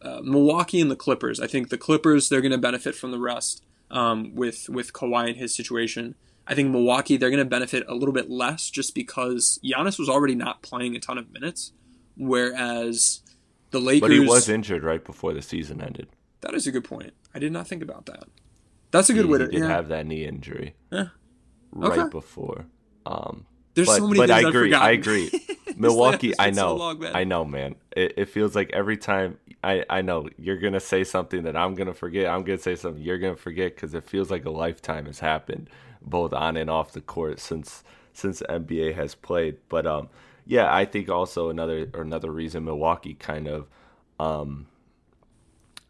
uh, 0.03 0.21
Milwaukee 0.23 0.83
and 0.83 0.91
the 0.91 0.97
Clippers. 0.97 1.41
I 1.41 1.47
think 1.47 1.71
the 1.71 1.79
Clippers 1.79 2.29
they're 2.29 2.43
going 2.43 2.53
to 2.53 2.59
benefit 2.59 2.95
from 2.95 3.13
the 3.13 3.19
rest 3.19 3.65
um, 3.91 4.35
with 4.35 4.69
with 4.69 4.93
Kawhi 4.93 5.29
and 5.29 5.37
his 5.39 5.55
situation. 5.55 6.17
I 6.51 6.55
think 6.57 6.71
Milwaukee, 6.71 7.17
they're 7.17 7.31
going 7.31 7.39
to 7.39 7.49
benefit 7.49 7.85
a 7.87 7.95
little 7.95 8.13
bit 8.13 8.29
less 8.29 8.71
just 8.71 8.93
because 8.93 9.61
Giannis 9.65 10.01
was 10.01 10.09
already 10.09 10.35
not 10.35 10.63
playing 10.63 10.97
a 10.97 10.99
ton 10.99 11.17
of 11.17 11.33
minutes, 11.33 11.73
whereas 12.17 13.21
the 13.71 13.79
Lakers. 13.79 14.01
But 14.01 14.11
he 14.11 14.19
was 14.19 14.49
injured 14.49 14.83
right 14.83 15.03
before 15.03 15.33
the 15.33 15.43
season 15.43 15.81
ended. 15.81 16.09
That 16.41 16.55
is 16.55 16.67
a 16.67 16.73
good 16.73 16.83
point. 16.83 17.13
I 17.33 17.39
did 17.39 17.53
not 17.53 17.69
think 17.69 17.85
about 17.85 18.07
that. 18.07 18.25
That's 18.91 19.09
a 19.09 19.15
good 19.15 19.27
he, 19.27 19.31
way 19.31 19.39
to. 19.39 19.45
He 19.45 19.51
did 19.53 19.61
yeah. 19.61 19.69
have 19.69 19.89
that 19.89 20.07
knee 20.07 20.25
injury. 20.25 20.75
Yeah. 20.91 21.09
Right 21.71 22.01
okay. 22.01 22.11
before. 22.11 22.67
Um, 23.07 23.47
There's 23.75 23.87
but, 23.87 23.99
so 23.99 24.09
many 24.09 24.19
but 24.19 24.33
I 24.33 24.41
agree. 24.41 24.75
I 24.75 24.91
agree. 24.91 25.31
Milwaukee, 25.77 26.35
I 26.37 26.51
know. 26.51 26.57
So 26.57 26.75
long, 26.77 27.07
I 27.07 27.23
know, 27.23 27.45
man. 27.45 27.77
It, 27.97 28.15
it, 28.17 28.25
feels 28.29 28.57
like 28.57 28.71
every 28.73 28.97
time 28.97 29.39
I, 29.63 29.85
I 29.89 30.03
know 30.03 30.29
you're 30.37 30.59
gonna 30.59 30.81
say 30.81 31.05
something 31.05 31.45
that 31.45 31.57
I'm 31.57 31.77
gonna 31.77 31.95
forget. 31.95 32.27
I'm 32.27 32.43
gonna 32.43 32.59
say 32.59 32.75
something 32.75 33.01
you're 33.01 33.19
gonna 33.19 33.37
forget 33.37 33.77
because 33.77 33.95
it 33.95 34.03
feels 34.03 34.33
like 34.33 34.45
a 34.47 34.51
lifetime 34.51 35.07
has 35.07 35.21
happened 35.21 35.71
both 36.03 36.33
on 36.33 36.57
and 36.57 36.71
off 36.71 36.93
the 36.93 37.01
court 37.01 37.41
since 37.41 37.85
since 38.13 38.43
NBA 38.43 38.95
has 38.95 39.15
played. 39.15 39.59
But 39.69 39.87
um, 39.87 40.09
yeah, 40.47 40.75
I 40.75 40.85
think 40.85 41.09
also 41.09 41.51
another 41.51 41.89
another 41.95 42.31
reason 42.31 42.65
Milwaukee 42.65 43.15
kind 43.15 43.49
of 43.49 43.69
um, 44.19 44.67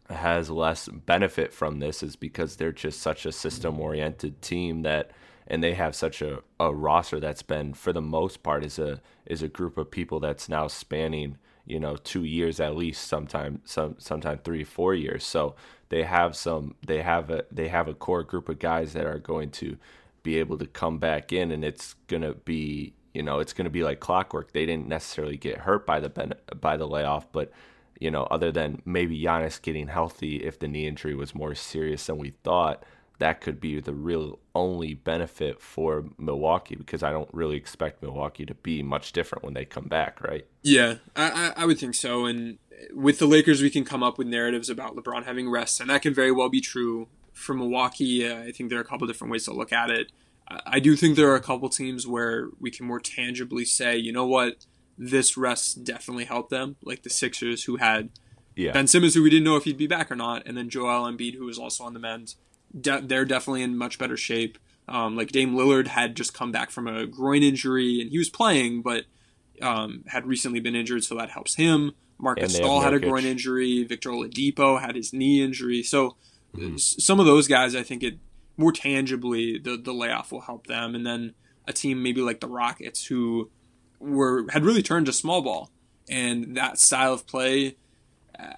has 0.09 0.49
less 0.49 0.87
benefit 0.87 1.53
from 1.53 1.79
this 1.79 2.03
is 2.03 2.15
because 2.15 2.55
they're 2.55 2.71
just 2.71 2.99
such 2.99 3.25
a 3.25 3.31
system 3.31 3.79
oriented 3.79 4.41
team 4.41 4.81
that 4.83 5.11
and 5.47 5.63
they 5.63 5.73
have 5.73 5.95
such 5.95 6.21
a, 6.21 6.39
a 6.59 6.73
roster 6.73 7.19
that's 7.19 7.41
been 7.41 7.73
for 7.73 7.91
the 7.91 8.01
most 8.01 8.43
part 8.43 8.63
is 8.63 8.79
a 8.79 9.01
is 9.25 9.41
a 9.41 9.47
group 9.47 9.77
of 9.77 9.91
people 9.91 10.19
that's 10.19 10.47
now 10.47 10.67
spanning 10.67 11.37
you 11.65 11.79
know 11.79 11.95
two 11.95 12.23
years 12.23 12.59
at 12.59 12.75
least 12.75 13.07
sometime 13.07 13.61
some 13.65 13.95
sometime 13.97 14.39
three 14.43 14.63
four 14.63 14.93
years 14.93 15.23
so 15.23 15.55
they 15.89 16.03
have 16.03 16.35
some 16.35 16.75
they 16.85 17.01
have 17.01 17.29
a 17.29 17.43
they 17.51 17.67
have 17.67 17.87
a 17.87 17.93
core 17.93 18.23
group 18.23 18.49
of 18.49 18.59
guys 18.59 18.93
that 18.93 19.05
are 19.05 19.19
going 19.19 19.49
to 19.49 19.77
be 20.23 20.37
able 20.37 20.57
to 20.57 20.65
come 20.65 20.97
back 20.97 21.33
in 21.33 21.51
and 21.51 21.63
it's 21.63 21.95
going 22.07 22.21
to 22.21 22.33
be 22.33 22.93
you 23.13 23.23
know 23.23 23.39
it's 23.39 23.53
going 23.53 23.65
to 23.65 23.71
be 23.71 23.83
like 23.83 23.99
clockwork 23.99 24.51
they 24.51 24.65
didn't 24.65 24.87
necessarily 24.87 25.37
get 25.37 25.59
hurt 25.59 25.85
by 25.85 25.99
the 25.99 26.09
ben- 26.09 26.33
by 26.59 26.77
the 26.77 26.87
layoff 26.87 27.31
but 27.31 27.51
you 27.99 28.11
know 28.11 28.23
other 28.31 28.51
than 28.51 28.81
maybe 28.85 29.19
Giannis 29.19 29.61
getting 29.61 29.87
healthy 29.87 30.37
if 30.37 30.59
the 30.59 30.67
knee 30.67 30.87
injury 30.87 31.15
was 31.15 31.35
more 31.35 31.55
serious 31.55 32.05
than 32.05 32.17
we 32.17 32.31
thought 32.43 32.83
that 33.21 33.39
could 33.39 33.61
be 33.61 33.79
the 33.79 33.93
real 33.93 34.39
only 34.55 34.95
benefit 34.95 35.61
for 35.61 36.05
Milwaukee 36.17 36.75
because 36.75 37.03
I 37.03 37.11
don't 37.11 37.29
really 37.31 37.55
expect 37.55 38.01
Milwaukee 38.01 38.47
to 38.47 38.55
be 38.55 38.81
much 38.81 39.11
different 39.11 39.43
when 39.43 39.53
they 39.53 39.63
come 39.63 39.85
back, 39.85 40.23
right? 40.23 40.47
Yeah, 40.63 40.95
I, 41.15 41.53
I 41.55 41.65
would 41.65 41.77
think 41.77 41.93
so. 41.93 42.25
And 42.25 42.57
with 42.95 43.19
the 43.19 43.27
Lakers, 43.27 43.61
we 43.61 43.69
can 43.69 43.85
come 43.85 44.01
up 44.01 44.17
with 44.17 44.25
narratives 44.25 44.71
about 44.71 44.95
LeBron 44.95 45.25
having 45.25 45.51
rest, 45.51 45.79
and 45.79 45.91
that 45.91 46.01
can 46.01 46.15
very 46.15 46.31
well 46.31 46.49
be 46.49 46.61
true. 46.61 47.09
For 47.41 47.53
Milwaukee, 47.53 48.27
uh, 48.27 48.43
I 48.43 48.51
think 48.51 48.69
there 48.69 48.79
are 48.79 48.83
a 48.83 48.85
couple 48.85 49.07
different 49.07 49.31
ways 49.31 49.45
to 49.45 49.53
look 49.53 49.73
at 49.73 49.89
it. 49.89 50.11
I 50.65 50.79
do 50.79 50.95
think 50.95 51.15
there 51.15 51.29
are 51.29 51.35
a 51.35 51.41
couple 51.41 51.69
teams 51.69 52.05
where 52.05 52.49
we 52.59 52.71
can 52.71 52.85
more 52.85 52.99
tangibly 52.99 53.65
say, 53.65 53.97
you 53.97 54.11
know 54.11 54.25
what, 54.25 54.65
this 54.97 55.37
rest 55.37 55.83
definitely 55.83 56.25
helped 56.25 56.49
them, 56.49 56.75
like 56.83 57.03
the 57.03 57.09
Sixers, 57.09 57.63
who 57.63 57.77
had 57.77 58.09
yeah. 58.55 58.71
Ben 58.71 58.87
Simmons, 58.87 59.13
who 59.13 59.23
we 59.23 59.29
didn't 59.29 59.45
know 59.45 59.55
if 59.55 59.63
he'd 59.63 59.77
be 59.77 59.87
back 59.87 60.11
or 60.11 60.15
not, 60.15 60.43
and 60.45 60.57
then 60.57 60.69
Joel 60.69 61.09
Embiid, 61.09 61.35
who 61.35 61.45
was 61.45 61.57
also 61.57 61.83
on 61.83 61.93
the 61.93 61.99
mend. 61.99 62.35
De- 62.79 63.01
they're 63.01 63.25
definitely 63.25 63.63
in 63.63 63.77
much 63.77 63.97
better 63.97 64.17
shape. 64.17 64.57
Um, 64.87 65.15
like 65.15 65.31
Dame 65.31 65.53
Lillard 65.53 65.87
had 65.87 66.15
just 66.15 66.33
come 66.33 66.51
back 66.51 66.69
from 66.69 66.87
a 66.87 67.07
groin 67.07 67.43
injury, 67.43 68.01
and 68.01 68.09
he 68.09 68.17
was 68.17 68.29
playing, 68.29 68.81
but 68.81 69.05
um, 69.61 70.03
had 70.07 70.25
recently 70.25 70.59
been 70.59 70.75
injured, 70.75 71.03
so 71.03 71.15
that 71.15 71.29
helps 71.29 71.55
him. 71.55 71.93
Marcus 72.19 72.59
Gasol 72.59 72.83
had 72.83 72.93
a 72.93 72.99
groin 72.99 73.25
injury. 73.25 73.83
Victor 73.83 74.09
Oladipo 74.09 74.79
had 74.79 74.95
his 74.95 75.13
knee 75.13 75.41
injury. 75.41 75.81
So 75.81 76.17
mm-hmm. 76.55 76.77
some 76.77 77.19
of 77.19 77.25
those 77.25 77.47
guys, 77.47 77.75
I 77.75 77.83
think 77.83 78.03
it 78.03 78.17
more 78.57 78.71
tangibly 78.71 79.57
the 79.57 79.77
the 79.77 79.93
layoff 79.93 80.31
will 80.31 80.41
help 80.41 80.67
them, 80.67 80.95
and 80.95 81.05
then 81.05 81.33
a 81.67 81.73
team 81.73 82.03
maybe 82.03 82.21
like 82.21 82.39
the 82.39 82.47
Rockets 82.47 83.05
who 83.05 83.49
were 83.99 84.45
had 84.51 84.63
really 84.63 84.81
turned 84.81 85.05
to 85.07 85.13
small 85.13 85.41
ball, 85.41 85.71
and 86.09 86.55
that 86.57 86.79
style 86.79 87.13
of 87.13 87.27
play. 87.27 87.77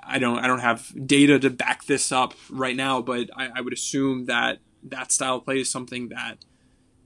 I 0.02 0.18
don't 0.18 0.40
I 0.40 0.48
don't 0.48 0.60
have 0.60 0.94
data 1.06 1.40
to 1.40 1.50
back 1.50 1.86
this 1.86 2.12
up 2.12 2.34
right 2.50 2.76
now, 2.76 3.02
but 3.02 3.30
I, 3.36 3.50
I 3.56 3.62
would 3.62 3.74
assume 3.74 4.26
that 4.26 4.60
that 4.84 5.12
style 5.12 5.38
of 5.38 5.46
play 5.46 5.60
is 5.60 5.70
something 5.70 6.10
that 6.10 6.46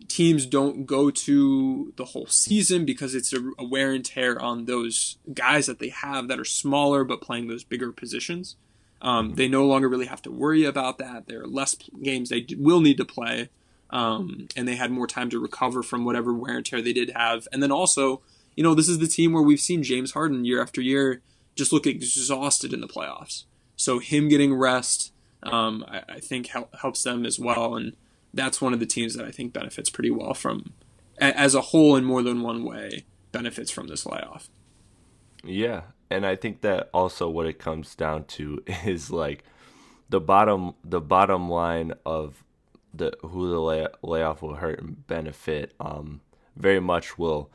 teams 0.08 0.46
don't 0.46 0.86
go 0.86 1.10
to 1.10 1.94
the 1.98 2.06
whole 2.06 2.28
season 2.28 2.86
because 2.86 3.14
it's 3.14 3.34
a, 3.34 3.40
a, 3.58 3.66
wear 3.66 3.92
and 3.92 4.06
tear 4.06 4.42
on 4.42 4.66
those 4.66 5.18
guys 5.34 5.66
that 5.66 5.80
they 5.80 5.90
have 5.90 6.28
that 6.28 6.40
are 6.40 6.46
smaller 6.46 7.04
but 7.04 7.22
playing 7.22 7.48
those 7.48 7.64
bigger 7.64 7.92
positions. 7.92 8.56
Um, 9.02 9.36
they 9.36 9.48
no 9.48 9.66
longer 9.66 9.88
really 9.88 10.08
have 10.08 10.22
to 10.24 10.32
worry 10.32 10.64
about 10.64 10.98
that. 10.98 11.28
There 11.28 11.42
are 11.42 11.48
less 11.48 11.76
games 12.02 12.30
they 12.30 12.46
will 12.58 12.82
need 12.82 12.98
to 12.98 13.06
play, 13.06 13.50
um, 13.90 14.48
and 14.56 14.68
they 14.68 14.76
had 14.76 14.92
more 14.92 15.08
time 15.08 15.30
to 15.30 15.40
recover 15.40 15.84
from 15.84 16.04
whatever 16.04 16.34
wear 16.34 16.58
and 16.58 16.66
tear 16.66 16.82
they 16.82 16.94
did 16.94 17.12
have. 17.12 17.48
And 17.52 17.62
then 17.62 17.72
also, 17.72 18.22
you 18.56 18.64
know, 18.64 18.74
this 18.74 18.90
is 18.90 19.00
the 19.00 19.08
team 19.08 19.34
where 19.34 19.44
we've 19.44 19.60
seen 19.60 19.84
James 19.84 20.12
Harden 20.12 20.46
year 20.46 20.62
after 20.62 20.82
year 20.82 21.22
just 21.56 21.72
look 21.72 21.86
exhausted 21.86 22.74
in 22.74 22.82
the 22.82 22.88
playoffs. 22.88 23.44
So 23.76 24.00
him 24.00 24.28
getting 24.28 24.56
rest, 24.56 25.14
um, 25.44 25.86
I, 25.88 26.02
I, 26.10 26.20
think 26.20 26.48
help, 26.48 26.76
helps 26.78 27.04
them 27.04 27.26
as 27.26 27.40
well, 27.40 27.76
and 27.76 27.96
that's 28.34 28.62
one 28.62 28.74
of 28.74 28.80
the 28.80 28.86
teams 28.86 29.16
that 29.16 29.26
I 29.26 29.32
think 29.32 29.54
benefits 29.54 29.90
pretty 29.90 30.12
well 30.12 30.34
from, 30.34 30.74
as 31.20 31.54
a 31.54 31.62
whole, 31.62 31.96
in 31.96 32.04
more 32.04 32.24
than 32.24 32.42
one 32.42 32.64
way, 32.64 33.06
benefits 33.32 33.70
from 33.70 33.88
this 33.88 34.06
layoff. 34.06 34.50
Yeah, 35.44 35.82
and 36.10 36.26
I 36.26 36.36
think 36.36 36.62
that 36.62 36.90
also 36.94 37.30
what 37.30 37.46
it 37.46 37.60
comes 37.60 37.96
down 37.96 38.26
to 38.26 38.64
is 38.86 39.12
like 39.12 39.44
the 40.10 40.20
bottom 40.20 40.76
the 40.84 41.02
bottom 41.02 41.50
line 41.50 41.94
of 42.06 42.44
the 42.94 43.14
who 43.22 43.50
the 43.50 43.60
lay, 43.60 43.88
layoff 44.02 44.42
will 44.42 44.56
hurt 44.56 44.80
and 44.80 45.06
benefit 45.08 45.74
um, 45.80 46.22
very 46.56 46.80
much 46.80 47.18
will 47.18 47.52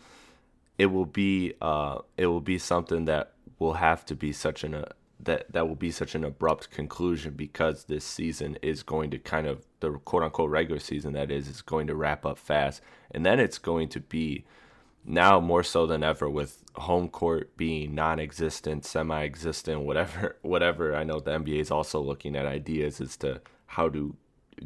it 0.79 0.87
will 0.87 1.07
be 1.07 1.55
uh, 1.61 1.99
it 2.17 2.27
will 2.27 2.41
be 2.41 2.59
something 2.59 3.05
that 3.07 3.33
will 3.59 3.75
have 3.75 4.05
to 4.07 4.15
be 4.15 4.33
such 4.33 4.65
an 4.65 4.75
uh, 4.75 4.85
that 5.23 5.53
that 5.53 5.69
will 5.69 5.77
be 5.77 5.91
such 5.91 6.15
an 6.15 6.25
abrupt 6.25 6.71
conclusion 6.71 7.35
because 7.35 7.85
this 7.85 8.05
season 8.05 8.59
is 8.61 8.83
going 8.83 9.11
to 9.11 9.19
kind 9.19 9.47
of 9.47 9.65
the 9.81 9.93
quote 10.05 10.23
unquote 10.23 10.51
regular 10.51 10.81
season 10.81 11.13
that 11.13 11.31
is 11.31 11.49
is 11.49 11.63
going 11.63 11.87
to 11.87 11.95
wrap 11.95 12.27
up 12.27 12.39
fast. 12.39 12.83
And 13.11 13.25
then 13.25 13.39
it's 13.39 13.59
going 13.59 13.89
to 13.91 14.01
be 14.01 14.45
now 15.05 15.41
more 15.41 15.63
so 15.63 15.87
than 15.87 16.03
ever 16.03 16.29
with 16.29 16.63
home 16.75 17.09
court 17.09 17.57
being 17.57 17.95
non-existent, 17.95 18.85
semi-existent, 18.85 19.81
whatever. 19.81 20.37
Whatever. 20.43 20.95
I 20.95 21.05
know 21.05 21.21
the 21.21 21.33
NBA 21.33 21.61
is 21.61 21.71
also 21.71 22.01
looking 22.01 22.37
at 22.37 22.47
ideas 22.47 23.01
as 23.01 23.17
to 23.19 23.41
how 23.67 23.89
to 23.91 24.17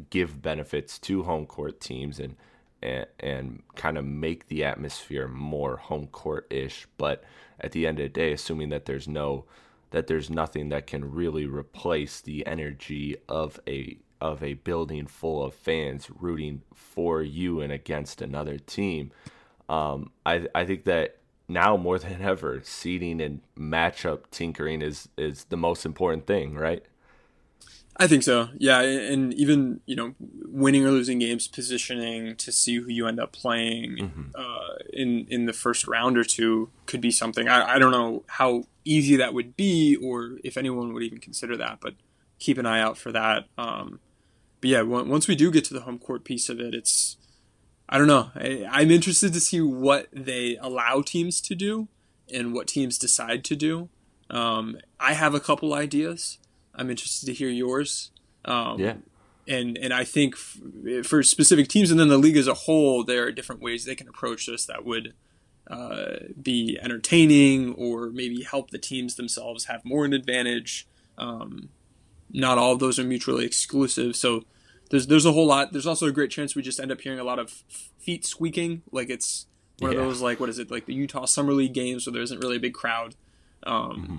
give 0.09 0.41
benefits 0.41 0.99
to 0.99 1.23
home 1.23 1.45
court 1.45 1.79
teams 1.79 2.19
and 2.19 2.35
and, 2.81 3.07
and 3.19 3.63
kind 3.75 3.97
of 3.97 4.05
make 4.05 4.47
the 4.47 4.63
atmosphere 4.63 5.27
more 5.27 5.77
home 5.77 6.07
court 6.07 6.45
ish. 6.51 6.87
But 6.97 7.23
at 7.59 7.71
the 7.71 7.87
end 7.87 7.99
of 7.99 8.03
the 8.03 8.09
day, 8.09 8.31
assuming 8.31 8.69
that 8.69 8.85
there's 8.85 9.07
no 9.07 9.45
that 9.91 10.07
there's 10.07 10.29
nothing 10.29 10.69
that 10.69 10.85
can 10.85 11.11
really 11.11 11.45
replace 11.45 12.21
the 12.21 12.45
energy 12.45 13.15
of 13.27 13.59
a 13.67 13.97
of 14.19 14.43
a 14.43 14.55
building 14.55 15.07
full 15.07 15.43
of 15.43 15.53
fans 15.53 16.09
rooting 16.19 16.61
for 16.73 17.21
you 17.21 17.61
and 17.61 17.71
against 17.71 18.21
another 18.21 18.57
team 18.57 19.11
um, 19.69 20.11
I 20.25 20.47
I 20.53 20.65
think 20.65 20.85
that 20.85 21.17
now 21.47 21.77
more 21.77 21.99
than 21.99 22.21
ever, 22.21 22.61
seeding 22.63 23.21
and 23.21 23.41
matchup 23.57 24.23
tinkering 24.31 24.81
is 24.81 25.09
is 25.17 25.45
the 25.45 25.57
most 25.57 25.85
important 25.85 26.27
thing, 26.27 26.55
right? 26.55 26.83
I 27.99 28.05
think 28.05 28.21
so. 28.21 28.49
Yeah, 28.57 28.81
and 28.81 29.33
even 29.33 29.81
you 29.87 29.95
know, 29.95 30.13
winning 30.19 30.85
or 30.85 30.91
losing 30.91 31.17
games, 31.17 31.47
positioning 31.47 32.35
to 32.35 32.51
see 32.51 32.75
who 32.75 32.89
you 32.89 33.07
end 33.07 33.19
up 33.19 33.31
playing 33.31 33.97
mm-hmm. 33.97 34.21
uh, 34.35 34.75
in 34.93 35.25
in 35.29 35.45
the 35.45 35.53
first 35.53 35.87
round 35.87 36.17
or 36.17 36.23
two 36.23 36.69
could 36.85 37.01
be 37.01 37.09
something. 37.09 37.47
I, 37.47 37.73
I 37.73 37.79
don't 37.79 37.91
know 37.91 38.23
how 38.27 38.65
easy 38.85 39.15
that 39.15 39.33
would 39.33 39.57
be, 39.57 39.95
or 39.95 40.37
if 40.43 40.57
anyone 40.57 40.93
would 40.93 41.03
even 41.03 41.17
consider 41.19 41.57
that, 41.57 41.79
but 41.81 41.95
keep 42.37 42.59
an 42.59 42.67
eye 42.67 42.79
out 42.79 42.99
for 42.99 43.11
that. 43.11 43.45
Um, 43.57 43.99
but 44.61 44.69
yeah, 44.69 44.81
once 44.83 45.27
we 45.27 45.35
do 45.35 45.49
get 45.49 45.65
to 45.65 45.73
the 45.73 45.81
home 45.81 45.97
court 45.97 46.23
piece 46.23 46.49
of 46.49 46.59
it, 46.59 46.75
it's 46.75 47.17
I 47.89 47.97
don't 47.97 48.07
know. 48.07 48.31
I, 48.35 48.81
am 48.81 48.91
interested 48.91 49.33
to 49.33 49.39
see 49.39 49.61
what 49.61 50.07
they 50.11 50.57
allow 50.57 51.01
teams 51.01 51.39
to 51.41 51.55
do 51.55 51.87
and 52.33 52.53
what 52.53 52.67
teams 52.67 52.97
decide 52.97 53.45
to 53.45 53.55
do. 53.55 53.89
Um, 54.29 54.77
I 54.99 55.13
have 55.13 55.33
a 55.33 55.39
couple 55.39 55.73
ideas. 55.73 56.37
I'm 56.75 56.89
interested 56.89 57.25
to 57.27 57.33
hear 57.33 57.49
yours. 57.49 58.11
Um, 58.43 58.79
yeah. 58.79 58.95
and 59.47 59.77
and 59.77 59.93
I 59.93 60.03
think 60.03 60.35
f- 60.35 61.05
for 61.05 61.23
specific 61.23 61.67
teams 61.67 61.91
and 61.91 61.99
then 61.99 62.07
the 62.07 62.17
league 62.17 62.37
as 62.37 62.47
a 62.47 62.53
whole, 62.53 63.03
there 63.03 63.23
are 63.23 63.31
different 63.31 63.61
ways 63.61 63.85
they 63.85 63.95
can 63.95 64.07
approach 64.07 64.47
this 64.47 64.65
that 64.65 64.85
would 64.85 65.13
uh, 65.69 66.17
be 66.41 66.77
entertaining 66.81 67.73
or 67.73 68.09
maybe 68.09 68.43
help 68.43 68.71
the 68.71 68.77
teams 68.77 69.15
themselves 69.15 69.65
have 69.65 69.83
more 69.83 70.05
an 70.05 70.13
advantage. 70.13 70.87
Um, 71.17 71.69
not 72.31 72.57
all 72.57 72.73
of 72.73 72.79
those 72.79 72.99
are 72.99 73.03
mutually 73.03 73.45
exclusive, 73.45 74.15
so 74.15 74.43
there's 74.89 75.07
there's 75.07 75.25
a 75.25 75.31
whole 75.31 75.47
lot. 75.47 75.71
There's 75.71 75.87
also 75.87 76.07
a 76.07 76.11
great 76.11 76.31
chance 76.31 76.55
we 76.55 76.61
just 76.61 76.79
end 76.79 76.91
up 76.91 77.01
hearing 77.01 77.19
a 77.19 77.23
lot 77.23 77.39
of 77.39 77.49
feet 77.99 78.25
squeaking, 78.25 78.83
like 78.91 79.09
it's 79.09 79.47
one 79.79 79.91
yeah. 79.91 79.99
of 79.99 80.05
those 80.05 80.21
like 80.21 80.39
what 80.39 80.49
is 80.49 80.59
it 80.59 80.71
like 80.71 80.85
the 80.85 80.93
Utah 80.93 81.25
Summer 81.25 81.53
League 81.53 81.73
games 81.73 82.05
where 82.05 82.13
there 82.13 82.21
isn't 82.21 82.39
really 82.39 82.57
a 82.57 82.59
big 82.59 82.73
crowd. 82.73 83.15
Um, 83.63 83.91
mm-hmm. 83.91 84.17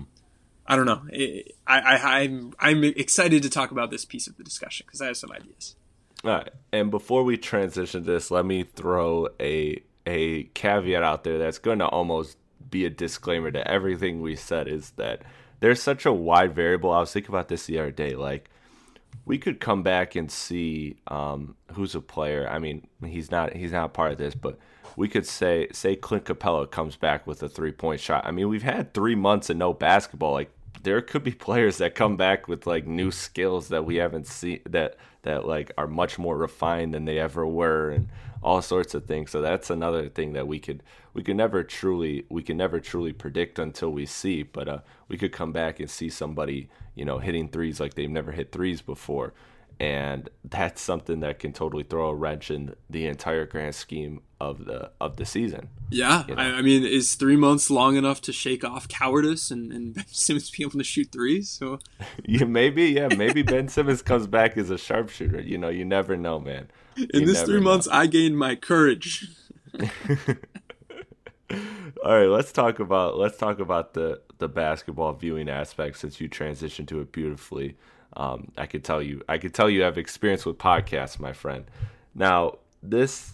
I 0.67 0.75
don't 0.75 0.85
know. 0.85 1.01
It, 1.09 1.55
I, 1.65 1.79
I 1.79 2.19
I'm 2.21 2.53
I'm 2.59 2.83
excited 2.83 3.43
to 3.43 3.49
talk 3.49 3.71
about 3.71 3.89
this 3.89 4.05
piece 4.05 4.27
of 4.27 4.37
the 4.37 4.43
discussion 4.43 4.85
because 4.87 5.01
I 5.01 5.07
have 5.07 5.17
some 5.17 5.31
ideas. 5.31 5.75
All 6.23 6.31
right, 6.31 6.49
and 6.71 6.91
before 6.91 7.23
we 7.23 7.37
transition 7.37 8.03
to 8.03 8.11
this, 8.11 8.29
let 8.29 8.45
me 8.45 8.63
throw 8.63 9.29
a 9.39 9.81
a 10.05 10.43
caveat 10.53 11.03
out 11.03 11.23
there 11.23 11.37
that's 11.37 11.59
going 11.59 11.79
to 11.79 11.87
almost 11.87 12.37
be 12.69 12.85
a 12.85 12.89
disclaimer 12.89 13.51
to 13.51 13.67
everything 13.67 14.21
we 14.21 14.35
said 14.35 14.67
is 14.67 14.91
that 14.91 15.21
there's 15.59 15.81
such 15.81 16.05
a 16.05 16.13
wide 16.13 16.53
variable. 16.53 16.91
I 16.91 16.99
was 16.99 17.11
thinking 17.11 17.33
about 17.33 17.47
this 17.47 17.65
the 17.65 17.79
other 17.79 17.91
day. 17.91 18.15
Like, 18.15 18.49
we 19.25 19.37
could 19.37 19.59
come 19.59 19.83
back 19.83 20.15
and 20.15 20.31
see 20.31 20.97
um, 21.07 21.55
who's 21.73 21.95
a 21.95 22.01
player. 22.01 22.49
I 22.49 22.59
mean, 22.59 22.87
he's 23.05 23.29
not 23.29 23.55
he's 23.55 23.71
not 23.71 23.93
part 23.93 24.11
of 24.11 24.17
this, 24.17 24.35
but 24.35 24.57
we 24.95 25.07
could 25.07 25.25
say 25.25 25.67
say 25.71 25.95
Clint 25.95 26.25
Capela 26.25 26.69
comes 26.69 26.95
back 26.95 27.27
with 27.27 27.43
a 27.43 27.49
three 27.49 27.71
point 27.71 28.01
shot. 28.01 28.25
I 28.25 28.31
mean, 28.31 28.49
we've 28.49 28.63
had 28.63 28.93
three 28.93 29.15
months 29.15 29.49
and 29.49 29.59
no 29.59 29.73
basketball. 29.73 30.33
Like, 30.33 30.51
there 30.81 31.01
could 31.01 31.23
be 31.23 31.31
players 31.47 31.77
that 31.77 31.95
come 31.95 32.17
back 32.17 32.47
with 32.47 32.65
like 32.65 32.87
new 32.87 33.11
skills 33.11 33.67
that 33.69 33.85
we 33.85 33.97
haven't 33.97 34.27
seen 34.27 34.61
that 34.67 34.97
that 35.21 35.45
like 35.45 35.71
are 35.77 35.87
much 35.87 36.17
more 36.17 36.37
refined 36.37 36.93
than 36.93 37.05
they 37.05 37.19
ever 37.19 37.45
were, 37.45 37.91
and 37.91 38.09
all 38.41 38.61
sorts 38.61 38.93
of 38.93 39.05
things. 39.05 39.31
So 39.31 39.41
that's 39.41 39.69
another 39.69 40.09
thing 40.09 40.33
that 40.33 40.47
we 40.47 40.59
could 40.59 40.83
we 41.13 41.23
could 41.23 41.35
never 41.35 41.63
truly 41.63 42.25
we 42.29 42.43
can 42.43 42.57
never 42.57 42.79
truly 42.79 43.13
predict 43.13 43.59
until 43.59 43.91
we 43.91 44.05
see. 44.05 44.43
But 44.43 44.67
uh, 44.67 44.79
we 45.07 45.17
could 45.17 45.31
come 45.31 45.51
back 45.51 45.79
and 45.79 45.89
see 45.89 46.09
somebody 46.09 46.69
you 46.95 47.05
know 47.05 47.19
hitting 47.19 47.49
threes 47.49 47.79
like 47.79 47.93
they've 47.95 48.09
never 48.09 48.31
hit 48.31 48.51
threes 48.51 48.81
before, 48.81 49.33
and 49.79 50.29
that's 50.43 50.81
something 50.81 51.21
that 51.21 51.39
can 51.39 51.53
totally 51.53 51.83
throw 51.83 52.09
a 52.09 52.15
wrench 52.15 52.51
in 52.51 52.75
the 52.89 53.07
entire 53.07 53.45
grand 53.45 53.75
scheme 53.75 54.21
of 54.41 54.65
the 54.65 54.91
of 54.99 55.15
the 55.15 55.25
season. 55.25 55.69
Yeah, 55.89 56.25
you 56.27 56.35
know? 56.35 56.41
I, 56.41 56.45
I, 56.57 56.61
mean, 56.61 56.83
is 56.83 57.15
three 57.15 57.37
months 57.37 57.69
long 57.69 57.95
enough 57.95 58.21
to 58.21 58.33
shake 58.33 58.63
off 58.63 58.87
cowardice 58.87 59.51
and, 59.51 59.71
and 59.71 59.93
Ben 59.95 60.05
Simmons 60.07 60.49
be 60.49 60.63
able 60.63 60.77
to 60.79 60.83
shoot 60.83 61.11
threes? 61.11 61.49
So 61.49 61.79
yeah, 62.25 62.45
maybe 62.45 62.87
yeah, 62.87 63.07
maybe 63.15 63.41
Ben 63.41 63.69
Simmons 63.69 64.01
comes 64.01 64.27
back 64.27 64.57
as 64.57 64.69
a 64.69 64.77
sharpshooter. 64.77 65.41
You 65.41 65.57
know, 65.57 65.69
you 65.69 65.85
never 65.85 66.17
know, 66.17 66.39
man. 66.39 66.69
In 67.13 67.25
this 67.25 67.43
three 67.43 67.55
know. 67.55 67.61
months, 67.61 67.87
I 67.89 68.07
gained 68.07 68.37
my 68.37 68.55
courage. 68.55 69.29
All 72.03 72.17
right, 72.17 72.27
let's 72.27 72.51
talk 72.51 72.79
about 72.79 73.17
let's 73.17 73.37
talk 73.37 73.59
about 73.59 73.93
the 73.93 74.21
the 74.39 74.49
basketball 74.49 75.13
viewing 75.13 75.49
aspect 75.49 75.97
since 75.97 76.19
you 76.19 76.29
transitioned 76.29 76.87
to 76.87 76.99
it 76.99 77.11
beautifully. 77.11 77.77
Um, 78.13 78.51
I 78.57 78.65
could 78.65 78.83
tell 78.83 79.01
you 79.01 79.21
I 79.29 79.37
could 79.37 79.53
tell 79.53 79.69
you 79.69 79.83
I 79.83 79.85
have 79.85 79.97
experience 79.97 80.45
with 80.45 80.57
podcasts, 80.57 81.19
my 81.19 81.33
friend. 81.33 81.65
Now 82.15 82.57
this 82.81 83.33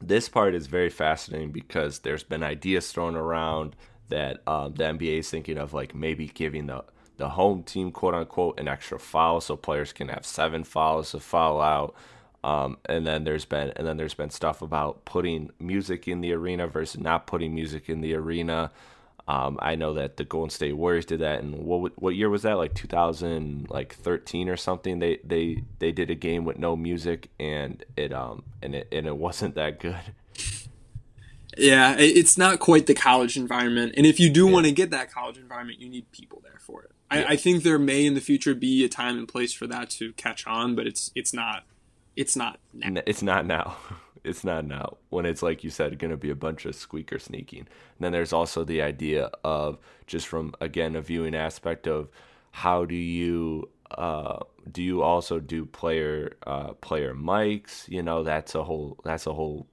this 0.00 0.28
part 0.28 0.54
is 0.54 0.66
very 0.66 0.90
fascinating 0.90 1.52
because 1.52 2.00
there's 2.00 2.22
been 2.22 2.42
ideas 2.42 2.92
thrown 2.92 3.16
around 3.16 3.74
that 4.08 4.42
um, 4.46 4.74
the 4.74 4.84
NBA 4.84 5.18
is 5.18 5.30
thinking 5.30 5.58
of 5.58 5.72
like 5.72 5.94
maybe 5.94 6.26
giving 6.28 6.66
the 6.66 6.84
the 7.16 7.30
home 7.30 7.62
team 7.62 7.90
quote 7.90 8.14
unquote 8.14 8.60
an 8.60 8.68
extra 8.68 8.98
foul 8.98 9.40
so 9.40 9.56
players 9.56 9.92
can 9.92 10.08
have 10.08 10.26
seven 10.26 10.64
fouls 10.64 11.12
to 11.12 11.20
foul 11.20 11.60
out. 11.60 11.94
Um, 12.44 12.76
and 12.84 13.06
then 13.06 13.24
there's 13.24 13.44
been 13.44 13.72
and 13.76 13.86
then 13.86 13.96
there's 13.96 14.14
been 14.14 14.30
stuff 14.30 14.62
about 14.62 15.04
putting 15.04 15.50
music 15.58 16.06
in 16.06 16.20
the 16.20 16.32
arena 16.32 16.66
versus 16.66 17.00
not 17.00 17.26
putting 17.26 17.54
music 17.54 17.88
in 17.88 18.00
the 18.00 18.14
arena. 18.14 18.70
Um, 19.28 19.58
I 19.60 19.74
know 19.74 19.94
that 19.94 20.16
the 20.18 20.24
Golden 20.24 20.50
State 20.50 20.74
Warriors 20.74 21.04
did 21.04 21.20
that, 21.20 21.42
and 21.42 21.64
what 21.64 22.00
what 22.00 22.14
year 22.14 22.30
was 22.30 22.42
that? 22.42 22.54
Like 22.54 22.74
2000, 22.74 23.66
like 23.70 23.94
13 23.94 24.48
or 24.48 24.56
something. 24.56 25.00
They 25.00 25.18
they 25.24 25.64
they 25.80 25.90
did 25.90 26.10
a 26.10 26.14
game 26.14 26.44
with 26.44 26.58
no 26.58 26.76
music, 26.76 27.30
and 27.40 27.84
it 27.96 28.12
um 28.12 28.44
and 28.62 28.74
it 28.76 28.88
and 28.92 29.06
it 29.06 29.16
wasn't 29.16 29.56
that 29.56 29.80
good. 29.80 29.96
Yeah, 31.58 31.96
it's 31.98 32.36
not 32.36 32.60
quite 32.60 32.86
the 32.86 32.94
college 32.94 33.36
environment, 33.36 33.94
and 33.96 34.06
if 34.06 34.20
you 34.20 34.30
do 34.30 34.46
yeah. 34.46 34.52
want 34.52 34.66
to 34.66 34.72
get 34.72 34.90
that 34.90 35.10
college 35.10 35.38
environment, 35.38 35.80
you 35.80 35.88
need 35.88 36.10
people 36.12 36.40
there 36.44 36.58
for 36.60 36.82
it. 36.84 36.92
I, 37.10 37.20
yeah. 37.20 37.26
I 37.30 37.36
think 37.36 37.62
there 37.62 37.78
may 37.78 38.04
in 38.04 38.14
the 38.14 38.20
future 38.20 38.54
be 38.54 38.84
a 38.84 38.88
time 38.88 39.18
and 39.18 39.26
place 39.26 39.52
for 39.52 39.66
that 39.66 39.90
to 39.90 40.12
catch 40.12 40.46
on, 40.46 40.76
but 40.76 40.86
it's 40.86 41.10
it's 41.16 41.32
not 41.32 41.64
it's 42.14 42.36
not 42.36 42.60
now. 42.72 43.02
It's 43.06 43.22
not 43.22 43.44
now. 43.44 43.76
It's 44.26 44.44
not 44.44 44.66
now. 44.66 44.96
When 45.10 45.26
it's 45.26 45.42
like 45.42 45.64
you 45.64 45.70
said, 45.70 45.98
going 45.98 46.10
to 46.10 46.16
be 46.16 46.30
a 46.30 46.36
bunch 46.36 46.64
of 46.64 46.74
squeaker 46.74 47.18
sneaking. 47.18 47.60
And 47.60 47.68
then 48.00 48.12
there's 48.12 48.32
also 48.32 48.64
the 48.64 48.82
idea 48.82 49.30
of 49.44 49.78
just 50.06 50.26
from 50.26 50.54
again 50.60 50.96
a 50.96 51.00
viewing 51.00 51.34
aspect 51.34 51.86
of 51.86 52.08
how 52.50 52.84
do 52.84 52.94
you 52.94 53.70
uh, 53.90 54.40
do 54.70 54.82
you 54.82 55.02
also 55.02 55.38
do 55.38 55.64
player 55.64 56.36
uh, 56.46 56.72
player 56.74 57.14
mics? 57.14 57.88
You 57.88 58.02
know, 58.02 58.22
that's 58.22 58.54
a 58.54 58.64
whole 58.64 58.98
that's 59.04 59.26
a 59.26 59.34
whole 59.34 59.66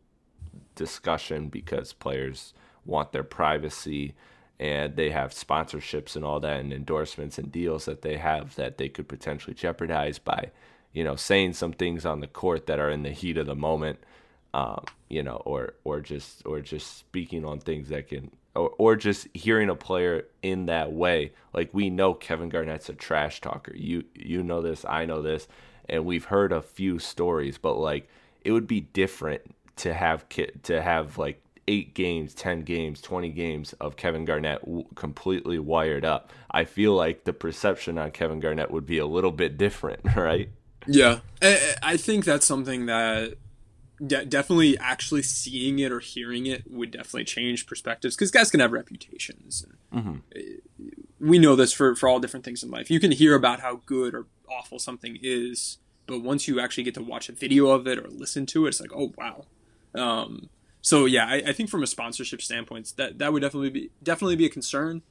discussion 0.75 1.49
because 1.49 1.93
players 1.93 2.53
want 2.85 3.11
their 3.11 3.23
privacy 3.23 4.13
and 4.59 4.95
they 4.95 5.09
have 5.09 5.31
sponsorships 5.31 6.15
and 6.15 6.23
all 6.23 6.39
that 6.39 6.59
and 6.59 6.73
endorsements 6.73 7.37
and 7.37 7.51
deals 7.51 7.85
that 7.85 8.01
they 8.01 8.17
have 8.17 8.55
that 8.55 8.77
they 8.77 8.89
could 8.89 9.07
potentially 9.07 9.53
jeopardize 9.53 10.19
by 10.19 10.51
you 10.93 11.03
know, 11.03 11.15
saying 11.15 11.53
some 11.53 11.73
things 11.73 12.05
on 12.05 12.21
the 12.21 12.27
court 12.27 12.67
that 12.67 12.79
are 12.79 12.89
in 12.89 13.03
the 13.03 13.09
heat 13.09 13.37
of 13.37 13.47
the 13.47 13.55
moment, 13.55 13.99
um, 14.53 14.85
you 15.09 15.23
know, 15.23 15.41
or 15.45 15.73
or 15.83 16.01
just 16.01 16.45
or 16.45 16.61
just 16.61 16.97
speaking 16.97 17.45
on 17.45 17.59
things 17.59 17.89
that 17.89 18.07
can, 18.07 18.31
or 18.55 18.73
or 18.77 18.95
just 18.95 19.27
hearing 19.33 19.69
a 19.69 19.75
player 19.75 20.25
in 20.41 20.67
that 20.67 20.91
way. 20.91 21.33
Like 21.53 21.69
we 21.73 21.89
know 21.89 22.13
Kevin 22.13 22.49
Garnett's 22.49 22.89
a 22.89 22.93
trash 22.93 23.41
talker. 23.41 23.75
You 23.75 24.03
you 24.15 24.43
know 24.43 24.61
this, 24.61 24.85
I 24.87 25.05
know 25.05 25.21
this, 25.21 25.47
and 25.89 26.05
we've 26.05 26.25
heard 26.25 26.51
a 26.51 26.61
few 26.61 26.99
stories, 26.99 27.57
but 27.57 27.75
like 27.75 28.09
it 28.43 28.51
would 28.51 28.67
be 28.67 28.81
different 28.81 29.41
to 29.77 29.93
have 29.93 30.25
to 30.63 30.81
have 30.81 31.17
like 31.17 31.43
eight 31.67 31.93
games, 31.93 32.33
10 32.33 32.63
games, 32.63 33.01
20 33.01 33.29
games 33.29 33.73
of 33.73 33.95
Kevin 33.95 34.25
Garnett 34.25 34.61
w- 34.61 34.85
completely 34.95 35.59
wired 35.59 36.05
up. 36.05 36.31
I 36.51 36.65
feel 36.65 36.93
like 36.93 37.23
the 37.23 37.33
perception 37.33 37.97
on 37.97 38.11
Kevin 38.11 38.39
Garnett 38.39 38.71
would 38.71 38.85
be 38.85 38.97
a 38.97 39.05
little 39.05 39.31
bit 39.31 39.57
different, 39.57 40.01
right? 40.15 40.49
Yeah, 40.85 41.19
I, 41.41 41.95
think 41.95 42.25
that's 42.25 42.45
something 42.45 42.87
that 42.87 43.35
de- 44.05 44.25
definitely 44.25 44.77
actually 44.77 45.21
seeing 45.21 45.79
it 45.79 45.91
or 45.91 45.99
hearing 45.99 46.45
it 46.45 46.63
would 46.69 46.91
definitely 46.91 47.25
change 47.25 47.65
perspectives 47.67 48.15
because 48.15 48.31
guys 48.31 48.51
can 48.51 48.59
have 48.59 48.71
reputations. 48.71 49.65
Mm-hmm. 49.93 50.17
We 51.19 51.39
know 51.39 51.55
this 51.55 51.73
for 51.73 51.95
for 51.95 52.09
all 52.09 52.19
different 52.19 52.45
things 52.45 52.63
in 52.63 52.71
life. 52.71 52.89
You 52.89 52.99
can 52.99 53.11
hear 53.11 53.35
about 53.35 53.61
how 53.61 53.81
good 53.85 54.13
or 54.13 54.27
awful 54.49 54.79
something 54.79 55.17
is, 55.21 55.77
but 56.05 56.21
once 56.21 56.47
you 56.47 56.59
actually 56.59 56.83
get 56.83 56.93
to 56.95 57.03
watch 57.03 57.29
a 57.29 57.33
video 57.33 57.67
of 57.67 57.87
it 57.87 57.97
or 57.97 58.07
listen 58.07 58.45
to 58.47 58.65
it, 58.65 58.69
it's 58.69 58.81
like, 58.81 58.93
oh 58.93 59.13
wow. 59.17 59.45
Um, 59.95 60.49
so 60.81 61.05
yeah, 61.05 61.25
I, 61.25 61.35
I 61.47 61.53
think 61.53 61.69
from 61.69 61.83
a 61.83 61.87
sponsorship 61.87 62.41
standpoint, 62.41 62.93
that 62.97 63.19
that 63.19 63.31
would 63.31 63.41
definitely 63.41 63.69
be 63.69 63.91
definitely 64.01 64.35
be 64.35 64.45
a 64.45 64.49
concern. 64.49 65.01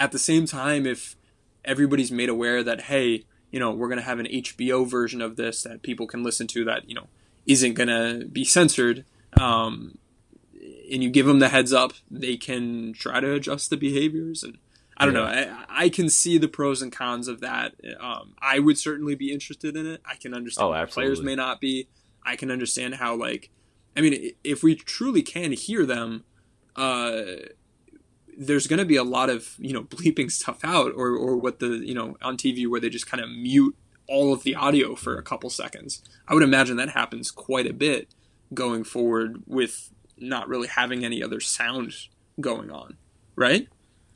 At 0.00 0.10
the 0.10 0.18
same 0.18 0.46
time, 0.46 0.84
if 0.84 1.16
everybody's 1.64 2.10
made 2.10 2.28
aware 2.28 2.64
that 2.64 2.82
hey, 2.82 3.24
you 3.52 3.60
know, 3.60 3.70
we're 3.70 3.88
going 3.88 3.98
to 3.98 4.04
have 4.04 4.18
an 4.18 4.26
HBO 4.26 4.88
version 4.88 5.20
of 5.20 5.36
this 5.36 5.62
that 5.62 5.82
people 5.82 6.06
can 6.06 6.24
listen 6.24 6.46
to 6.48 6.64
that, 6.64 6.88
you 6.88 6.94
know, 6.94 7.06
isn't 7.46 7.74
going 7.74 7.88
to 7.88 8.26
be 8.26 8.44
censored. 8.44 9.04
Um, 9.40 9.98
and 10.92 11.02
you 11.02 11.10
give 11.10 11.26
them 11.26 11.38
the 11.38 11.48
heads 11.48 11.72
up, 11.72 11.94
they 12.10 12.36
can 12.36 12.92
try 12.92 13.20
to 13.20 13.32
adjust 13.32 13.70
the 13.70 13.76
behaviors. 13.76 14.42
And 14.42 14.58
I 14.96 15.06
don't 15.06 15.14
yeah. 15.14 15.20
know, 15.20 15.56
I, 15.68 15.84
I, 15.84 15.88
can 15.88 16.10
see 16.10 16.36
the 16.36 16.48
pros 16.48 16.82
and 16.82 16.92
cons 16.92 17.28
of 17.28 17.40
that. 17.40 17.74
Um, 17.98 18.34
I 18.40 18.58
would 18.58 18.76
certainly 18.76 19.14
be 19.14 19.32
interested 19.32 19.76
in 19.76 19.86
it. 19.86 20.02
I 20.04 20.16
can 20.16 20.34
understand 20.34 20.74
oh, 20.74 20.86
players 20.86 21.22
may 21.22 21.34
not 21.34 21.60
be. 21.60 21.88
I 22.24 22.36
can 22.36 22.50
understand 22.50 22.96
how, 22.96 23.16
like, 23.16 23.50
I 23.96 24.00
mean, 24.00 24.32
if 24.44 24.62
we 24.62 24.74
truly 24.74 25.22
can 25.22 25.52
hear 25.52 25.86
them, 25.86 26.24
uh, 26.76 27.22
there's 28.36 28.66
going 28.66 28.78
to 28.78 28.84
be 28.84 28.96
a 28.96 29.04
lot 29.04 29.28
of 29.28 29.56
you 29.58 29.72
know 29.72 29.82
bleeping 29.82 30.30
stuff 30.30 30.60
out 30.64 30.92
or 30.94 31.10
or 31.10 31.36
what 31.36 31.58
the 31.58 31.68
you 31.68 31.94
know 31.94 32.16
on 32.22 32.36
TV 32.36 32.68
where 32.68 32.80
they 32.80 32.88
just 32.88 33.06
kind 33.06 33.22
of 33.22 33.30
mute 33.30 33.76
all 34.12 34.32
of 34.32 34.42
the 34.42 34.54
audio 34.54 34.94
for 34.94 35.16
a 35.16 35.22
couple 35.22 35.48
seconds. 35.48 36.02
I 36.28 36.34
would 36.34 36.42
imagine 36.42 36.76
that 36.76 36.90
happens 36.90 37.30
quite 37.30 37.66
a 37.66 37.72
bit 37.72 38.08
going 38.52 38.84
forward 38.84 39.42
with 39.46 39.90
not 40.18 40.48
really 40.48 40.68
having 40.68 41.02
any 41.02 41.22
other 41.22 41.40
sound 41.40 41.94
going 42.38 42.70
on, 42.70 42.98
right? 43.34 43.68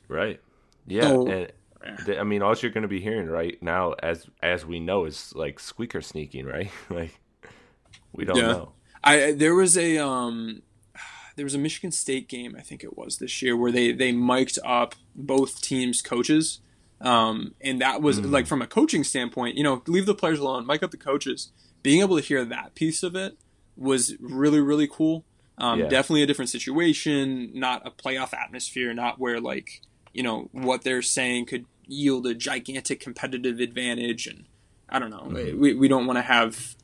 Right. 0.07 0.39
Yeah. 0.85 1.07
So, 1.07 1.27
and 1.27 1.51
I 2.19 2.23
mean, 2.23 2.43
all 2.43 2.55
you're 2.55 2.71
going 2.71 2.83
to 2.83 2.87
be 2.87 3.01
hearing 3.01 3.27
right 3.27 3.61
now, 3.61 3.93
as 4.03 4.27
as 4.43 4.65
we 4.65 4.79
know, 4.79 5.05
is 5.05 5.33
like 5.35 5.59
squeaker 5.59 6.01
sneaking, 6.01 6.45
right? 6.45 6.69
like 6.89 7.19
we 8.13 8.23
don't 8.23 8.37
yeah. 8.37 8.47
know. 8.47 8.71
I 9.03 9.31
there 9.31 9.55
was 9.55 9.77
a 9.77 9.97
um 9.97 10.61
there 11.35 11.45
was 11.45 11.55
a 11.55 11.59
Michigan 11.59 11.91
State 11.91 12.27
game, 12.27 12.55
I 12.57 12.61
think 12.61 12.83
it 12.83 12.95
was 12.97 13.17
this 13.17 13.41
year, 13.41 13.57
where 13.57 13.71
they 13.71 13.91
they 13.91 14.11
mic'd 14.11 14.59
up 14.63 14.93
both 15.15 15.61
teams' 15.61 16.03
coaches 16.03 16.59
Um, 16.99 17.53
and 17.61 17.81
that 17.81 18.01
was 18.01 18.19
mm. 18.19 18.31
like 18.31 18.47
from 18.47 18.61
a 18.61 18.67
coaching 18.67 19.03
standpoint, 19.03 19.55
you 19.55 19.63
know, 19.63 19.83
leave 19.87 20.05
the 20.05 20.15
players 20.15 20.39
alone, 20.39 20.65
mic 20.65 20.81
up 20.81 20.91
the 20.91 20.97
coaches. 20.97 21.51
Being 21.83 22.01
able 22.01 22.17
to 22.17 22.23
hear 22.23 22.43
that 22.43 22.75
piece 22.75 23.03
of 23.03 23.15
it 23.15 23.37
was 23.75 24.15
really 24.19 24.59
really 24.59 24.87
cool. 24.87 25.23
Um, 25.59 25.79
yeah. 25.79 25.87
Definitely 25.87 26.23
a 26.23 26.27
different 26.27 26.49
situation, 26.49 27.51
not 27.53 27.85
a 27.85 27.91
playoff 27.91 28.33
atmosphere, 28.33 28.93
not 28.93 29.19
where 29.19 29.39
like 29.39 29.81
you 30.13 30.23
know 30.23 30.49
what 30.51 30.83
they're 30.83 31.01
saying 31.01 31.45
could 31.45 31.65
yield 31.85 32.25
a 32.27 32.33
gigantic 32.33 32.99
competitive 32.99 33.59
advantage, 33.59 34.27
and 34.27 34.45
I 34.89 34.99
don't 34.99 35.11
know. 35.11 35.27
Mm. 35.29 35.57
We 35.57 35.73
we 35.73 35.87
don't 35.87 36.07
want 36.07 36.17
to 36.17 36.23
have 36.23 36.75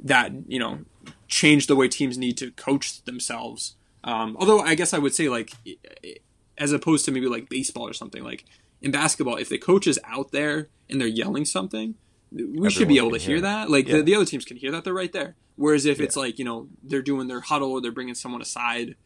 that 0.00 0.32
you 0.48 0.58
know 0.58 0.80
change 1.28 1.66
the 1.66 1.76
way 1.76 1.88
teams 1.88 2.18
need 2.18 2.36
to 2.38 2.50
coach 2.52 3.02
themselves. 3.04 3.76
Um, 4.02 4.36
although 4.38 4.60
I 4.60 4.74
guess 4.74 4.92
I 4.92 4.98
would 4.98 5.14
say 5.14 5.28
like 5.28 5.52
as 6.58 6.72
opposed 6.72 7.04
to 7.06 7.12
maybe 7.12 7.26
like 7.26 7.48
baseball 7.48 7.88
or 7.88 7.92
something 7.92 8.22
like 8.22 8.44
in 8.82 8.90
basketball, 8.90 9.36
if 9.36 9.48
the 9.48 9.58
coach 9.58 9.86
is 9.86 9.98
out 10.04 10.32
there 10.32 10.68
and 10.88 11.00
they're 11.00 11.08
yelling 11.08 11.44
something, 11.44 11.94
we 12.32 12.42
Everyone 12.42 12.70
should 12.70 12.88
be 12.88 12.98
able 12.98 13.10
to 13.10 13.18
hear, 13.18 13.36
hear 13.36 13.40
that. 13.42 13.70
Like 13.70 13.88
yeah. 13.88 13.96
the, 13.96 14.02
the 14.02 14.14
other 14.14 14.24
teams 14.24 14.44
can 14.44 14.56
hear 14.56 14.70
that; 14.70 14.84
they're 14.84 14.94
right 14.94 15.12
there. 15.12 15.36
Whereas 15.56 15.84
if 15.84 15.98
yeah. 15.98 16.04
it's 16.04 16.16
like 16.16 16.38
you 16.38 16.44
know 16.44 16.68
they're 16.82 17.02
doing 17.02 17.28
their 17.28 17.40
huddle 17.40 17.72
or 17.72 17.80
they're 17.80 17.92
bringing 17.92 18.14
someone 18.14 18.40
aside, 18.40 18.96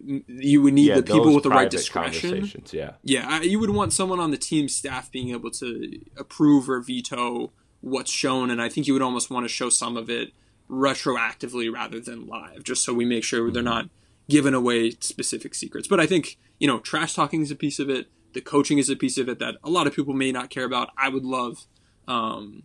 you 0.00 0.62
would 0.62 0.74
need 0.74 0.88
yeah, 0.88 0.96
the 0.96 1.02
people 1.02 1.34
with 1.34 1.44
the 1.44 1.50
right 1.50 1.70
discretion. 1.70 2.50
Yeah, 2.70 2.92
yeah, 3.02 3.40
you 3.40 3.58
would 3.60 3.70
want 3.70 3.92
someone 3.92 4.20
on 4.20 4.30
the 4.30 4.36
team 4.36 4.68
staff 4.68 5.10
being 5.10 5.30
able 5.30 5.50
to 5.52 6.00
approve 6.16 6.68
or 6.68 6.80
veto 6.80 7.52
what's 7.80 8.10
shown, 8.10 8.50
and 8.50 8.60
I 8.60 8.68
think 8.68 8.86
you 8.86 8.92
would 8.92 9.02
almost 9.02 9.30
want 9.30 9.44
to 9.44 9.48
show 9.48 9.70
some 9.70 9.96
of 9.96 10.10
it 10.10 10.32
retroactively 10.68 11.72
rather 11.72 12.00
than 12.00 12.26
live, 12.26 12.64
just 12.64 12.84
so 12.84 12.92
we 12.92 13.04
make 13.04 13.24
sure 13.24 13.44
mm-hmm. 13.44 13.54
they're 13.54 13.62
not 13.62 13.88
giving 14.28 14.52
away 14.52 14.90
specific 15.00 15.54
secrets. 15.54 15.86
But 15.88 16.00
I 16.00 16.06
think 16.06 16.36
you 16.58 16.66
know, 16.66 16.80
trash 16.80 17.14
talking 17.14 17.42
is 17.42 17.50
a 17.50 17.56
piece 17.56 17.78
of 17.78 17.88
it. 17.88 18.08
The 18.32 18.40
coaching 18.40 18.78
is 18.78 18.90
a 18.90 18.96
piece 18.96 19.18
of 19.18 19.28
it 19.28 19.38
that 19.38 19.56
a 19.64 19.70
lot 19.70 19.86
of 19.86 19.94
people 19.94 20.14
may 20.14 20.32
not 20.32 20.50
care 20.50 20.64
about. 20.64 20.90
I 20.96 21.08
would 21.08 21.24
love. 21.24 21.66
Um, 22.06 22.62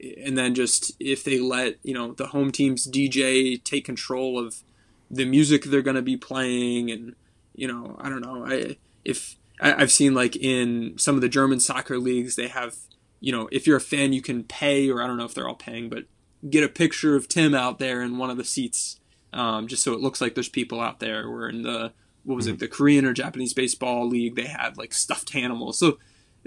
and 0.00 0.36
then 0.36 0.54
just 0.54 0.92
if 0.98 1.22
they 1.22 1.38
let 1.38 1.76
you 1.82 1.94
know 1.94 2.12
the 2.12 2.28
home 2.28 2.50
team's 2.50 2.88
DJ 2.88 3.62
take 3.62 3.84
control 3.84 4.38
of 4.38 4.62
the 5.10 5.24
music 5.24 5.64
they're 5.64 5.82
going 5.82 5.96
to 5.96 6.02
be 6.02 6.16
playing, 6.16 6.90
and 6.90 7.14
you 7.54 7.68
know 7.68 7.96
I 8.00 8.08
don't 8.08 8.20
know 8.20 8.44
I 8.44 8.76
if 9.04 9.36
I, 9.60 9.74
I've 9.74 9.92
seen 9.92 10.14
like 10.14 10.34
in 10.34 10.94
some 10.98 11.14
of 11.14 11.20
the 11.20 11.28
German 11.28 11.60
soccer 11.60 11.98
leagues 11.98 12.34
they 12.34 12.48
have 12.48 12.74
you 13.20 13.30
know 13.30 13.48
if 13.52 13.66
you're 13.66 13.76
a 13.76 13.80
fan 13.80 14.12
you 14.12 14.22
can 14.22 14.42
pay 14.42 14.90
or 14.90 15.02
I 15.02 15.06
don't 15.06 15.16
know 15.16 15.24
if 15.24 15.34
they're 15.34 15.48
all 15.48 15.54
paying 15.54 15.88
but 15.88 16.04
get 16.50 16.64
a 16.64 16.68
picture 16.68 17.14
of 17.14 17.28
Tim 17.28 17.54
out 17.54 17.78
there 17.78 18.02
in 18.02 18.18
one 18.18 18.30
of 18.30 18.36
the 18.36 18.44
seats 18.44 18.98
um, 19.32 19.66
just 19.66 19.82
so 19.82 19.92
it 19.92 20.00
looks 20.00 20.20
like 20.20 20.34
there's 20.34 20.48
people 20.48 20.80
out 20.80 21.00
there. 21.00 21.30
We're 21.30 21.48
in 21.48 21.62
the 21.62 21.92
what 22.24 22.36
was 22.36 22.46
it, 22.46 22.58
the 22.58 22.68
Korean 22.68 23.04
or 23.04 23.12
Japanese 23.12 23.54
baseball 23.54 24.08
league, 24.08 24.36
they 24.36 24.46
had 24.46 24.76
like 24.76 24.92
stuffed 24.92 25.34
animals. 25.34 25.78
So 25.78 25.98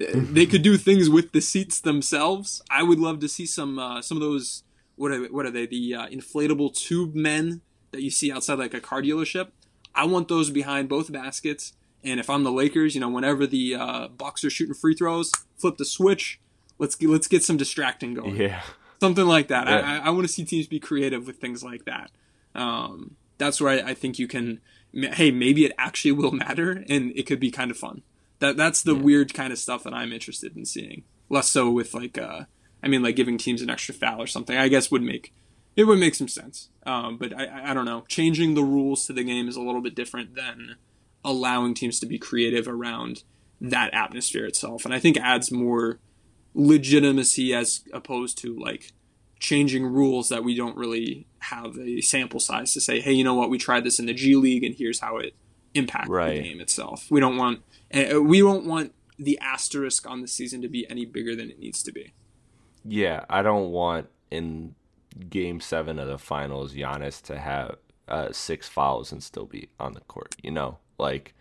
uh, 0.01 0.05
they 0.13 0.45
could 0.45 0.61
do 0.61 0.77
things 0.77 1.09
with 1.09 1.31
the 1.31 1.41
seats 1.41 1.79
themselves. 1.79 2.61
I 2.69 2.83
would 2.83 2.99
love 2.99 3.19
to 3.19 3.27
see 3.27 3.45
some 3.45 3.79
uh, 3.79 4.01
some 4.01 4.17
of 4.17 4.21
those. 4.21 4.63
What 4.95 5.11
are 5.11 5.25
what 5.25 5.45
are 5.45 5.51
they? 5.51 5.65
The 5.65 5.95
uh, 5.95 6.07
inflatable 6.07 6.73
tube 6.73 7.15
men 7.15 7.61
that 7.91 8.01
you 8.01 8.09
see 8.09 8.31
outside 8.31 8.59
like 8.59 8.73
a 8.73 8.79
car 8.79 9.01
dealership. 9.01 9.49
I 9.93 10.05
want 10.05 10.27
those 10.27 10.49
behind 10.49 10.89
both 10.89 11.11
baskets. 11.11 11.73
And 12.03 12.19
if 12.19 12.29
I'm 12.29 12.43
the 12.43 12.51
Lakers, 12.51 12.93
you 12.93 13.01
know, 13.01 13.09
whenever 13.09 13.47
the 13.47 13.75
uh, 13.75 14.07
Bucks 14.09 14.43
are 14.43 14.49
shooting 14.49 14.75
free 14.75 14.93
throws, 14.93 15.31
flip 15.57 15.77
the 15.77 15.85
switch. 15.85 16.39
Let's 16.77 16.93
get, 16.95 17.09
let's 17.09 17.27
get 17.27 17.43
some 17.43 17.57
distracting 17.57 18.13
going. 18.13 18.35
Yeah, 18.35 18.61
something 18.99 19.25
like 19.25 19.47
that. 19.47 19.67
Yeah. 19.67 20.01
I, 20.03 20.07
I 20.07 20.09
want 20.11 20.27
to 20.27 20.31
see 20.31 20.45
teams 20.45 20.67
be 20.67 20.79
creative 20.79 21.25
with 21.25 21.37
things 21.37 21.63
like 21.63 21.85
that. 21.85 22.11
Um, 22.53 23.15
that's 23.37 23.59
where 23.59 23.71
I, 23.71 23.91
I 23.91 23.93
think 23.93 24.19
you 24.19 24.27
can 24.27 24.61
hey, 24.95 25.31
maybe 25.31 25.65
it 25.65 25.73
actually 25.77 26.11
will 26.13 26.31
matter 26.31 26.83
and 26.89 27.11
it 27.15 27.25
could 27.25 27.39
be 27.39 27.51
kind 27.51 27.71
of 27.71 27.77
fun. 27.77 28.01
That 28.39 28.57
that's 28.57 28.81
the 28.81 28.95
yeah. 28.95 29.01
weird 29.01 29.33
kind 29.33 29.53
of 29.53 29.59
stuff 29.59 29.83
that 29.83 29.93
I'm 29.93 30.11
interested 30.11 30.55
in 30.55 30.65
seeing. 30.65 31.03
Less 31.29 31.49
so 31.49 31.69
with 31.71 31.93
like 31.93 32.17
uh 32.17 32.45
I 32.83 32.87
mean 32.87 33.01
like 33.01 33.15
giving 33.15 33.37
teams 33.37 33.61
an 33.61 33.69
extra 33.69 33.93
foul 33.93 34.21
or 34.21 34.27
something. 34.27 34.57
I 34.57 34.67
guess 34.67 34.91
would 34.91 35.03
make 35.03 35.33
it 35.75 35.85
would 35.85 35.99
make 35.99 36.15
some 36.15 36.27
sense. 36.27 36.69
Um, 36.85 37.17
but 37.17 37.37
I, 37.37 37.71
I 37.71 37.73
don't 37.73 37.85
know. 37.85 38.05
Changing 38.07 38.53
the 38.53 38.63
rules 38.63 39.05
to 39.07 39.13
the 39.13 39.23
game 39.23 39.47
is 39.47 39.55
a 39.55 39.61
little 39.61 39.81
bit 39.81 39.95
different 39.95 40.35
than 40.35 40.75
allowing 41.23 41.73
teams 41.73 41.99
to 41.99 42.05
be 42.05 42.17
creative 42.17 42.67
around 42.67 43.23
that 43.59 43.93
atmosphere 43.93 44.45
itself, 44.45 44.85
and 44.85 44.93
I 44.93 44.99
think 44.99 45.17
adds 45.17 45.51
more 45.51 45.99
legitimacy 46.53 47.53
as 47.53 47.81
opposed 47.91 48.37
to 48.39 48.57
like 48.57 48.93
changing 49.39 49.85
rules 49.85 50.29
that 50.29 50.43
we 50.43 50.55
don't 50.55 50.77
really 50.77 51.27
have 51.39 51.77
a 51.77 52.01
sample 52.01 52.39
size 52.39 52.73
to 52.73 52.81
say, 52.81 52.99
hey, 52.99 53.13
you 53.13 53.23
know 53.23 53.35
what, 53.35 53.49
we 53.49 53.57
tried 53.57 53.83
this 53.83 53.99
in 53.99 54.05
the 54.05 54.13
G 54.13 54.35
League 54.35 54.63
and 54.63 54.75
here's 54.75 54.99
how 54.99 55.17
it 55.17 55.35
impacted 55.73 56.11
right. 56.11 56.35
the 56.35 56.49
game 56.49 56.61
itself. 56.61 57.07
We 57.09 57.19
don't 57.19 57.37
want 57.37 57.61
uh, 57.93 58.21
we 58.21 58.39
don't 58.39 58.65
want 58.65 58.93
the 59.17 59.37
asterisk 59.39 60.09
on 60.09 60.21
the 60.21 60.27
season 60.27 60.61
to 60.61 60.67
be 60.67 60.89
any 60.89 61.05
bigger 61.05 61.35
than 61.35 61.49
it 61.49 61.59
needs 61.59 61.83
to 61.83 61.91
be. 61.91 62.13
Yeah, 62.83 63.25
I 63.29 63.41
don't 63.41 63.71
want 63.71 64.07
in 64.31 64.75
Game 65.29 65.59
Seven 65.59 65.99
of 65.99 66.07
the 66.07 66.17
finals 66.17 66.73
Giannis 66.73 67.21
to 67.23 67.37
have 67.37 67.77
uh, 68.07 68.31
six 68.31 68.67
fouls 68.67 69.11
and 69.11 69.23
still 69.23 69.45
be 69.45 69.69
on 69.79 69.93
the 69.93 70.01
court. 70.01 70.35
You 70.43 70.51
know, 70.51 70.77
like 70.97 71.33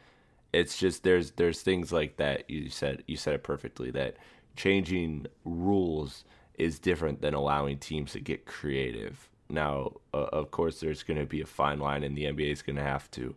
it's 0.53 0.79
just 0.79 1.03
there's 1.03 1.33
there's 1.33 1.63
things 1.63 1.93
like 1.93 2.17
that. 2.17 2.49
You 2.49 2.71
said 2.71 3.05
you 3.07 3.17
said 3.17 3.35
it 3.35 3.43
perfectly 3.43 3.91
that 3.93 4.17
changing 4.57 5.27
rules 5.45 6.25
is 6.59 6.79
different 6.79 7.21
than 7.21 7.35
allowing 7.35 7.79
teams 7.79 8.13
to 8.13 8.21
get 8.21 8.47
creative. 8.47 9.29
Now, 9.49 9.93
uh, 10.13 10.29
of 10.33 10.51
course, 10.51 10.81
there's 10.81 11.03
going 11.03 11.21
to 11.21 11.27
be 11.27 11.41
a 11.41 11.47
fine 11.47 11.79
line, 11.79 12.03
and 12.03 12.17
the 12.17 12.25
NBA 12.25 12.53
is 12.53 12.63
going 12.63 12.77
to 12.77 12.83
have 12.83 13.11
to 13.13 13.35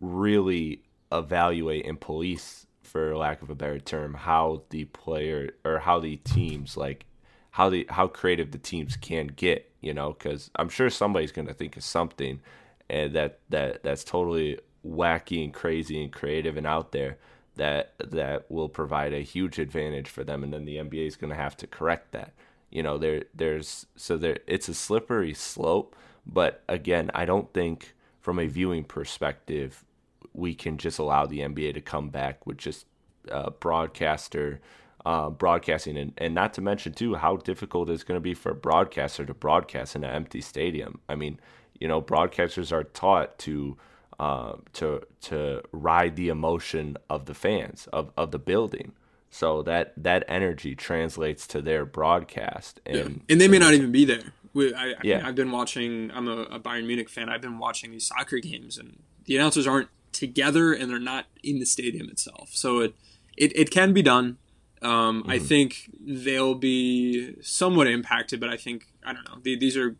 really 0.00 0.82
evaluate 1.12 1.86
and 1.86 2.00
police, 2.00 2.66
for 2.82 3.16
lack 3.16 3.42
of 3.42 3.50
a 3.50 3.54
better 3.54 3.78
term, 3.78 4.14
how 4.14 4.62
the 4.70 4.84
player 4.86 5.50
or 5.64 5.80
how 5.80 5.98
the 5.98 6.16
teams 6.16 6.76
like 6.76 7.06
how 7.50 7.68
the 7.70 7.86
how 7.90 8.06
creative 8.06 8.50
the 8.52 8.58
teams 8.58 8.96
can 8.96 9.28
get. 9.28 9.70
You 9.80 9.94
know, 9.94 10.12
because 10.12 10.50
I'm 10.56 10.68
sure 10.68 10.90
somebody's 10.90 11.32
going 11.32 11.48
to 11.48 11.54
think 11.54 11.76
of 11.76 11.84
something, 11.84 12.40
and 12.88 13.12
that 13.14 13.40
that 13.50 13.82
that's 13.82 14.04
totally 14.04 14.58
wacky 14.84 15.44
and 15.44 15.52
crazy 15.52 16.02
and 16.02 16.12
creative 16.12 16.56
and 16.56 16.66
out 16.66 16.92
there 16.92 17.18
that 17.56 17.94
that 17.98 18.50
will 18.50 18.68
provide 18.68 19.12
a 19.12 19.20
huge 19.20 19.58
advantage 19.58 20.08
for 20.08 20.22
them 20.22 20.44
and 20.44 20.52
then 20.52 20.64
the 20.64 20.76
NBA 20.76 21.06
is 21.06 21.16
going 21.16 21.30
to 21.30 21.36
have 21.36 21.56
to 21.56 21.66
correct 21.66 22.12
that 22.12 22.32
you 22.70 22.82
know 22.82 22.98
there 22.98 23.24
there's 23.34 23.86
so 23.96 24.16
there 24.16 24.38
it's 24.46 24.68
a 24.68 24.74
slippery 24.74 25.34
slope 25.34 25.96
but 26.26 26.62
again 26.68 27.10
i 27.14 27.24
don't 27.24 27.52
think 27.52 27.94
from 28.20 28.38
a 28.38 28.46
viewing 28.46 28.84
perspective 28.84 29.84
we 30.32 30.54
can 30.54 30.76
just 30.78 30.98
allow 30.98 31.26
the 31.26 31.40
nba 31.40 31.72
to 31.72 31.80
come 31.80 32.08
back 32.08 32.46
with 32.46 32.58
just 32.58 32.86
uh, 33.30 33.50
broadcaster 33.50 34.60
uh, 35.04 35.30
broadcasting. 35.30 35.96
And, 35.96 36.12
and 36.18 36.34
not 36.34 36.52
to 36.54 36.60
mention 36.60 36.92
too 36.92 37.14
how 37.14 37.36
difficult 37.36 37.88
it's 37.88 38.02
going 38.02 38.16
to 38.16 38.20
be 38.20 38.34
for 38.34 38.50
a 38.50 38.56
broadcaster 38.56 39.24
to 39.24 39.34
broadcast 39.34 39.94
in 39.94 40.02
an 40.02 40.10
empty 40.10 40.40
stadium. 40.40 40.98
I 41.08 41.14
mean 41.14 41.38
you 41.80 41.88
know 41.88 42.00
broadcasters 42.00 42.72
are 42.72 42.84
taught 42.84 43.38
to 43.40 43.76
uh, 44.18 44.54
to 44.74 45.02
to 45.22 45.62
ride 45.72 46.16
the 46.16 46.28
emotion 46.28 46.96
of 47.10 47.26
the 47.26 47.34
fans 47.34 47.88
of, 47.92 48.10
of 48.16 48.30
the 48.30 48.38
building 48.38 48.92
so 49.36 49.60
that 49.62 49.92
that 49.98 50.24
energy 50.28 50.74
translates 50.74 51.46
to 51.48 51.60
their 51.60 51.84
broadcast, 51.84 52.80
and 52.86 52.96
yeah. 52.96 53.22
and 53.28 53.40
they 53.40 53.48
may 53.48 53.58
not 53.58 53.74
even 53.74 53.92
be 53.92 54.06
there. 54.06 54.32
We, 54.54 54.74
I, 54.74 54.94
yeah. 55.02 55.20
Have 55.20 55.34
been 55.34 55.52
watching. 55.52 56.10
I'm 56.14 56.26
a, 56.26 56.42
a 56.44 56.58
Bayern 56.58 56.86
Munich 56.86 57.10
fan. 57.10 57.28
I've 57.28 57.42
been 57.42 57.58
watching 57.58 57.90
these 57.90 58.06
soccer 58.06 58.38
games, 58.38 58.78
and 58.78 59.02
the 59.26 59.36
announcers 59.36 59.66
aren't 59.66 59.88
together, 60.12 60.72
and 60.72 60.90
they're 60.90 60.98
not 60.98 61.26
in 61.42 61.58
the 61.58 61.66
stadium 61.66 62.08
itself. 62.08 62.50
So 62.54 62.78
it 62.78 62.94
it, 63.36 63.54
it 63.54 63.70
can 63.70 63.92
be 63.92 64.00
done. 64.00 64.38
Um, 64.80 65.20
mm-hmm. 65.20 65.30
I 65.30 65.38
think 65.38 65.90
they'll 66.00 66.54
be 66.54 67.36
somewhat 67.42 67.88
impacted, 67.88 68.40
but 68.40 68.48
I 68.48 68.56
think 68.56 68.86
I 69.04 69.12
don't 69.12 69.28
know. 69.28 69.38
these 69.42 69.76
are, 69.76 69.96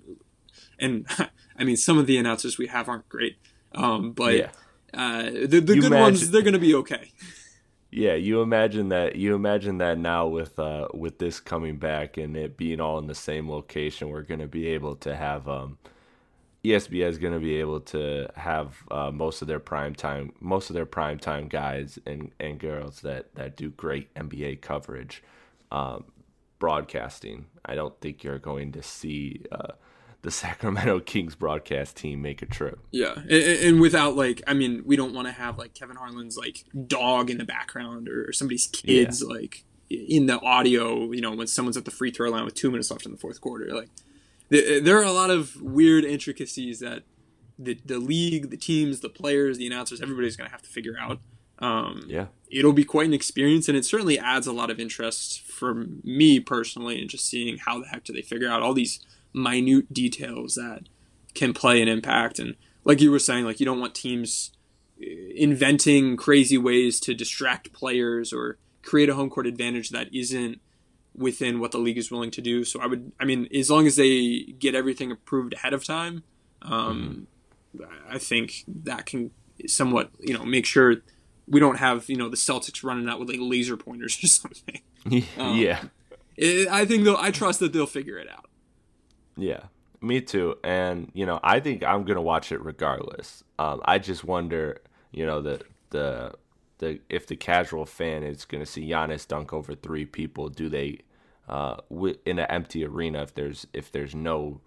and 0.79 1.07
I 1.59 1.65
mean, 1.65 1.77
some 1.77 1.99
of 1.99 2.07
the 2.07 2.17
announcers 2.17 2.57
we 2.57 2.69
have 2.69 2.89
aren't 2.89 3.09
great, 3.11 3.37
um, 3.75 4.13
but 4.13 4.35
yeah. 4.35 4.51
uh, 4.95 5.25
the 5.25 5.61
the 5.61 5.61
good 5.61 5.85
imagine, 5.85 6.01
ones 6.01 6.31
they're 6.31 6.41
going 6.41 6.55
to 6.55 6.59
be 6.59 6.75
okay. 6.75 7.13
Yeah, 7.97 8.15
you 8.15 8.43
imagine 8.43 8.91
that. 8.91 9.17
You 9.17 9.35
imagine 9.35 9.79
that 9.79 9.97
now 9.97 10.27
with 10.27 10.59
uh, 10.59 10.89
with 10.93 11.19
this 11.19 11.41
coming 11.41 11.79
back 11.79 12.19
and 12.19 12.37
it 12.37 12.57
being 12.59 12.79
all 12.79 12.99
in 12.99 13.07
the 13.07 13.15
same 13.15 13.51
location, 13.51 14.11
we're 14.11 14.21
going 14.21 14.41
to 14.41 14.47
be 14.47 14.67
able 14.69 14.97
to 14.97 15.17
have 15.17 15.49
um, 15.49 15.79
is 16.63 16.89
going 17.19 17.33
to 17.33 17.41
be 17.41 17.57
able 17.57 17.81
to 17.81 18.29
have 18.37 18.77
uh, 18.91 19.11
most 19.11 19.43
of 19.43 19.49
their 19.49 19.61
prime 19.61 19.95
time, 19.95 20.33
most 20.41 20.71
of 20.71 20.75
their 20.75 20.87
prime 20.87 21.19
time 21.19 21.49
guys 21.49 21.99
and, 22.07 22.33
and 22.41 22.59
girls 22.59 23.01
that 23.03 23.35
that 23.37 23.57
do 23.57 23.71
great 23.71 24.13
NBA 24.15 24.61
coverage, 24.61 25.23
um, 25.73 26.05
broadcasting. 26.59 27.47
I 27.65 27.75
don't 27.77 27.99
think 28.01 28.25
you're 28.25 28.39
going 28.39 28.73
to 28.73 28.83
see. 28.83 29.43
Uh, 29.53 29.73
the 30.27 30.33
Sacramento 30.33 30.99
Kings 31.07 31.37
broadcast 31.37 31.97
team 31.97 32.21
make 32.21 32.43
a 32.43 32.47
trip. 32.47 32.81
Yeah, 32.91 33.15
and, 33.15 33.31
and 33.31 33.81
without 33.81 34.17
like, 34.17 34.43
I 34.45 34.55
mean, 34.55 34.83
we 34.85 34.97
don't 34.97 35.15
want 35.15 35.29
to 35.29 35.33
have 35.33 35.57
like 35.57 35.73
Kevin 35.73 35.97
Harlan's 35.97 36.37
like 36.37 36.65
dog 36.89 37.31
in 37.31 37.39
the 37.39 37.45
background 37.45 38.09
or 38.09 38.33
somebody's 38.33 38.67
kids 38.67 39.23
yeah. 39.23 39.35
like 39.35 39.65
in 39.89 40.27
the 40.27 40.41
audio. 40.41 41.13
You 41.13 41.21
know, 41.21 41.33
when 41.33 41.47
someone's 41.47 41.77
at 41.77 41.85
the 41.85 41.93
free 41.93 42.11
throw 42.11 42.29
line 42.29 42.45
with 42.45 42.55
two 42.55 42.73
minutes 42.73 42.91
left 42.91 43.07
in 43.07 43.13
the 43.13 43.19
fourth 43.19 43.41
quarter, 43.41 43.73
like 43.73 43.89
there 44.51 44.99
are 44.99 45.05
a 45.05 45.13
lot 45.13 45.31
of 45.31 45.63
weird 45.63 46.05
intricacies 46.05 46.81
that 46.81 47.05
the 47.57 47.79
the 47.85 48.01
league, 48.01 48.51
the 48.51 48.57
teams, 48.57 49.01
the 49.01 49.09
players, 49.09 49.59
the 49.59 49.67
announcers, 49.69 50.03
everybody's 50.03 50.35
going 50.35 50.49
to 50.49 50.53
have 50.53 50.63
to 50.63 50.69
figure 50.69 50.97
out. 51.01 51.21
Um, 51.61 52.05
yeah, 52.09 52.27
it'll 52.51 52.73
be 52.73 52.85
quite 52.85 53.07
an 53.07 53.15
experience, 53.15 53.69
and 53.69 53.79
it 53.79 53.85
certainly 53.85 54.19
adds 54.19 54.49
a 54.49 54.53
lot 54.53 54.73
of 54.73 54.81
interest 54.81 55.43
for 55.43 55.87
me 56.03 56.41
personally, 56.41 57.01
in 57.01 57.07
just 57.07 57.29
seeing 57.29 57.59
how 57.59 57.79
the 57.79 57.87
heck 57.87 58.03
do 58.03 58.13
they 58.13 58.23
figure 58.23 58.49
out 58.49 58.61
all 58.61 58.75
these 58.75 58.99
minute 59.37 59.93
details 59.93 60.55
that 60.55 60.89
can 61.35 61.53
play 61.53 61.81
an 61.83 61.89
impact. 61.89 62.39
And 62.39 62.57
like 62.85 63.01
you 63.01 63.11
were 63.11 63.19
saying, 63.19 63.45
like 63.45 63.61
you 63.61 63.67
don't 63.67 63.81
want 63.81 63.95
teams 63.95 64.51
uh, 65.01 65.07
inventing 65.35 66.17
crazy 66.17 66.59
ways 66.59 66.99
to 67.01 67.15
distract 67.15 67.73
players 67.73 68.33
or 68.33 68.59
create 68.83 69.09
a 69.09 69.15
home 69.15 69.31
court 69.31 69.47
advantage 69.47 69.91
that 69.91 70.13
isn't 70.15 70.61
within 71.15 71.61
what 71.61 71.73
the 71.73 71.79
league 71.79 71.99
is 71.99 72.11
willing 72.11 72.31
to 72.31 72.43
do. 72.43 72.65
So 72.65 72.81
I 72.81 72.87
would, 72.87 73.13
I 73.21 73.25
mean, 73.25 73.49
as 73.55 73.71
long 73.71 73.87
as 73.87 73.97
they 73.97 74.41
get 74.59 74.75
everything 74.75 75.11
approved 75.11 75.55
ahead 75.55 75.73
of 75.73 75.85
time, 75.85 76.23
um, 76.63 77.27
mm-hmm. 77.77 77.85
I 78.09 78.19
think 78.19 78.65
that 78.67 79.07
can 79.07 79.31
somewhat, 79.67 80.11
you 80.21 80.37
know, 80.37 80.45
make 80.45 80.67
sure 80.67 80.97
we 81.49 81.61
don't 81.61 81.79
have, 81.79 82.09
you 82.09 82.17
know, 82.17 82.29
the 82.29 82.37
Celtics 82.37 82.83
running 82.85 83.09
out 83.09 83.19
with 83.19 83.29
like 83.29 83.39
laser 83.41 83.77
pointers 83.77 84.19
or 84.25 84.27
something. 84.27 84.81
Um, 85.39 85.57
yeah. 85.57 85.85
It, 86.37 86.67
I 86.67 86.85
think 86.85 87.05
they'll, 87.05 87.17
I 87.17 87.31
trust 87.31 87.61
that 87.61 87.73
they'll 87.73 87.87
figure 87.87 88.19
it 88.19 88.29
out. 88.29 88.46
Yeah, 89.37 89.65
me 90.01 90.21
too. 90.21 90.57
And, 90.65 91.11
you 91.15 91.27
know, 91.27 91.41
I 91.43 91.61
think 91.61 91.83
I'm 91.83 92.05
going 92.05 92.17
to 92.17 92.23
watch 92.23 92.53
it 92.53 92.63
regardless. 92.63 93.45
Um, 93.59 93.81
I 93.85 93.99
just 93.99 94.25
wonder, 94.25 94.81
you 95.13 95.27
know, 95.27 95.43
the, 95.43 95.63
the, 95.91 96.35
the 96.79 97.01
if 97.09 97.27
the 97.27 97.37
casual 97.37 97.87
fan 97.87 98.23
is 98.23 98.45
going 98.45 98.63
to 98.65 98.71
see 98.71 98.89
Giannis 98.89 99.27
dunk 99.27 99.53
over 99.53 99.75
three 99.75 100.05
people, 100.05 100.49
do 100.49 100.69
they 100.69 101.01
uh, 101.49 101.77
in 102.25 102.39
an 102.39 102.47
empty 102.51 102.85
arena 102.85 103.23
if 103.23 103.35
there's 103.35 103.67
if 103.73 103.93
there's 103.93 104.15
no 104.15 104.61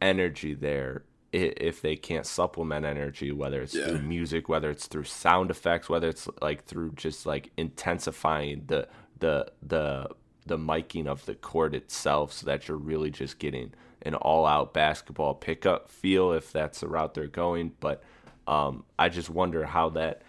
energy 0.00 0.54
there 0.54 1.04
if 1.32 1.80
they 1.80 1.94
can't 1.94 2.26
supplement 2.26 2.84
energy 2.84 3.30
whether 3.30 3.62
it's 3.62 3.74
yeah. 3.74 3.86
through 3.86 4.02
music 4.02 4.48
whether 4.48 4.70
it's 4.70 4.86
through 4.86 5.04
sound 5.04 5.50
effects 5.50 5.88
whether 5.88 6.08
it's 6.08 6.28
like 6.42 6.64
through 6.64 6.90
just 6.96 7.26
like 7.26 7.50
intensifying 7.56 8.64
the 8.66 8.88
the 9.20 9.46
the 9.62 10.08
the 10.46 10.58
miking 10.58 11.06
of 11.06 11.24
the 11.26 11.34
court 11.36 11.74
itself 11.74 12.32
so 12.32 12.46
that 12.46 12.66
you're 12.66 12.76
really 12.76 13.10
just 13.10 13.38
getting 13.38 13.72
an 14.02 14.14
all 14.14 14.46
out 14.46 14.72
basketball 14.72 15.34
pickup 15.34 15.88
feel 15.88 16.32
if 16.32 16.52
that's 16.52 16.80
the 16.80 16.88
route 16.88 17.14
they're 17.14 17.26
going 17.26 17.72
but 17.80 18.02
um, 18.46 18.84
I 18.98 19.08
just 19.08 19.30
wonder 19.30 19.64
how 19.64 19.90
that 19.90 20.22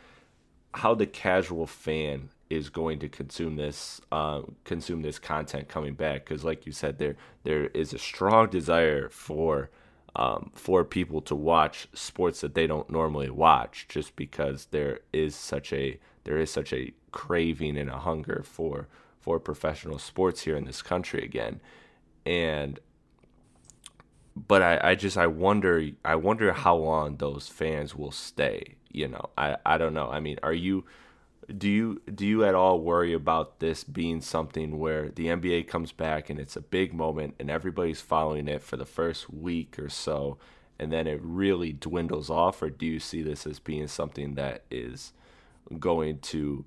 how 0.73 0.93
the 0.93 1.05
casual 1.07 1.67
fan 1.67 2.29
is 2.49 2.69
going 2.69 2.99
to 2.99 3.09
consume 3.09 3.55
this 3.55 4.01
uh, 4.11 4.41
consume 4.63 5.01
this 5.01 5.19
content 5.19 5.67
coming 5.67 5.93
back 5.93 6.25
because 6.25 6.43
like 6.43 6.65
you 6.65 6.71
said 6.71 6.97
there 6.97 7.15
there 7.43 7.67
is 7.67 7.93
a 7.93 7.97
strong 7.97 8.49
desire 8.49 9.09
for 9.09 9.69
um, 10.15 10.51
for 10.53 10.83
people 10.83 11.21
to 11.21 11.35
watch 11.35 11.87
sports 11.93 12.41
that 12.41 12.53
they 12.53 12.67
don't 12.67 12.89
normally 12.89 13.29
watch 13.29 13.85
just 13.87 14.15
because 14.15 14.65
there 14.71 14.99
is 15.13 15.35
such 15.35 15.71
a 15.71 15.99
there 16.23 16.37
is 16.37 16.51
such 16.51 16.73
a 16.73 16.93
craving 17.11 17.77
and 17.77 17.89
a 17.89 17.97
hunger 17.97 18.43
for 18.45 18.87
for 19.19 19.39
professional 19.39 19.99
sports 19.99 20.41
here 20.41 20.57
in 20.57 20.65
this 20.65 20.81
country 20.81 21.23
again. 21.23 21.61
And 22.25 22.79
but 24.35 24.61
I, 24.61 24.79
I 24.91 24.95
just 24.95 25.17
I 25.17 25.27
wonder 25.27 25.89
I 26.05 26.15
wonder 26.15 26.53
how 26.53 26.75
long 26.75 27.17
those 27.17 27.47
fans 27.47 27.95
will 27.95 28.11
stay 28.11 28.75
you 28.93 29.07
know? 29.07 29.29
I, 29.37 29.57
I 29.65 29.77
don't 29.77 29.93
know. 29.93 30.09
I 30.09 30.19
mean 30.19 30.37
are 30.43 30.53
you 30.53 30.85
do 31.57 31.67
you 31.69 32.01
do 32.13 32.25
you 32.25 32.45
at 32.45 32.55
all 32.55 32.79
worry 32.79 33.13
about 33.13 33.59
this 33.59 33.83
being 33.83 34.21
something 34.21 34.79
where 34.79 35.09
the 35.09 35.27
NBA 35.27 35.67
comes 35.67 35.91
back 35.91 36.29
and 36.29 36.39
it's 36.39 36.55
a 36.55 36.61
big 36.61 36.93
moment 36.93 37.35
and 37.39 37.49
everybody's 37.49 38.01
following 38.01 38.47
it 38.47 38.61
for 38.61 38.77
the 38.77 38.85
first 38.85 39.29
week 39.29 39.77
or 39.77 39.89
so 39.89 40.37
and 40.79 40.91
then 40.91 41.07
it 41.07 41.19
really 41.21 41.73
dwindles 41.73 42.29
off? 42.29 42.61
Or 42.61 42.69
do 42.69 42.85
you 42.85 42.99
see 42.99 43.21
this 43.21 43.45
as 43.45 43.59
being 43.59 43.87
something 43.87 44.35
that 44.35 44.63
is 44.71 45.13
going 45.79 46.19
to 46.19 46.65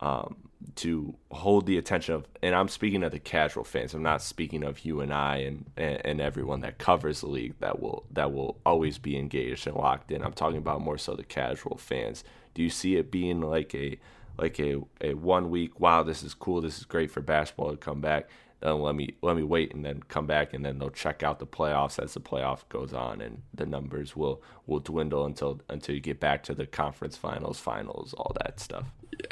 um, 0.00 0.36
to 0.76 1.14
hold 1.30 1.66
the 1.66 1.78
attention 1.78 2.14
of 2.14 2.26
and 2.42 2.54
I'm 2.54 2.68
speaking 2.68 3.02
of 3.02 3.12
the 3.12 3.18
casual 3.18 3.64
fans. 3.64 3.94
I'm 3.94 4.02
not 4.02 4.22
speaking 4.22 4.62
of 4.62 4.84
you 4.84 5.00
and 5.00 5.12
I 5.12 5.38
and, 5.38 5.64
and, 5.76 6.00
and 6.04 6.20
everyone 6.20 6.60
that 6.60 6.78
covers 6.78 7.20
the 7.20 7.28
league 7.28 7.54
that 7.60 7.80
will 7.80 8.04
that 8.12 8.32
will 8.32 8.58
always 8.64 8.98
be 8.98 9.16
engaged 9.16 9.66
and 9.66 9.76
locked 9.76 10.10
in. 10.10 10.22
I'm 10.22 10.32
talking 10.32 10.58
about 10.58 10.80
more 10.80 10.98
so 10.98 11.14
the 11.14 11.24
casual 11.24 11.76
fans. 11.76 12.24
Do 12.54 12.62
you 12.62 12.70
see 12.70 12.96
it 12.96 13.10
being 13.10 13.40
like 13.40 13.74
a 13.74 13.98
like 14.38 14.58
a, 14.60 14.80
a 15.00 15.14
one 15.14 15.50
week 15.50 15.78
wow 15.80 16.02
this 16.02 16.22
is 16.22 16.34
cool 16.34 16.60
this 16.60 16.78
is 16.78 16.84
great 16.84 17.10
for 17.10 17.20
basketball 17.20 17.70
to 17.70 17.76
come 17.76 18.00
back 18.00 18.28
then 18.60 18.80
let 18.80 18.94
me 18.94 19.16
let 19.22 19.36
me 19.36 19.42
wait 19.42 19.74
and 19.74 19.84
then 19.84 20.02
come 20.08 20.26
back 20.26 20.52
and 20.52 20.64
then 20.64 20.78
they'll 20.78 20.90
check 20.90 21.22
out 21.22 21.38
the 21.38 21.46
playoffs 21.46 22.02
as 22.02 22.14
the 22.14 22.20
playoff 22.20 22.68
goes 22.68 22.92
on 22.92 23.20
and 23.20 23.42
the 23.54 23.66
numbers 23.66 24.14
will 24.16 24.42
will 24.66 24.80
dwindle 24.80 25.24
until 25.24 25.60
until 25.68 25.94
you 25.94 26.00
get 26.00 26.20
back 26.20 26.42
to 26.42 26.54
the 26.54 26.66
conference 26.66 27.16
finals 27.16 27.58
finals 27.58 28.14
all 28.14 28.34
that 28.44 28.60
stuff 28.60 28.86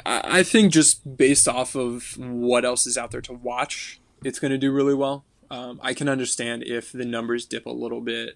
i 0.05 0.43
think 0.43 0.71
just 0.71 1.17
based 1.17 1.47
off 1.47 1.75
of 1.75 2.17
what 2.17 2.65
else 2.65 2.85
is 2.85 2.97
out 2.97 3.11
there 3.11 3.21
to 3.21 3.33
watch 3.33 3.99
it's 4.23 4.39
going 4.39 4.51
to 4.51 4.57
do 4.57 4.71
really 4.71 4.93
well 4.93 5.25
um, 5.51 5.79
i 5.81 5.93
can 5.93 6.07
understand 6.07 6.63
if 6.63 6.91
the 6.91 7.05
numbers 7.05 7.45
dip 7.45 7.65
a 7.65 7.71
little 7.71 8.01
bit 8.01 8.35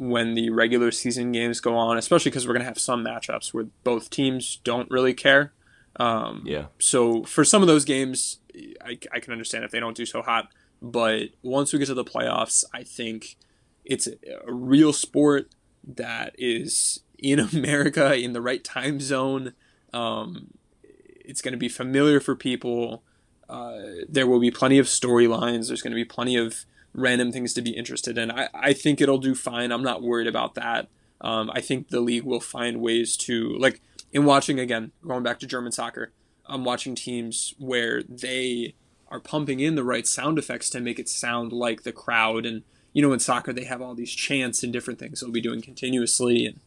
when 0.00 0.32
the 0.32 0.48
regular 0.48 0.90
season 0.90 1.30
games 1.30 1.60
go 1.60 1.76
on, 1.76 1.98
especially 1.98 2.30
because 2.30 2.46
we're 2.46 2.54
going 2.54 2.62
to 2.62 2.68
have 2.68 2.78
some 2.78 3.04
matchups 3.04 3.52
where 3.52 3.66
both 3.84 4.08
teams 4.08 4.58
don't 4.64 4.90
really 4.90 5.12
care. 5.12 5.52
Um, 5.96 6.42
yeah. 6.46 6.66
So 6.78 7.22
for 7.24 7.44
some 7.44 7.60
of 7.60 7.68
those 7.68 7.84
games, 7.84 8.38
I, 8.84 8.98
I 9.12 9.20
can 9.20 9.32
understand 9.32 9.64
if 9.64 9.70
they 9.70 9.80
don't 9.80 9.96
do 9.96 10.06
so 10.06 10.22
hot. 10.22 10.48
But 10.82 11.30
once 11.42 11.72
we 11.72 11.78
get 11.78 11.86
to 11.86 11.94
the 11.94 12.04
playoffs, 12.04 12.64
I 12.72 12.82
think 12.82 13.36
it's 13.84 14.06
a, 14.06 14.16
real 14.46 14.92
sport 14.92 15.50
that 15.86 16.34
is 16.38 17.00
in 17.18 17.40
America 17.52 18.16
in 18.16 18.32
the 18.32 18.40
right 18.40 18.64
time 18.64 19.00
zone. 19.00 19.54
Um, 19.92 20.54
it's 20.82 21.42
going 21.42 21.52
to 21.52 21.58
be 21.58 21.68
familiar 21.68 22.20
for 22.20 22.34
people. 22.34 23.02
Uh, 23.48 23.80
there 24.08 24.26
will 24.26 24.40
be 24.40 24.50
plenty 24.50 24.78
of 24.78 24.86
storylines. 24.86 25.68
There's 25.68 25.82
going 25.82 25.92
to 25.92 25.96
be 25.96 26.04
plenty 26.04 26.36
of 26.36 26.64
random 26.92 27.30
things 27.32 27.54
to 27.54 27.62
be 27.62 27.70
interested 27.70 28.18
in. 28.18 28.30
I, 28.30 28.48
I 28.54 28.72
think 28.72 29.00
it'll 29.00 29.18
do 29.18 29.34
fine. 29.34 29.70
I'm 29.70 29.82
not 29.82 30.02
worried 30.02 30.26
about 30.26 30.54
that. 30.54 30.88
Um, 31.20 31.50
I 31.52 31.60
think 31.60 31.88
the 31.88 32.00
league 32.00 32.24
will 32.24 32.40
find 32.40 32.80
ways 32.80 33.16
to, 33.18 33.56
like, 33.58 33.80
in 34.12 34.24
watching 34.24 34.58
again, 34.58 34.92
going 35.06 35.22
back 35.22 35.38
to 35.40 35.46
German 35.46 35.72
soccer, 35.72 36.12
I'm 36.50 36.64
watching 36.64 36.94
teams 36.94 37.54
where 37.58 38.02
they 38.02 38.74
are 39.08 39.20
pumping 39.20 39.60
in 39.60 39.74
the 39.74 39.84
right 39.84 40.06
sound 40.06 40.38
effects 40.38 40.68
to 40.70 40.80
make 40.80 40.98
it 40.98 41.08
sound 41.08 41.52
like 41.52 41.82
the 41.82 41.92
crowd. 41.92 42.44
And, 42.44 42.62
you 42.92 43.00
know, 43.00 43.12
in 43.12 43.20
soccer, 43.20 43.52
they 43.52 43.64
have 43.64 43.80
all 43.80 43.94
these 43.94 44.12
chants 44.12 44.62
and 44.62 44.72
different 44.72 44.98
things 44.98 45.20
they'll 45.20 45.30
be 45.30 45.40
doing 45.40 45.62
continuously. 45.62 46.46
And 46.46 46.60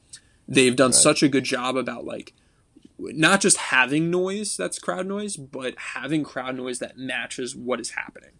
they've 0.48 0.76
done 0.76 0.92
right. 0.92 0.96
such 0.96 1.22
a 1.22 1.30
good 1.30 1.44
job 1.44 1.78
about, 1.78 2.06
like, 2.06 2.34
not 2.98 3.42
just 3.42 3.58
having 3.58 4.10
noise 4.10 4.56
that's 4.56 4.80
crowd 4.80 5.08
noise, 5.08 5.36
but 5.36 5.78
having 5.78 6.24
crowd 6.24 6.56
noise 6.56 6.80
that 6.80 6.98
matches 6.98 7.56
what 7.56 7.80
is 7.80 7.92
happening. 7.92 8.32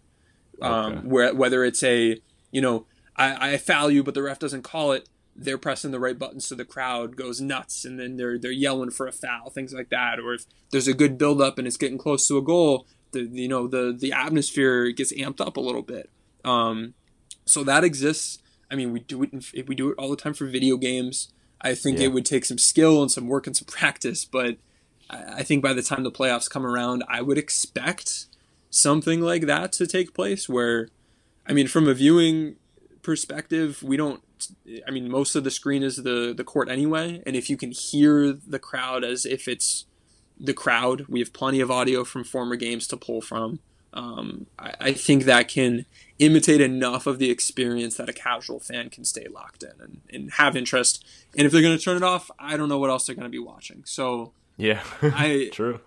Um, 0.62 1.08
where 1.08 1.34
whether 1.34 1.64
it's 1.64 1.82
a 1.82 2.20
you 2.52 2.60
know 2.60 2.86
I, 3.16 3.54
I 3.54 3.56
foul 3.56 3.90
you, 3.90 4.02
but 4.02 4.14
the 4.14 4.22
ref 4.22 4.38
doesn't 4.38 4.62
call 4.62 4.92
it. 4.92 5.08
They're 5.36 5.58
pressing 5.58 5.90
the 5.90 6.00
right 6.00 6.18
buttons 6.18 6.46
so 6.46 6.54
the 6.54 6.64
crowd 6.64 7.16
goes 7.16 7.40
nuts, 7.40 7.84
and 7.84 7.98
then 7.98 8.16
they're 8.16 8.38
they're 8.38 8.50
yelling 8.50 8.90
for 8.90 9.06
a 9.06 9.12
foul, 9.12 9.50
things 9.50 9.72
like 9.72 9.90
that. 9.90 10.20
Or 10.20 10.34
if 10.34 10.46
there's 10.70 10.88
a 10.88 10.94
good 10.94 11.18
build 11.18 11.40
up 11.40 11.58
and 11.58 11.66
it's 11.66 11.76
getting 11.76 11.98
close 11.98 12.26
to 12.28 12.38
a 12.38 12.42
goal, 12.42 12.86
the 13.12 13.22
you 13.22 13.48
know 13.48 13.66
the 13.66 13.96
the 13.98 14.12
atmosphere 14.12 14.90
gets 14.90 15.12
amped 15.12 15.40
up 15.40 15.56
a 15.56 15.60
little 15.60 15.82
bit. 15.82 16.10
Um, 16.44 16.94
so 17.46 17.64
that 17.64 17.84
exists. 17.84 18.38
I 18.70 18.76
mean, 18.76 18.92
we 18.92 19.00
do 19.00 19.22
it. 19.22 19.32
In, 19.32 19.42
we 19.66 19.74
do 19.74 19.90
it 19.90 19.98
all 19.98 20.10
the 20.10 20.16
time 20.16 20.34
for 20.34 20.46
video 20.46 20.76
games. 20.76 21.32
I 21.60 21.74
think 21.74 21.98
yeah. 21.98 22.04
it 22.04 22.12
would 22.12 22.26
take 22.26 22.44
some 22.44 22.58
skill 22.58 23.00
and 23.02 23.10
some 23.10 23.26
work 23.26 23.46
and 23.46 23.56
some 23.56 23.66
practice, 23.70 24.24
but 24.24 24.58
I 25.10 25.42
think 25.42 25.62
by 25.62 25.72
the 25.72 25.82
time 25.82 26.02
the 26.02 26.10
playoffs 26.10 26.48
come 26.48 26.66
around, 26.66 27.04
I 27.08 27.22
would 27.22 27.38
expect 27.38 28.26
something 28.70 29.20
like 29.20 29.42
that 29.42 29.72
to 29.72 29.86
take 29.86 30.14
place 30.14 30.48
where 30.48 30.88
I 31.46 31.52
mean 31.52 31.68
from 31.68 31.88
a 31.88 31.94
viewing 31.94 32.56
perspective 33.04 33.82
we 33.82 33.96
don't 33.96 34.22
I 34.86 34.90
mean 34.90 35.08
most 35.10 35.36
of 35.36 35.44
the 35.44 35.50
screen 35.50 35.82
is 35.82 35.96
the 35.96 36.34
the 36.36 36.44
court 36.44 36.68
anyway 36.68 37.22
and 37.24 37.36
if 37.36 37.48
you 37.48 37.56
can 37.56 37.70
hear 37.70 38.32
the 38.32 38.58
crowd 38.58 39.04
as 39.04 39.24
if 39.24 39.46
it's 39.46 39.86
the 40.38 40.54
crowd 40.54 41.06
we 41.08 41.20
have 41.20 41.32
plenty 41.32 41.60
of 41.60 41.70
audio 41.70 42.04
from 42.04 42.24
former 42.24 42.56
games 42.56 42.86
to 42.88 42.96
pull 42.96 43.20
from. 43.20 43.60
Um, 43.92 44.46
I, 44.58 44.74
I, 44.80 44.92
think 44.92 45.22
that 45.22 45.46
can 45.46 45.86
imitate 46.18 46.60
enough 46.60 47.06
of 47.06 47.20
the 47.20 47.30
experience 47.30 47.96
that 47.96 48.08
a 48.08 48.12
casual 48.12 48.58
fan 48.58 48.90
can 48.90 49.04
stay 49.04 49.28
locked 49.32 49.62
in 49.62 49.80
and, 49.80 50.00
and 50.12 50.32
have 50.32 50.56
interest. 50.56 51.04
And 51.38 51.46
if 51.46 51.52
they're 51.52 51.62
going 51.62 51.78
to 51.78 51.82
turn 51.82 51.96
it 51.96 52.02
off 52.02 52.28
I 52.36 52.56
don't 52.56 52.68
know 52.68 52.78
what 52.78 52.90
else 52.90 53.06
they're 53.06 53.14
going 53.14 53.22
to 53.22 53.30
be 53.30 53.38
watching. 53.38 53.84
So 53.86 54.32
yeah. 54.56 54.82
I 55.00 55.48
true. 55.52 55.78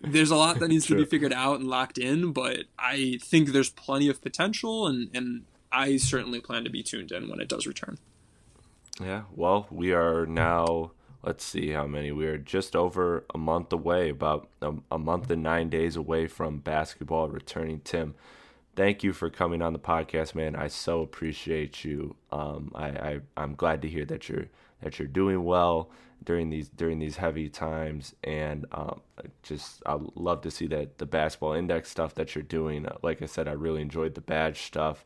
there's 0.00 0.30
a 0.30 0.36
lot 0.36 0.58
that 0.60 0.68
needs 0.68 0.86
to 0.86 0.96
be 0.96 1.04
figured 1.04 1.34
out 1.34 1.60
and 1.60 1.68
locked 1.68 1.98
in, 1.98 2.32
but 2.32 2.60
I 2.78 3.18
think 3.22 3.50
there's 3.50 3.70
plenty 3.70 4.08
of 4.08 4.22
potential, 4.22 4.86
and, 4.86 5.10
and 5.14 5.42
I 5.72 5.96
certainly 5.96 6.40
plan 6.40 6.64
to 6.64 6.70
be 6.70 6.82
tuned 6.82 7.12
in 7.12 7.28
when 7.28 7.40
it 7.40 7.48
does 7.48 7.66
return. 7.66 7.98
Yeah, 9.00 9.22
well, 9.34 9.66
we 9.70 9.92
are 9.92 10.26
now, 10.26 10.92
let's 11.22 11.44
see 11.44 11.70
how 11.70 11.86
many, 11.86 12.12
we 12.12 12.26
are 12.26 12.38
just 12.38 12.76
over 12.76 13.24
a 13.34 13.38
month 13.38 13.72
away, 13.72 14.10
about 14.10 14.48
a, 14.60 14.74
a 14.90 14.98
month 14.98 15.30
and 15.30 15.42
nine 15.42 15.70
days 15.70 15.96
away 15.96 16.26
from 16.26 16.58
basketball 16.58 17.28
returning. 17.28 17.80
Tim, 17.80 18.14
thank 18.76 19.02
you 19.02 19.12
for 19.12 19.30
coming 19.30 19.62
on 19.62 19.72
the 19.72 19.78
podcast, 19.78 20.34
man. 20.34 20.54
I 20.54 20.68
so 20.68 21.00
appreciate 21.00 21.84
you. 21.84 22.16
Um, 22.30 22.72
I, 22.74 22.88
I, 22.88 23.20
I'm 23.36 23.54
glad 23.54 23.80
to 23.82 23.88
hear 23.88 24.04
that 24.06 24.28
you're, 24.28 24.48
that 24.82 24.98
you're 24.98 25.08
doing 25.08 25.44
well 25.44 25.90
during 26.22 26.50
these 26.50 26.68
during 26.68 26.98
these 26.98 27.16
heavy 27.16 27.48
times 27.48 28.14
and 28.24 28.66
um, 28.72 29.00
just 29.42 29.82
I 29.86 29.98
love 30.14 30.42
to 30.42 30.50
see 30.50 30.66
that 30.68 30.98
the 30.98 31.06
basketball 31.06 31.54
index 31.54 31.90
stuff 31.90 32.14
that 32.16 32.34
you're 32.34 32.42
doing. 32.42 32.86
Like 33.02 33.22
I 33.22 33.26
said, 33.26 33.48
I 33.48 33.52
really 33.52 33.82
enjoyed 33.82 34.14
the 34.14 34.20
badge 34.20 34.62
stuff. 34.62 35.04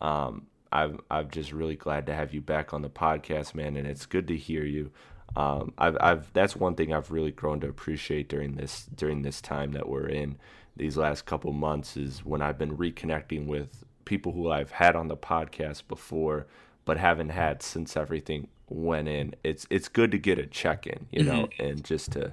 Um, 0.00 0.46
I'm 0.72 1.00
I'm 1.10 1.30
just 1.30 1.52
really 1.52 1.76
glad 1.76 2.06
to 2.06 2.14
have 2.14 2.32
you 2.32 2.40
back 2.40 2.72
on 2.72 2.82
the 2.82 2.90
podcast, 2.90 3.54
man, 3.54 3.76
and 3.76 3.86
it's 3.86 4.06
good 4.06 4.28
to 4.28 4.36
hear 4.36 4.64
you. 4.64 4.90
Um, 5.36 5.72
I've 5.78 5.96
I've 6.00 6.32
that's 6.32 6.56
one 6.56 6.74
thing 6.74 6.92
I've 6.92 7.10
really 7.10 7.32
grown 7.32 7.60
to 7.60 7.68
appreciate 7.68 8.28
during 8.28 8.56
this 8.56 8.86
during 8.94 9.22
this 9.22 9.40
time 9.40 9.72
that 9.72 9.88
we're 9.88 10.08
in 10.08 10.36
these 10.76 10.96
last 10.96 11.26
couple 11.26 11.52
months 11.52 11.96
is 11.96 12.24
when 12.24 12.42
I've 12.42 12.58
been 12.58 12.76
reconnecting 12.76 13.46
with 13.46 13.84
people 14.04 14.32
who 14.32 14.50
I've 14.50 14.72
had 14.72 14.96
on 14.96 15.08
the 15.08 15.16
podcast 15.16 15.86
before 15.88 16.46
but 16.84 16.96
haven't 16.96 17.28
had 17.28 17.62
since 17.62 17.96
everything 17.96 18.48
went 18.68 19.08
in. 19.08 19.34
It's 19.44 19.66
it's 19.70 19.88
good 19.88 20.10
to 20.12 20.18
get 20.18 20.38
a 20.38 20.46
check 20.46 20.86
in, 20.86 21.06
you 21.10 21.22
know, 21.22 21.46
mm-hmm. 21.46 21.62
and 21.62 21.84
just 21.84 22.12
to 22.12 22.32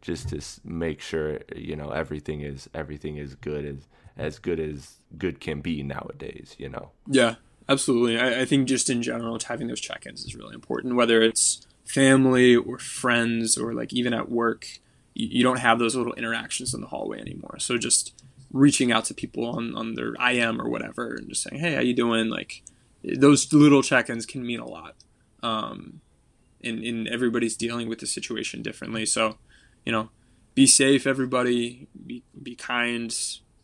just 0.00 0.28
to 0.28 0.40
make 0.64 1.00
sure 1.00 1.40
you 1.54 1.76
know 1.76 1.90
everything 1.90 2.42
is 2.42 2.70
everything 2.74 3.16
is 3.16 3.34
good 3.34 3.64
as 3.64 3.88
as 4.18 4.38
good 4.38 4.60
as 4.60 4.96
good 5.16 5.40
can 5.40 5.60
be 5.60 5.82
nowadays, 5.82 6.54
you 6.58 6.68
know. 6.68 6.90
Yeah, 7.06 7.36
absolutely. 7.68 8.18
I, 8.18 8.42
I 8.42 8.44
think 8.44 8.68
just 8.68 8.90
in 8.90 9.02
general, 9.02 9.38
having 9.46 9.68
those 9.68 9.80
check 9.80 10.04
ins 10.06 10.24
is 10.24 10.34
really 10.34 10.54
important, 10.54 10.96
whether 10.96 11.22
it's 11.22 11.66
family 11.86 12.54
or 12.54 12.78
friends 12.78 13.56
or 13.56 13.72
like 13.72 13.92
even 13.92 14.12
at 14.12 14.30
work. 14.30 14.66
You, 15.14 15.28
you 15.28 15.42
don't 15.42 15.60
have 15.60 15.78
those 15.78 15.96
little 15.96 16.14
interactions 16.14 16.74
in 16.74 16.80
the 16.80 16.88
hallway 16.88 17.20
anymore. 17.20 17.56
So 17.58 17.78
just 17.78 18.12
reaching 18.52 18.92
out 18.92 19.04
to 19.06 19.14
people 19.14 19.46
on, 19.46 19.74
on 19.74 19.94
their 19.94 20.14
IM 20.14 20.60
or 20.60 20.68
whatever 20.68 21.14
and 21.14 21.28
just 21.28 21.42
saying, 21.42 21.60
hey, 21.60 21.74
how 21.74 21.80
you 21.80 21.94
doing? 21.94 22.28
Like 22.28 22.62
those 23.02 23.52
little 23.52 23.82
check-ins 23.82 24.26
can 24.26 24.44
mean 24.44 24.60
a 24.60 24.66
lot. 24.66 24.96
Um, 25.42 26.00
and, 26.62 26.82
and 26.82 27.08
everybody's 27.08 27.56
dealing 27.56 27.88
with 27.88 28.00
the 28.00 28.06
situation 28.06 28.62
differently. 28.62 29.06
So, 29.06 29.38
you 29.84 29.92
know, 29.92 30.10
be 30.54 30.66
safe, 30.66 31.06
everybody. 31.06 31.86
Be, 32.06 32.24
be 32.42 32.54
kind. 32.56 33.14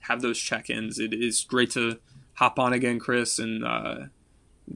Have 0.04 0.22
those 0.22 0.38
check-ins. 0.38 0.98
It 0.98 1.12
is 1.12 1.42
great 1.42 1.70
to 1.72 1.98
hop 2.34 2.58
on 2.58 2.72
again, 2.72 2.98
Chris, 2.98 3.38
and 3.38 3.64
uh, 3.64 3.96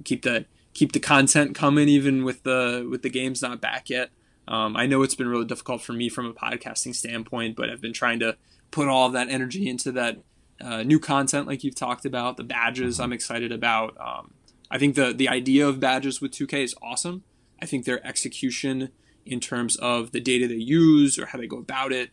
keep 0.04 0.22
the 0.22 0.46
keep 0.74 0.92
the 0.92 1.00
content 1.00 1.54
coming, 1.54 1.88
even 1.88 2.24
with 2.24 2.42
the 2.42 2.86
with 2.90 3.02
the 3.02 3.10
games 3.10 3.42
not 3.42 3.60
back 3.60 3.90
yet. 3.90 4.10
Um, 4.46 4.76
I 4.76 4.86
know 4.86 5.02
it's 5.02 5.14
been 5.14 5.28
really 5.28 5.44
difficult 5.44 5.82
for 5.82 5.92
me 5.92 6.08
from 6.08 6.26
a 6.26 6.32
podcasting 6.32 6.94
standpoint, 6.94 7.56
but 7.56 7.68
I've 7.68 7.82
been 7.82 7.92
trying 7.92 8.20
to 8.20 8.36
put 8.70 8.88
all 8.88 9.06
of 9.06 9.12
that 9.12 9.28
energy 9.28 9.68
into 9.68 9.92
that 9.92 10.18
uh, 10.60 10.82
new 10.82 10.98
content, 10.98 11.46
like 11.46 11.62
you've 11.64 11.74
talked 11.74 12.04
about. 12.04 12.36
The 12.36 12.44
badges, 12.44 12.94
mm-hmm. 12.94 13.04
I'm 13.04 13.12
excited 13.12 13.52
about. 13.52 13.96
Um, 14.00 14.32
I 14.70 14.78
think 14.78 14.94
the 14.94 15.12
the 15.12 15.28
idea 15.28 15.66
of 15.66 15.80
badges 15.80 16.20
with 16.20 16.32
2K 16.32 16.64
is 16.64 16.74
awesome. 16.82 17.24
I 17.60 17.66
think 17.66 17.84
their 17.84 18.04
execution 18.06 18.90
in 19.26 19.40
terms 19.40 19.76
of 19.76 20.12
the 20.12 20.20
data 20.20 20.48
they 20.48 20.54
use 20.54 21.18
or 21.18 21.26
how 21.26 21.38
they 21.38 21.46
go 21.46 21.58
about 21.58 21.92
it 21.92 22.10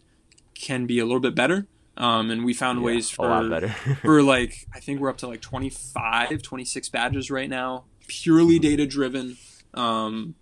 can 0.54 0.86
be 0.86 1.00
a 1.00 1.06
little 1.06 1.20
bit 1.20 1.36
better. 1.36 1.68
Um, 1.98 2.30
and 2.30 2.44
we 2.44 2.54
found 2.54 2.80
yeah, 2.80 2.86
ways 2.86 3.10
for 3.10 3.70
for 4.02 4.22
like 4.22 4.68
I 4.74 4.80
think 4.80 5.00
we're 5.00 5.10
up 5.10 5.18
to 5.18 5.28
like 5.28 5.42
25, 5.42 6.42
26 6.42 6.90
badges 6.90 7.32
right 7.32 7.50
now, 7.50 7.86
purely 8.08 8.56
mm-hmm. 8.56 8.64
data 8.64 8.86
driven. 8.86 9.38
Um, 9.74 10.36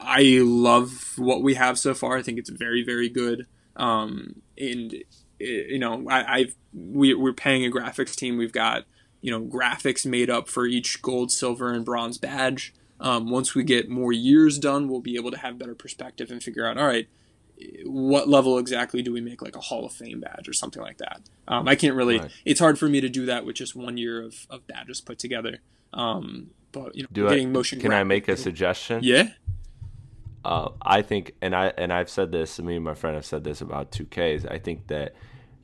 I 0.00 0.40
love 0.42 1.12
what 1.16 1.42
we 1.42 1.54
have 1.54 1.78
so 1.78 1.94
far. 1.94 2.16
I 2.16 2.22
think 2.22 2.38
it's 2.38 2.50
very 2.50 2.82
very 2.82 3.08
good. 3.08 3.46
Um, 3.76 4.42
and 4.56 4.94
you 5.38 5.78
know, 5.78 6.06
I, 6.08 6.34
I've 6.34 6.56
we, 6.72 7.14
we're 7.14 7.32
paying 7.32 7.64
a 7.64 7.70
graphics 7.70 8.14
team. 8.14 8.36
We've 8.36 8.52
got 8.52 8.84
you 9.20 9.30
know 9.30 9.40
graphics 9.40 10.06
made 10.06 10.30
up 10.30 10.48
for 10.48 10.66
each 10.66 11.02
gold, 11.02 11.30
silver, 11.30 11.72
and 11.72 11.84
bronze 11.84 12.18
badge. 12.18 12.74
Um, 13.00 13.30
once 13.30 13.54
we 13.54 13.64
get 13.64 13.88
more 13.88 14.12
years 14.12 14.58
done, 14.58 14.88
we'll 14.88 15.00
be 15.00 15.16
able 15.16 15.30
to 15.30 15.38
have 15.38 15.58
better 15.58 15.74
perspective 15.74 16.30
and 16.30 16.42
figure 16.42 16.66
out, 16.66 16.78
all 16.78 16.86
right, 16.86 17.08
what 17.84 18.28
level 18.28 18.58
exactly 18.58 19.02
do 19.02 19.12
we 19.12 19.20
make 19.20 19.42
like 19.42 19.56
a 19.56 19.60
Hall 19.60 19.84
of 19.84 19.92
Fame 19.92 20.20
badge 20.20 20.48
or 20.48 20.52
something 20.52 20.82
like 20.82 20.98
that? 20.98 21.20
Um, 21.48 21.68
I 21.68 21.74
can't 21.74 21.94
really. 21.94 22.18
Right. 22.18 22.30
It's 22.44 22.60
hard 22.60 22.78
for 22.78 22.88
me 22.88 23.00
to 23.00 23.08
do 23.08 23.26
that 23.26 23.44
with 23.44 23.56
just 23.56 23.76
one 23.76 23.96
year 23.96 24.22
of, 24.22 24.46
of 24.50 24.66
badges 24.66 25.00
put 25.00 25.18
together. 25.18 25.58
Um, 25.92 26.50
but 26.72 26.94
you 26.96 27.04
know, 27.04 27.08
do 27.12 27.28
getting 27.28 27.48
I, 27.48 27.52
motion. 27.52 27.80
Can 27.80 27.92
I 27.92 28.04
make 28.04 28.28
a 28.28 28.36
suggestion? 28.36 29.00
Yeah. 29.02 29.28
Uh, 30.44 30.70
I 30.82 31.02
think, 31.02 31.32
and 31.40 31.54
I 31.54 31.72
and 31.78 31.92
I've 31.92 32.10
said 32.10 32.32
this. 32.32 32.58
Me 32.58 32.76
and 32.76 32.84
my 32.84 32.94
friend 32.94 33.14
have 33.14 33.24
said 33.24 33.44
this 33.44 33.60
about 33.60 33.92
2Ks. 33.92 34.50
I 34.50 34.58
think 34.58 34.88
that 34.88 35.14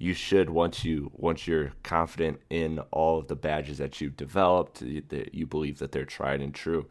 you 0.00 0.14
should 0.14 0.48
once 0.48 0.82
you 0.82 1.12
once 1.14 1.46
you're 1.46 1.72
confident 1.82 2.40
in 2.48 2.78
all 2.90 3.18
of 3.18 3.28
the 3.28 3.36
badges 3.36 3.76
that 3.78 4.00
you've 4.00 4.16
developed 4.16 4.80
that 4.80 5.34
you 5.34 5.46
believe 5.46 5.78
that 5.78 5.92
they're 5.92 6.06
tried 6.06 6.40
and 6.40 6.54
true 6.54 6.86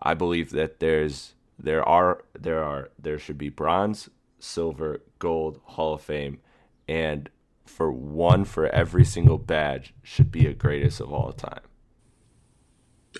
i 0.00 0.14
believe 0.14 0.50
that 0.50 0.80
there's 0.80 1.34
there 1.58 1.86
are 1.86 2.24
there 2.38 2.64
are 2.64 2.90
there 2.98 3.18
should 3.18 3.36
be 3.36 3.50
bronze 3.50 4.08
silver 4.38 5.00
gold 5.18 5.60
hall 5.64 5.94
of 5.94 6.02
fame 6.02 6.38
and 6.86 7.28
for 7.66 7.92
one 7.92 8.44
for 8.44 8.66
every 8.68 9.04
single 9.04 9.38
badge 9.38 9.94
should 10.02 10.30
be 10.30 10.46
a 10.46 10.54
greatest 10.54 11.00
of 11.00 11.12
all 11.12 11.32
time 11.32 11.60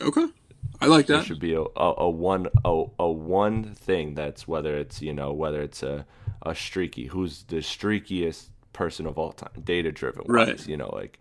okay 0.01 0.27
I 0.81 0.87
like 0.87 1.07
that. 1.07 1.15
There 1.15 1.25
should 1.25 1.41
be 1.41 1.55
a, 1.55 1.63
a, 1.63 1.95
a, 1.99 2.11
one 2.11 2.47
a, 2.65 2.85
a 2.99 3.11
one 3.11 3.75
thing 3.75 4.15
that's 4.15 4.47
whether 4.47 4.77
it's 4.77 5.03
you 5.03 5.13
know 5.13 5.33
whether 5.33 5.61
it's 5.61 5.83
a 5.83 6.07
a 6.43 6.55
streaky 6.55 7.07
who's 7.07 7.43
the 7.45 7.57
streakiest 7.57 8.49
person 8.73 9.07
of 9.07 9.19
all 9.19 9.33
time, 9.33 9.51
data 9.65 9.91
driven. 9.91 10.25
Right. 10.27 10.65
You 10.67 10.77
know, 10.77 10.91
like 10.95 11.19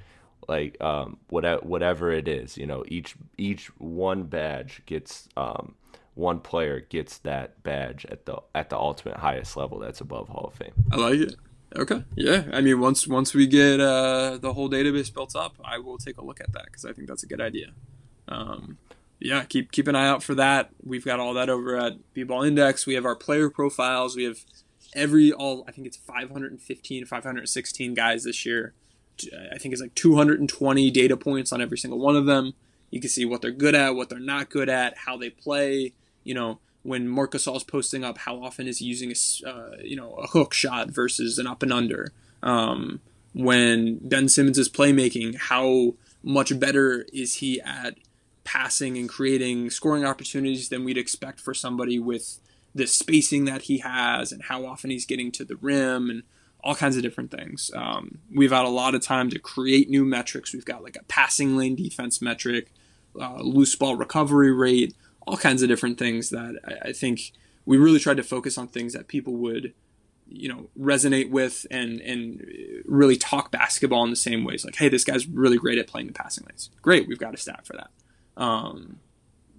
like 0.48 0.80
um 0.82 1.18
whatever 1.30 1.62
whatever 1.62 2.12
it 2.12 2.28
is. 2.28 2.58
You 2.58 2.68
know, 2.68 2.84
each 2.88 3.16
each 3.38 3.68
one 3.80 4.24
badge 4.24 4.84
gets 4.86 5.28
um 5.36 5.76
one 6.18 6.39
player 6.39 6.82
gets 6.82 7.20
that 7.20 7.61
badge 7.63 8.05
at 8.09 8.26
the 8.26 8.38
at 8.55 8.70
the 8.70 8.78
ultimate 8.78 9.18
highest 9.18 9.55
level 9.55 9.80
that's 9.80 10.01
above 10.01 10.28
Hall 10.28 10.51
of 10.51 10.55
Fame. 10.55 10.74
I 10.91 10.95
like 10.97 11.20
it. 11.20 11.36
Okay. 11.76 12.03
Yeah. 12.15 12.45
I 12.51 12.61
mean, 12.61 12.80
once 12.80 13.07
once 13.07 13.34
we 13.34 13.45
get 13.45 13.80
uh, 13.80 14.38
the 14.38 14.53
whole 14.53 14.70
database 14.70 15.13
built 15.13 15.36
up, 15.36 15.55
I 15.63 15.78
will 15.78 15.97
take 15.97 16.18
a 16.18 16.26
look 16.26 16.41
at 16.41 16.51
that 16.53 16.65
because 16.65 16.86
I 16.86 16.93
think 16.93 17.07
that's 17.07 17.24
a 17.24 17.28
good 17.28 17.41
idea. 17.41 17.68
Um, 18.28 18.78
yeah. 19.20 19.43
Keep 19.43 19.72
keep 19.72 19.88
an 19.88 19.95
eye 19.95 20.07
out 20.07 20.24
for 20.24 20.34
that. 20.36 20.72
We've 20.84 21.05
got 21.05 21.20
all 21.20 21.34
that 21.36 21.49
over 21.49 21.78
at 21.78 22.13
B-Ball 22.13 22.43
Index. 22.43 22.88
We 22.88 22.95
have 22.95 23.05
our 23.05 23.15
player 23.15 23.49
profiles. 23.49 24.15
We 24.15 24.24
have 24.24 24.39
every 24.95 25.32
all 25.32 25.65
I 25.68 25.72
think 25.72 25.86
it's 25.86 25.97
515 25.97 27.05
516 27.05 27.93
guys 27.93 28.24
this 28.24 28.45
year. 28.45 28.74
I 29.51 29.57
think 29.57 29.74
it's 29.74 29.82
like 29.82 29.95
220 29.95 30.91
data 30.91 31.18
points 31.18 31.51
on 31.51 31.61
every 31.61 31.78
single 31.78 31.99
one 31.99 32.15
of 32.15 32.26
them. 32.26 32.53
You 32.89 33.01
can 33.01 33.09
see 33.09 33.26
what 33.26 33.41
they're 33.41 33.51
good 33.51 33.76
at, 33.76 33.95
what 33.95 34.09
they're 34.09 34.20
not 34.20 34.49
good 34.49 34.70
at, 34.70 34.97
how 34.97 35.18
they 35.18 35.30
play. 35.30 35.93
You 36.28 36.34
know, 36.34 36.60
when 36.84 37.08
Marc 37.08 37.34
Gasol's 37.34 37.64
posting 37.64 38.04
up, 38.04 38.18
how 38.20 38.44
often 38.44 38.68
is 38.68 38.80
he 38.80 38.86
using 38.86 39.12
a 39.12 39.50
uh, 39.50 39.78
you 39.82 39.96
know 39.96 40.14
a 40.14 40.28
hook 40.28 40.54
shot 40.54 40.90
versus 40.90 41.38
an 41.38 41.48
up 41.48 41.64
and 41.64 41.74
under? 41.74 42.12
Um, 42.44 43.02
when 43.34 44.00
Ben 44.02 44.30
Simmons 44.30 44.58
is 44.58 44.70
playmaking, 44.70 45.36
how 45.36 45.96
much 46.24 46.60
better 46.60 47.06
is 47.14 47.36
he 47.36 47.62
at 47.62 47.98
passing 48.44 48.98
and 48.98 49.10
creating 49.10 49.70
scoring 49.70 50.06
opportunities 50.06 50.70
than 50.70 50.84
we'd 50.84 50.98
expect 50.98 51.40
for 51.40 51.54
somebody 51.54 52.00
with 52.00 52.40
the 52.74 52.88
spacing 52.88 53.46
that 53.46 53.64
he 53.64 53.80
has 53.80 54.32
and 54.32 54.44
how 54.44 54.66
often 54.66 54.90
he's 54.90 55.06
getting 55.06 55.32
to 55.32 55.44
the 55.44 55.56
rim 55.58 56.10
and 56.10 56.24
all 56.64 56.76
kinds 56.76 56.96
of 56.96 57.04
different 57.04 57.32
things. 57.32 57.72
Um, 57.76 58.20
we've 58.34 58.52
had 58.52 58.66
a 58.66 58.70
lot 58.70 58.96
of 58.96 59.02
time 59.02 59.30
to 59.32 59.40
create 59.40 59.90
new 59.90 60.06
metrics. 60.06 60.54
We've 60.54 60.66
got 60.66 60.84
like 60.84 60.96
a 60.96 61.04
passing 61.04 61.58
lane 61.58 61.76
defense 61.76 62.22
metric, 62.22 62.72
uh, 63.20 63.42
loose 63.42 63.76
ball 63.76 63.96
recovery 63.96 64.52
rate, 64.52 64.96
all 65.28 65.38
kinds 65.38 65.62
of 65.62 65.68
different 65.68 66.00
things 66.00 66.30
that 66.30 66.60
I, 66.66 66.90
I, 66.90 66.94
think 66.94 67.34
we 67.66 67.78
really 67.78 68.00
tried 68.00 68.18
to 68.18 68.24
focus 68.24 68.58
on 68.58 68.68
things 68.68 68.94
that 68.94 69.08
people 69.08 69.36
would, 69.36 69.74
you 70.28 70.48
know, 70.48 70.70
resonate 70.80 71.30
with 71.30 71.68
and 71.70 72.00
and 72.02 72.46
really 72.86 73.18
talk 73.18 73.52
basketball 73.52 74.04
in 74.04 74.10
the 74.10 74.16
same 74.16 74.44
ways. 74.44 74.64
Like, 74.64 74.76
hey, 74.76 74.90
this 74.90 75.04
guy's 75.04 75.28
really 75.28 75.58
great 75.58 75.78
at 75.78 75.88
playing 75.88 76.08
the 76.08 76.14
passing 76.14 76.46
lanes. 76.48 76.70
Great, 76.82 77.08
we've 77.08 77.20
got 77.20 77.34
a 77.34 77.38
stat 77.38 77.66
for 77.68 77.74
that. 77.74 77.92
Um, 78.42 79.00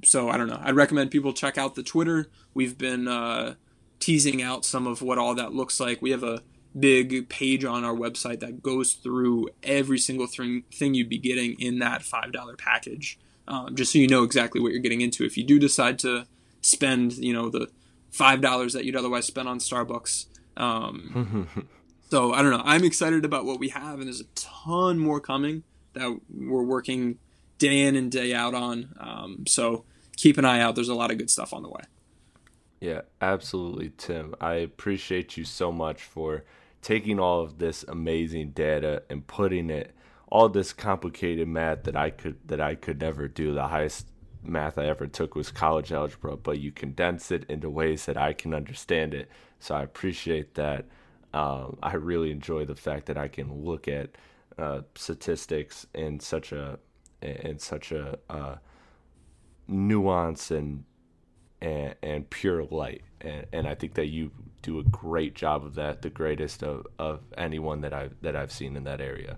so 0.05 0.31
I 0.31 0.37
don't 0.37 0.49
know. 0.49 0.61
I'd 0.62 0.77
recommend 0.77 1.11
people 1.11 1.33
check 1.33 1.59
out 1.59 1.75
the 1.75 1.83
Twitter. 1.83 2.31
We've 2.55 2.79
been 2.79 3.09
uh, 3.09 3.55
teasing 4.01 4.43
out 4.43 4.64
some 4.64 4.87
of 4.87 5.03
what 5.03 5.19
all 5.19 5.35
that 5.35 5.53
looks 5.53 5.81
like. 5.81 6.01
We 6.01 6.11
have 6.11 6.23
a 6.23 6.43
big 6.79 7.29
page 7.29 7.64
on 7.64 7.85
our 7.85 7.95
website 7.95 8.41
that 8.41 8.62
goes 8.62 8.95
through 8.95 9.49
every 9.62 9.99
single 9.99 10.27
thing 10.27 10.64
thing 10.73 10.95
you'd 10.95 11.09
be 11.09 11.19
getting 11.19 11.59
in 11.61 11.79
that 11.81 12.03
five 12.03 12.33
dollar 12.33 12.57
package, 12.57 13.19
um, 13.49 13.74
just 13.74 13.92
so 13.92 13.99
you 13.99 14.07
know 14.07 14.22
exactly 14.22 14.61
what 14.61 14.72
you're 14.72 14.80
getting 14.80 15.01
into. 15.01 15.24
If 15.24 15.36
you 15.36 15.42
do 15.42 15.59
decide 15.59 15.99
to 16.01 16.26
spend, 16.61 17.14
you 17.14 17.32
know, 17.32 17.49
the 17.49 17.68
five 18.11 18.40
dollars 18.40 18.74
that 18.74 18.84
you'd 18.84 18.94
otherwise 18.94 19.26
spend 19.26 19.49
on 19.49 19.59
Starbucks. 19.59 20.26
Um, 20.57 21.49
so 22.11 22.32
I 22.32 22.42
don't 22.42 22.51
know. 22.51 22.62
I'm 22.64 22.84
excited 22.84 23.24
about 23.24 23.44
what 23.44 23.59
we 23.59 23.70
have, 23.70 23.99
and 23.99 24.05
there's 24.05 24.20
a 24.20 24.28
ton 24.34 24.99
more 24.99 25.18
coming 25.18 25.64
that 25.94 26.20
we're 26.32 26.62
working 26.62 27.18
day 27.59 27.80
in 27.80 27.96
and 27.96 28.12
day 28.12 28.34
out 28.34 28.55
on. 28.55 28.94
Um, 29.01 29.44
so 29.49 29.84
keep 30.16 30.38
an 30.38 30.44
eye 30.44 30.61
out. 30.61 30.74
There's 30.74 30.88
a 30.88 30.94
lot 30.94 31.11
of 31.11 31.18
good 31.18 31.30
stuff 31.30 31.53
on 31.53 31.62
the 31.62 31.68
way. 31.68 31.82
Yeah, 32.80 33.01
absolutely, 33.20 33.92
Tim. 33.96 34.34
I 34.40 34.55
appreciate 34.55 35.36
you 35.36 35.44
so 35.44 35.72
much 35.72 36.03
for 36.03 36.44
taking 36.80 37.18
all 37.18 37.40
of 37.40 37.59
this 37.59 37.84
amazing 37.88 38.51
data 38.51 39.03
and 39.11 39.26
putting 39.26 39.68
it 39.68 39.92
all 40.31 40.49
this 40.49 40.72
complicated 40.72 41.49
math 41.49 41.85
that 41.85 41.97
I 41.97 42.11
could 42.11 42.37
that 42.47 42.61
I 42.61 42.74
could 42.74 43.01
never 43.01 43.29
do 43.29 43.55
the 43.55 43.68
highest 43.68 44.07
math 44.43 44.79
I 44.79 44.87
ever 44.87 45.07
took 45.07 45.35
was 45.35 45.51
college 45.51 45.93
algebra, 45.93 46.37
but 46.37 46.59
you 46.59 46.70
condense 46.72 47.31
it 47.31 47.45
into 47.49 47.68
ways 47.70 48.07
that 48.07 48.16
I 48.16 48.33
can 48.33 48.55
understand 48.55 49.14
it. 49.14 49.29
So 49.59 49.74
I 49.74 49.83
appreciate 49.83 50.55
that. 50.55 50.87
Um, 51.35 51.79
I 51.83 51.95
really 51.95 52.31
enjoy 52.31 52.64
the 52.64 52.74
fact 52.74 53.07
that 53.07 53.18
I 53.18 53.29
can 53.29 53.64
look 53.64 53.89
at 53.89 54.11
uh, 54.57 54.83
statistics 54.95 55.87
in 55.95 56.20
such 56.20 56.53
a 56.53 56.79
in 57.20 57.59
such 57.59 57.93
a 57.93 58.18
uh, 58.31 58.57
nuance 59.66 60.51
and, 60.51 60.85
and 61.61 61.95
and 62.03 62.31
pure 62.31 62.64
light, 62.64 63.03
and, 63.20 63.47
and 63.53 63.66
I 63.66 63.74
think 63.74 63.95
that 63.95 64.07
you 64.07 64.31
do 64.62 64.79
a 64.79 64.85
great 64.85 65.35
job 65.35 65.64
of 65.64 65.74
that, 65.76 66.03
the 66.03 66.11
greatest 66.11 66.62
of, 66.62 66.87
of 66.99 67.20
anyone 67.37 67.81
that 67.83 67.93
I've 67.93 68.14
that 68.22 68.35
I've 68.35 68.53
seen 68.53 68.76
in 68.76 68.85
that 68.85 69.01
area. 69.01 69.37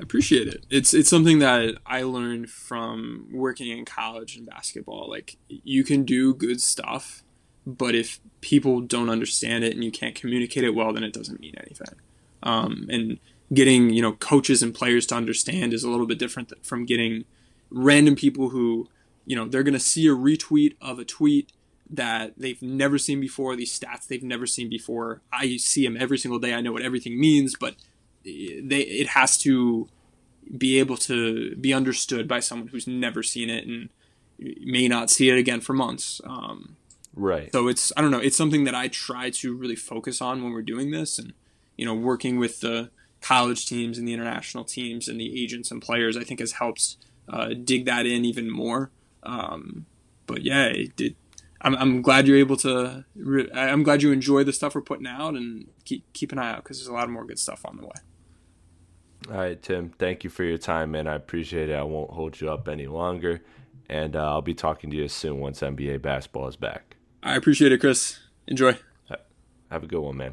I 0.00 0.02
appreciate 0.02 0.48
it. 0.48 0.64
It's 0.70 0.94
it's 0.94 1.10
something 1.10 1.40
that 1.40 1.76
I 1.84 2.02
learned 2.02 2.48
from 2.48 3.28
working 3.30 3.68
in 3.76 3.84
college 3.84 4.34
and 4.34 4.46
basketball. 4.46 5.10
Like 5.10 5.36
you 5.48 5.84
can 5.84 6.04
do 6.04 6.32
good 6.32 6.62
stuff, 6.62 7.22
but 7.66 7.94
if 7.94 8.18
people 8.40 8.80
don't 8.80 9.10
understand 9.10 9.62
it 9.62 9.74
and 9.74 9.84
you 9.84 9.90
can't 9.90 10.14
communicate 10.14 10.64
it 10.64 10.74
well, 10.74 10.94
then 10.94 11.04
it 11.04 11.12
doesn't 11.12 11.38
mean 11.38 11.54
anything. 11.58 11.98
Um, 12.42 12.86
and 12.88 13.18
getting 13.52 13.90
you 13.90 14.00
know 14.00 14.12
coaches 14.12 14.62
and 14.62 14.74
players 14.74 15.04
to 15.06 15.14
understand 15.14 15.74
is 15.74 15.84
a 15.84 15.90
little 15.90 16.06
bit 16.06 16.18
different 16.18 16.52
from 16.64 16.86
getting 16.86 17.26
random 17.68 18.16
people 18.16 18.48
who 18.48 18.88
you 19.26 19.36
know 19.36 19.46
they're 19.46 19.62
going 19.62 19.74
to 19.74 19.80
see 19.80 20.06
a 20.06 20.14
retweet 20.14 20.76
of 20.80 20.98
a 20.98 21.04
tweet 21.04 21.52
that 21.90 22.32
they've 22.38 22.62
never 22.62 22.96
seen 22.96 23.20
before 23.20 23.56
these 23.56 23.76
stats 23.76 24.06
they've 24.06 24.22
never 24.22 24.46
seen 24.46 24.68
before 24.68 25.20
i 25.32 25.56
see 25.56 25.84
them 25.84 25.96
every 25.98 26.16
single 26.16 26.38
day 26.38 26.54
i 26.54 26.60
know 26.60 26.72
what 26.72 26.82
everything 26.82 27.18
means 27.18 27.56
but 27.58 27.74
they 28.24 28.80
it 28.80 29.08
has 29.08 29.38
to 29.38 29.88
be 30.56 30.78
able 30.78 30.96
to 30.96 31.54
be 31.56 31.72
understood 31.72 32.26
by 32.26 32.40
someone 32.40 32.68
who's 32.68 32.86
never 32.86 33.22
seen 33.22 33.48
it 33.48 33.66
and 33.66 33.88
may 34.38 34.88
not 34.88 35.10
see 35.10 35.28
it 35.28 35.38
again 35.38 35.60
for 35.60 35.72
months 35.72 36.20
um, 36.24 36.76
right 37.14 37.52
so 37.52 37.68
it's 37.68 37.92
i 37.96 38.00
don't 38.00 38.10
know 38.10 38.18
it's 38.18 38.36
something 38.36 38.64
that 38.64 38.74
i 38.74 38.88
try 38.88 39.30
to 39.30 39.54
really 39.54 39.76
focus 39.76 40.20
on 40.20 40.42
when 40.42 40.52
we're 40.52 40.62
doing 40.62 40.90
this 40.90 41.18
and 41.18 41.32
you 41.76 41.84
know 41.84 41.94
working 41.94 42.38
with 42.38 42.60
the 42.60 42.90
college 43.20 43.66
teams 43.66 43.98
and 43.98 44.06
the 44.06 44.12
international 44.12 44.64
teams 44.64 45.08
and 45.08 45.20
the 45.20 45.42
agents 45.42 45.70
and 45.70 45.82
players, 45.82 46.16
I 46.16 46.24
think 46.24 46.40
has 46.40 46.52
helped 46.52 46.96
uh, 47.28 47.50
dig 47.64 47.84
that 47.86 48.06
in 48.06 48.24
even 48.24 48.50
more. 48.50 48.90
Um, 49.22 49.86
but 50.26 50.42
yeah, 50.42 50.66
it, 50.66 51.00
it, 51.00 51.16
I'm, 51.60 51.74
I'm 51.76 52.02
glad 52.02 52.26
you're 52.26 52.38
able 52.38 52.56
to. 52.58 53.04
Re- 53.14 53.50
I'm 53.52 53.82
glad 53.82 54.02
you 54.02 54.12
enjoy 54.12 54.44
the 54.44 54.52
stuff 54.52 54.74
we're 54.74 54.80
putting 54.80 55.06
out 55.06 55.34
and 55.34 55.68
keep 55.84 56.10
keep 56.12 56.32
an 56.32 56.38
eye 56.38 56.52
out 56.52 56.64
because 56.64 56.78
there's 56.78 56.88
a 56.88 56.92
lot 56.92 57.10
more 57.10 57.24
good 57.24 57.38
stuff 57.38 57.62
on 57.64 57.76
the 57.76 57.84
way. 57.84 57.92
All 59.30 59.36
right, 59.36 59.62
Tim. 59.62 59.90
Thank 59.90 60.24
you 60.24 60.30
for 60.30 60.42
your 60.42 60.58
time, 60.58 60.90
man. 60.90 61.06
I 61.06 61.14
appreciate 61.14 61.68
it. 61.68 61.74
I 61.74 61.84
won't 61.84 62.10
hold 62.10 62.40
you 62.40 62.50
up 62.50 62.66
any 62.66 62.88
longer, 62.88 63.40
and 63.88 64.16
uh, 64.16 64.28
I'll 64.28 64.42
be 64.42 64.54
talking 64.54 64.90
to 64.90 64.96
you 64.96 65.06
soon 65.06 65.38
once 65.38 65.60
NBA 65.60 66.02
basketball 66.02 66.48
is 66.48 66.56
back. 66.56 66.96
I 67.22 67.36
appreciate 67.36 67.70
it, 67.70 67.78
Chris. 67.78 68.18
Enjoy. 68.48 68.76
Have 69.70 69.84
a 69.84 69.86
good 69.86 70.00
one, 70.00 70.16
man. 70.16 70.32